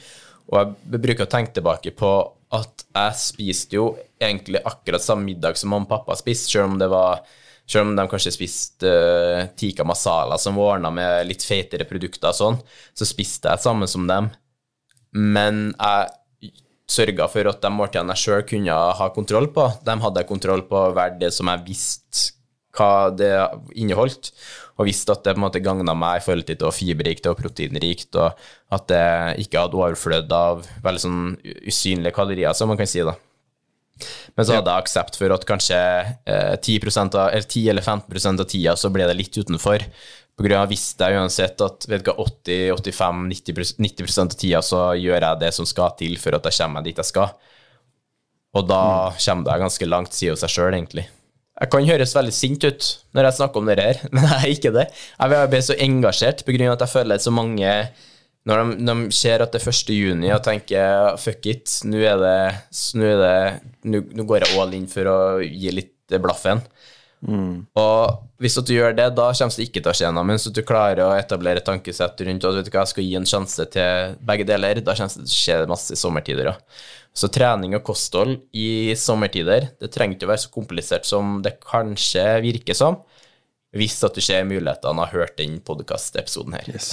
Og 0.51 0.59
jeg 0.59 1.01
bruker 1.01 1.27
å 1.27 1.31
tenke 1.31 1.55
tilbake 1.57 1.93
på 1.97 2.11
at 2.57 2.85
jeg 2.91 3.19
spiste 3.21 3.79
jo 3.79 3.93
egentlig 4.21 4.63
akkurat 4.67 5.03
samme 5.05 5.29
middag 5.29 5.59
som 5.59 5.71
mamma 5.71 5.87
og 5.87 5.93
pappa 5.93 6.17
spiste, 6.19 6.51
selv 6.51 6.73
om 6.73 6.81
det 6.81 6.91
var 6.91 7.23
selv 7.71 7.87
om 7.87 7.93
de 7.95 8.07
kanskje 8.11 8.33
spiste 8.35 8.91
uh, 8.91 9.45
tikka 9.55 9.85
masala 9.87 10.35
som 10.43 10.57
var 10.59 10.75
ordna 10.75 10.91
med 10.91 11.29
litt 11.29 11.45
feitere 11.47 11.87
produkter 11.87 12.33
og 12.33 12.39
sånn, 12.39 12.57
så 12.99 13.07
spiste 13.07 13.53
jeg 13.53 13.63
samme 13.63 13.87
som 13.91 14.09
dem. 14.11 14.27
Men 15.15 15.69
jeg 15.71 16.11
sørga 16.91 17.29
for 17.31 17.47
at 17.47 17.63
de 17.63 17.71
måltidene 17.71 18.17
jeg 18.17 18.25
sjøl 18.25 18.43
kunne 18.51 18.75
ha 18.99 19.09
kontroll 19.15 19.47
på, 19.55 19.69
de 19.87 19.97
hadde 20.03 20.25
jeg 20.25 20.31
kontroll 20.33 20.65
på 20.67 20.83
hver 20.97 21.15
det 21.21 21.31
som 21.37 21.51
jeg 21.53 21.67
visste 21.69 22.33
hva 22.75 23.11
det 23.15 23.33
inneholdt 23.79 24.33
og 24.81 24.87
visste 24.89 25.13
at 25.13 25.25
det 25.27 25.35
på 25.37 25.41
en 25.43 25.45
måte 25.45 25.61
gagna 25.61 25.93
meg 25.93 26.21
i 26.21 26.23
forhold 26.25 26.47
til 26.49 26.57
det 26.57 26.65
var 26.65 26.73
fiberrikt 26.73 27.27
og 27.29 27.37
proteinrikt, 27.37 28.17
og 28.17 28.39
at 28.73 28.87
det 28.89 29.09
ikke 29.45 29.65
hadde 29.67 29.77
overflødd 29.77 30.33
av 30.33 30.63
veldig 30.85 31.03
sånn 31.03 31.27
usynlige 31.69 32.15
kalorier, 32.17 32.57
som 32.57 32.73
man 32.73 32.81
kan 32.81 32.89
si, 32.89 33.03
da. 33.05 33.13
Men 34.33 34.47
så 34.49 34.57
hadde 34.57 34.73
jeg 34.73 34.87
aksept 34.87 35.19
for 35.21 35.35
at 35.35 35.45
kanskje 35.45 35.77
eh, 35.77 36.55
10, 36.57 36.79
av, 37.11 37.29
eller 37.29 37.45
10 37.45 37.69
eller 37.75 37.85
15% 37.85 38.41
av 38.41 38.49
tida 38.49 38.73
så 38.81 38.89
ble 38.95 39.05
det 39.05 39.19
litt 39.19 39.37
utenfor. 39.37 39.85
På 40.41 40.47
grunn 40.47 40.63
av 40.63 40.71
visste 40.73 41.05
jeg 41.05 41.21
uansett 41.21 41.61
at 41.61 41.85
vet 41.91 42.07
du, 42.07 42.15
80-85-90 42.15 43.77
90 43.77 44.21
av 44.23 44.33
tida 44.41 44.65
så 44.65 44.83
gjør 44.97 45.27
jeg 45.27 45.43
det 45.43 45.53
som 45.53 45.69
skal 45.69 45.93
til 46.01 46.17
for 46.23 46.39
at 46.39 46.49
jeg 46.49 46.63
kommer 46.63 46.81
meg 46.81 46.89
dit 46.89 47.03
jeg 47.03 47.11
skal. 47.11 47.35
Og 48.57 48.65
da 48.65 48.83
mm. 49.13 49.21
kommer 49.21 49.53
jeg 49.53 49.67
ganske 49.67 49.91
langt, 49.93 50.17
sier 50.17 50.41
seg 50.41 50.57
sjøl, 50.57 50.73
egentlig. 50.73 51.05
Jeg 51.61 51.69
kan 51.73 51.89
høres 51.91 52.15
veldig 52.17 52.33
sint 52.33 52.65
ut 52.65 52.87
når 53.17 53.27
jeg 53.29 53.37
snakker 53.39 53.61
om 53.61 53.67
det 53.69 53.79
her, 53.81 53.99
men 54.15 54.25
jeg 54.25 54.39
er 54.39 54.55
ikke 54.55 54.73
det. 54.77 54.87
Jeg 55.21 55.51
blir 55.53 55.67
så 55.67 55.77
engasjert 55.89 56.45
på 56.47 56.55
grunn 56.57 56.71
av 56.71 56.79
at 56.79 56.87
jeg 56.87 56.95
føler 56.95 57.21
at 57.21 57.27
så 57.27 57.35
mange 57.35 57.75
Når 58.49 58.63
de, 58.65 58.77
de 58.89 59.13
ser 59.13 59.43
at 59.45 59.53
det 59.53 59.61
er 59.61 59.69
1. 59.69 59.91
juni 59.93 60.31
og 60.33 60.41
tenker 60.47 61.17
fuck 61.21 61.45
it, 61.47 61.69
nå 61.85 62.01
er 62.01 62.17
det 62.23 62.39
Nå, 62.97 63.05
er 63.05 63.21
det, 63.21 63.35
nå, 63.85 64.01
nå 64.17 64.25
går 64.25 64.47
jeg 64.47 64.57
all 64.63 64.73
in 64.79 64.89
for 64.89 65.11
å 65.13 65.19
gi 65.45 65.75
litt 65.77 66.17
blaffen. 66.19 66.63
Mm. 67.21 67.67
Og 67.77 68.23
hvis 68.41 68.57
du 68.65 68.73
gjør 68.73 68.95
det, 68.97 69.11
da 69.17 69.27
kommer 69.37 69.57
det 69.57 69.67
ikke 69.67 69.83
til 69.83 69.93
å 69.93 69.97
skje 69.97 70.13
noe. 70.15 70.25
Men 70.27 70.39
hvis 70.39 70.49
du 70.55 70.63
klarer 70.67 71.03
å 71.05 71.11
etablere 71.19 71.61
et 71.61 71.69
tankesett 71.69 72.23
rundt 72.27 72.47
at 72.49 72.57
vet 72.57 72.71
du 72.71 72.73
hva, 72.73 72.85
jeg 72.87 72.95
skal 72.95 73.07
gi 73.07 73.19
en 73.19 73.29
sjanse 73.29 73.67
til 73.75 74.17
begge 74.31 74.49
deler, 74.49 74.81
da 74.85 74.97
kommer 74.97 75.13
det 75.13 75.29
til 75.29 75.29
å 75.29 75.43
skje 75.43 75.61
masse 75.71 75.95
i 75.97 76.01
sommertider. 76.01 76.53
òg. 76.55 76.81
Så 77.21 77.29
trening 77.33 77.75
og 77.75 77.85
kosthold 77.85 78.37
i 78.55 78.95
sommertider 78.99 79.73
det 79.83 79.91
trenger 79.91 80.17
ikke 80.17 80.29
å 80.29 80.31
være 80.31 80.45
så 80.45 80.53
komplisert 80.55 81.09
som 81.09 81.41
det 81.43 81.57
kanskje 81.65 82.23
virker 82.45 82.77
som, 82.79 83.01
hvis 83.77 83.99
at 84.07 84.15
du 84.15 84.23
ser 84.23 84.47
mulighetene 84.47 84.95
og 84.95 85.11
har 85.11 85.25
hørt 85.25 85.37
den 85.39 85.59
podkastepisoden 85.67 86.55
her. 86.57 86.71
Yes. 86.71 86.91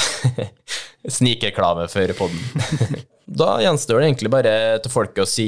Snikreklame 1.18 1.88
for 1.90 2.14
podden. 2.18 2.98
da 3.42 3.58
gjenstår 3.62 4.02
det 4.02 4.10
egentlig 4.10 4.34
bare 4.34 4.56
til 4.84 4.94
folket 4.94 5.24
å 5.24 5.30
si 5.30 5.48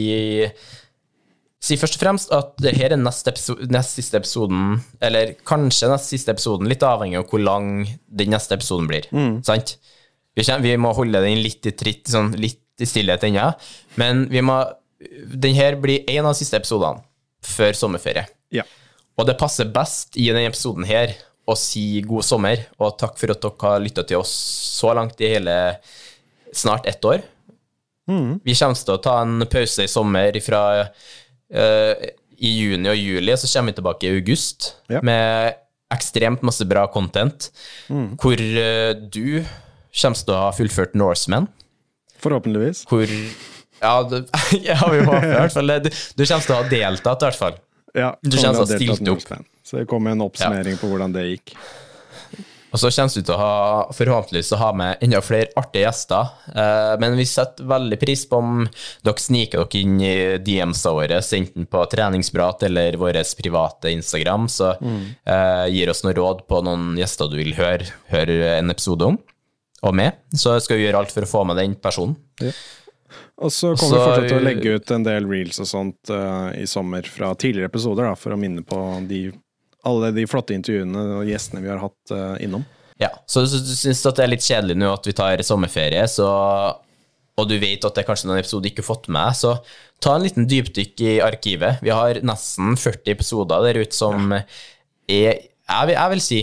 si 1.60 1.76
først 1.80 1.98
og 1.98 2.04
fremst 2.04 2.34
at 2.36 2.54
det 2.64 2.72
her 2.78 2.94
er 2.96 3.02
nest, 3.02 3.28
episode, 3.28 3.68
nest 3.72 3.98
siste 4.00 4.20
episoden, 4.22 4.78
eller 5.04 5.34
kanskje 5.48 5.90
nest 5.92 6.14
siste 6.14 6.32
episoden, 6.32 6.70
litt 6.72 6.86
avhengig 6.88 7.20
av 7.20 7.28
hvor 7.28 7.44
lang 7.44 7.84
den 8.08 8.32
neste 8.32 8.56
episoden 8.56 8.88
blir. 8.90 9.10
Sant? 9.46 9.76
Vi, 10.38 10.46
kjenner, 10.46 10.64
vi 10.64 10.78
må 10.80 10.94
holde 10.96 11.20
den 11.26 11.42
litt 11.44 11.68
i 11.68 11.76
tritt, 11.76 12.08
sånn 12.08 12.32
litt 12.40 12.64
i 12.80 12.88
stillhet 12.88 13.26
ennå, 13.28 13.50
men 14.00 14.28
vi 14.32 14.44
må 14.46 14.62
Den 15.00 15.56
her 15.56 15.78
blir 15.80 16.04
en 16.12 16.26
av 16.28 16.34
de 16.34 16.42
siste 16.42 16.58
episodene 16.60 17.00
før 17.40 17.72
sommerferie. 17.72 18.26
Ja. 18.52 18.66
Og 19.16 19.30
det 19.30 19.38
passer 19.40 19.70
best 19.72 20.18
i 20.20 20.26
denne 20.28 20.50
episoden 20.50 20.84
her 20.84 21.14
å 21.48 21.56
si 21.56 22.02
god 22.04 22.26
sommer, 22.28 22.66
og 22.84 22.98
takk 23.00 23.16
for 23.16 23.32
at 23.32 23.40
dere 23.40 23.64
har 23.64 23.80
lytta 23.80 24.04
til 24.04 24.20
oss 24.20 24.34
så 24.76 24.92
langt 24.98 25.22
i 25.24 25.30
hele 25.32 25.56
snart 26.52 26.88
ett 26.92 27.06
år. 27.08 27.24
Vi 28.44 28.56
kommer 28.60 28.76
til 28.76 28.96
å 28.96 29.02
ta 29.06 29.16
en 29.22 29.46
pause 29.48 29.86
i 29.86 29.92
sommer 29.92 30.36
fra 30.44 30.62
eh, 30.82 30.92
i 31.52 32.50
juni 32.56 32.90
og 32.92 32.96
juli, 33.00 33.34
så 33.38 33.50
kommer 33.52 33.74
vi 33.74 33.80
tilbake 33.82 34.08
i 34.08 34.14
august 34.20 34.74
Ja. 34.90 35.02
med 35.04 35.56
ekstremt 35.92 36.44
masse 36.46 36.66
bra 36.70 36.86
content, 36.94 37.50
hvor 37.90 38.38
eh, 38.40 38.94
du 38.94 39.44
kommer 40.02 40.16
til 40.22 40.34
å 40.36 40.42
ha 40.46 40.52
fullført 40.54 40.94
Norseman. 40.96 41.48
Forhåpentligvis. 42.22 42.84
Hvor 42.90 43.08
Ja, 43.82 44.04
det, 44.04 44.26
ja 44.70 44.76
vi 44.92 45.00
håper 45.08 45.26
i 45.26 45.36
hvert 45.40 45.54
fall 45.56 45.68
det. 45.72 45.80
Du, 45.88 45.90
du 45.90 46.26
kommer 46.28 46.46
til 46.46 46.56
å 46.56 46.62
ha 46.62 46.70
deltatt, 46.70 47.22
i 47.24 47.30
hvert 47.30 47.40
fall. 47.40 47.60
Ja, 47.96 48.10
Du 48.22 48.36
kommer 48.38 48.54
til 48.54 48.62
å 48.62 48.66
ha 48.68 48.78
stilt 48.78 49.10
opp. 49.10 49.46
Så 49.66 49.80
det 49.82 49.88
kommer 49.90 50.14
en 50.14 50.22
oppsummering 50.26 50.78
på 50.82 50.90
hvordan 50.92 51.14
det 51.16 51.24
gikk. 51.32 51.56
Og 52.70 52.78
så 52.78 52.92
kommer 52.94 53.16
du 53.16 53.24
til 53.26 53.34
å 53.34 53.40
ha, 53.40 53.54
forhåpentligvis 53.98 54.52
å 54.54 54.60
ha 54.62 54.70
med 54.78 55.02
enda 55.06 55.22
flere 55.26 55.50
artige 55.58 55.88
gjester. 55.88 56.30
Eh, 56.54 56.94
men 57.02 57.16
vi 57.18 57.26
setter 57.26 57.66
veldig 57.70 57.98
pris 58.02 58.26
på 58.30 58.42
om 58.44 58.60
dere 59.06 59.24
sniker 59.24 59.64
dere 59.64 59.82
inn 59.82 59.96
i 60.06 60.14
DMs-a 60.46 60.94
våre, 60.94 61.18
enten 61.40 61.66
på 61.66 61.86
treningsprat 61.90 62.68
eller 62.70 63.00
vår 63.02 63.18
private 63.40 63.90
Instagram, 63.96 64.46
så 64.54 64.76
eh, 64.82 65.66
gir 65.74 65.90
oss 65.90 66.04
noen 66.06 66.18
råd 66.20 66.46
på 66.50 66.62
noen 66.68 66.92
gjester 67.00 67.32
du 67.32 67.40
vil 67.42 67.56
høre, 67.58 67.90
høre 68.14 68.38
en 68.60 68.70
episode 68.70 69.08
om, 69.14 69.18
og 69.82 69.96
med. 69.96 70.22
Så 70.38 70.60
skal 70.62 70.78
vi 70.78 70.86
gjøre 70.86 71.02
alt 71.02 71.16
for 71.16 71.26
å 71.26 71.32
få 71.34 71.46
med 71.50 71.58
den 71.58 71.74
personen. 71.82 72.20
Og 73.40 73.50
så 73.56 73.72
kommer 73.74 73.80
Så- 73.80 73.98
vi 73.98 74.06
fortsatt 74.06 74.28
til 74.30 74.38
å 74.38 74.46
legge 74.46 74.76
ut 74.76 74.92
en 74.92 75.04
del 75.04 75.26
reels 75.26 75.60
og 75.64 75.68
sånt 75.70 76.10
uh, 76.12 76.52
i 76.54 76.66
sommer 76.68 77.02
fra 77.08 77.34
tidligere 77.34 77.72
episoder, 77.72 78.06
da, 78.12 78.16
for 78.20 78.36
å 78.36 78.40
minne 78.40 78.62
på 78.68 79.08
de, 79.08 79.32
alle 79.88 80.12
de 80.16 80.26
flotte 80.28 80.56
intervjuene 80.58 81.06
og 81.20 81.30
gjestene 81.30 81.64
vi 81.64 81.72
har 81.72 81.82
hatt 81.82 82.14
uh, 82.14 82.36
innom. 82.44 82.66
Ja, 83.00 83.14
så 83.30 83.46
hvis 83.46 83.56
du 83.64 83.74
syns 83.78 84.04
det 84.04 84.24
er 84.24 84.32
litt 84.34 84.44
kjedelig 84.44 84.76
nå 84.76 84.92
at 84.92 85.06
vi 85.08 85.16
tar 85.16 85.42
sommerferie, 85.48 86.04
så, 86.12 86.28
og 87.40 87.46
du 87.48 87.56
vet 87.62 87.86
at 87.88 87.96
det 87.96 88.04
er 88.04 88.10
kanskje 88.10 88.28
noen 88.28 88.42
episoder 88.42 88.66
du 88.66 88.72
ikke 88.74 88.84
har 88.84 88.90
fått 88.90 89.08
med, 89.16 89.38
så 89.40 89.54
ta 90.04 90.16
en 90.16 90.26
liten 90.26 90.48
dypdykk 90.52 91.06
i 91.06 91.14
arkivet. 91.24 91.80
Vi 91.86 91.94
har 91.96 92.20
nesten 92.28 92.76
40 92.76 93.14
episoder 93.16 93.64
der 93.70 93.80
ute 93.86 93.96
som 93.96 94.34
er, 94.36 94.44
jeg 95.08 95.88
vil, 95.88 95.96
jeg 95.96 96.14
vil 96.14 96.24
si, 96.24 96.42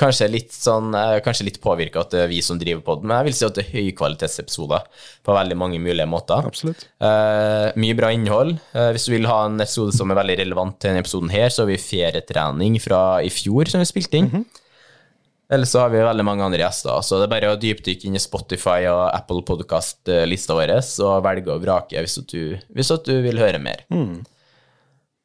kanskje 0.00 0.28
litt 0.30 0.54
sånn, 0.54 0.94
eh, 0.96 1.18
kanskje 1.24 1.44
litt 1.44 1.60
påvirka 1.60 2.00
at 2.00 2.14
det 2.14 2.22
er 2.24 2.30
vi 2.30 2.40
som 2.44 2.58
driver 2.60 2.80
på 2.84 2.96
den, 2.98 3.10
men 3.10 3.18
jeg 3.18 3.28
vil 3.28 3.36
si 3.36 3.44
at 3.44 3.58
det 3.58 3.64
er 3.66 3.74
høykvalitetsepisoder 3.76 4.86
på 5.26 5.36
veldig 5.36 5.58
mange 5.60 5.80
mulige 5.82 6.08
måter. 6.08 6.48
Absolutt. 6.48 6.86
Uh, 6.96 7.68
mye 7.76 7.98
bra 7.98 8.08
innhold. 8.14 8.56
Uh, 8.72 8.88
hvis 8.94 9.04
du 9.08 9.12
vil 9.12 9.28
ha 9.28 9.42
en 9.46 9.60
episode 9.60 9.92
som 9.96 10.10
er 10.10 10.20
veldig 10.22 10.38
relevant 10.40 10.78
til 10.80 10.92
denne 10.92 11.04
episoden 11.04 11.32
her, 11.34 11.52
så 11.52 11.64
har 11.66 11.72
vi 11.74 11.78
ferietrening 11.82 12.80
fra 12.80 13.02
i 13.20 13.28
fjor 13.32 13.68
som 13.68 13.84
vi 13.84 13.90
spilte 13.90 14.22
inn. 14.22 14.46
Eller 15.52 15.68
så 15.68 15.82
har 15.82 15.92
vi 15.92 16.00
veldig 16.00 16.24
mange 16.24 16.46
andre 16.46 16.62
gjester, 16.62 17.04
så 17.04 17.18
det 17.20 17.26
er 17.26 17.34
bare 17.34 17.52
å 17.52 17.60
dypdykke 17.60 18.08
inn 18.08 18.16
i 18.16 18.22
Spotify 18.22 18.86
og 18.88 19.02
Apple 19.12 19.42
Podcast-lista 19.44 20.56
vår 20.56 20.78
og 20.80 21.24
velge 21.26 21.52
å 21.52 21.60
vrake 21.60 22.00
hvis 22.00 22.16
du, 22.30 22.56
hvis 22.72 22.92
du 23.04 23.12
vil 23.20 23.42
høre 23.42 23.60
mer. 23.60 23.84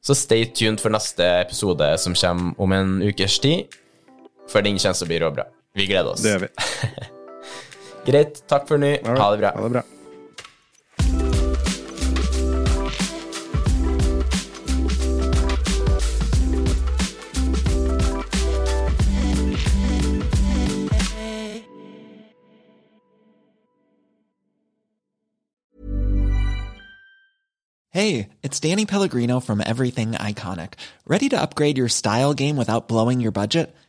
Så 0.04 0.12
stay 0.12 0.44
tuned 0.52 0.82
for 0.84 0.92
neste 0.92 1.24
episode 1.40 1.88
som 2.04 2.12
kommer 2.12 2.60
om 2.60 2.74
en 2.76 2.98
ukes 3.08 3.38
tid, 3.40 3.72
for 4.48 4.64
den 4.64 4.78
kommer 4.80 4.98
til 4.98 5.06
å 5.06 5.12
bli 5.12 5.20
råbra. 5.22 5.46
Vi 5.76 5.86
gleder 5.90 6.14
oss. 6.14 6.24
Det 6.24 6.34
gjør 6.34 6.46
vi. 6.46 6.50
Greit, 8.08 8.42
takk 8.48 8.68
for 8.70 8.80
nå. 8.80 8.96
Ha 9.04 9.30
det 9.34 9.44
bra. 9.44 9.54
Ha 9.54 9.68
det 9.68 9.76
bra. 9.78 9.86
Hey, 27.90 28.28
it's 28.44 28.60
Danny 28.60 28.86
Pellegrino 28.86 29.40
from 29.40 29.60
Everything 29.60 30.12
Iconic. 30.12 30.74
Ready 31.04 31.28
to 31.30 31.40
upgrade 31.40 31.76
your 31.76 31.88
style 31.88 32.32
game 32.32 32.56
without 32.56 32.86
blowing 32.86 33.18
your 33.18 33.32
budget? 33.32 33.74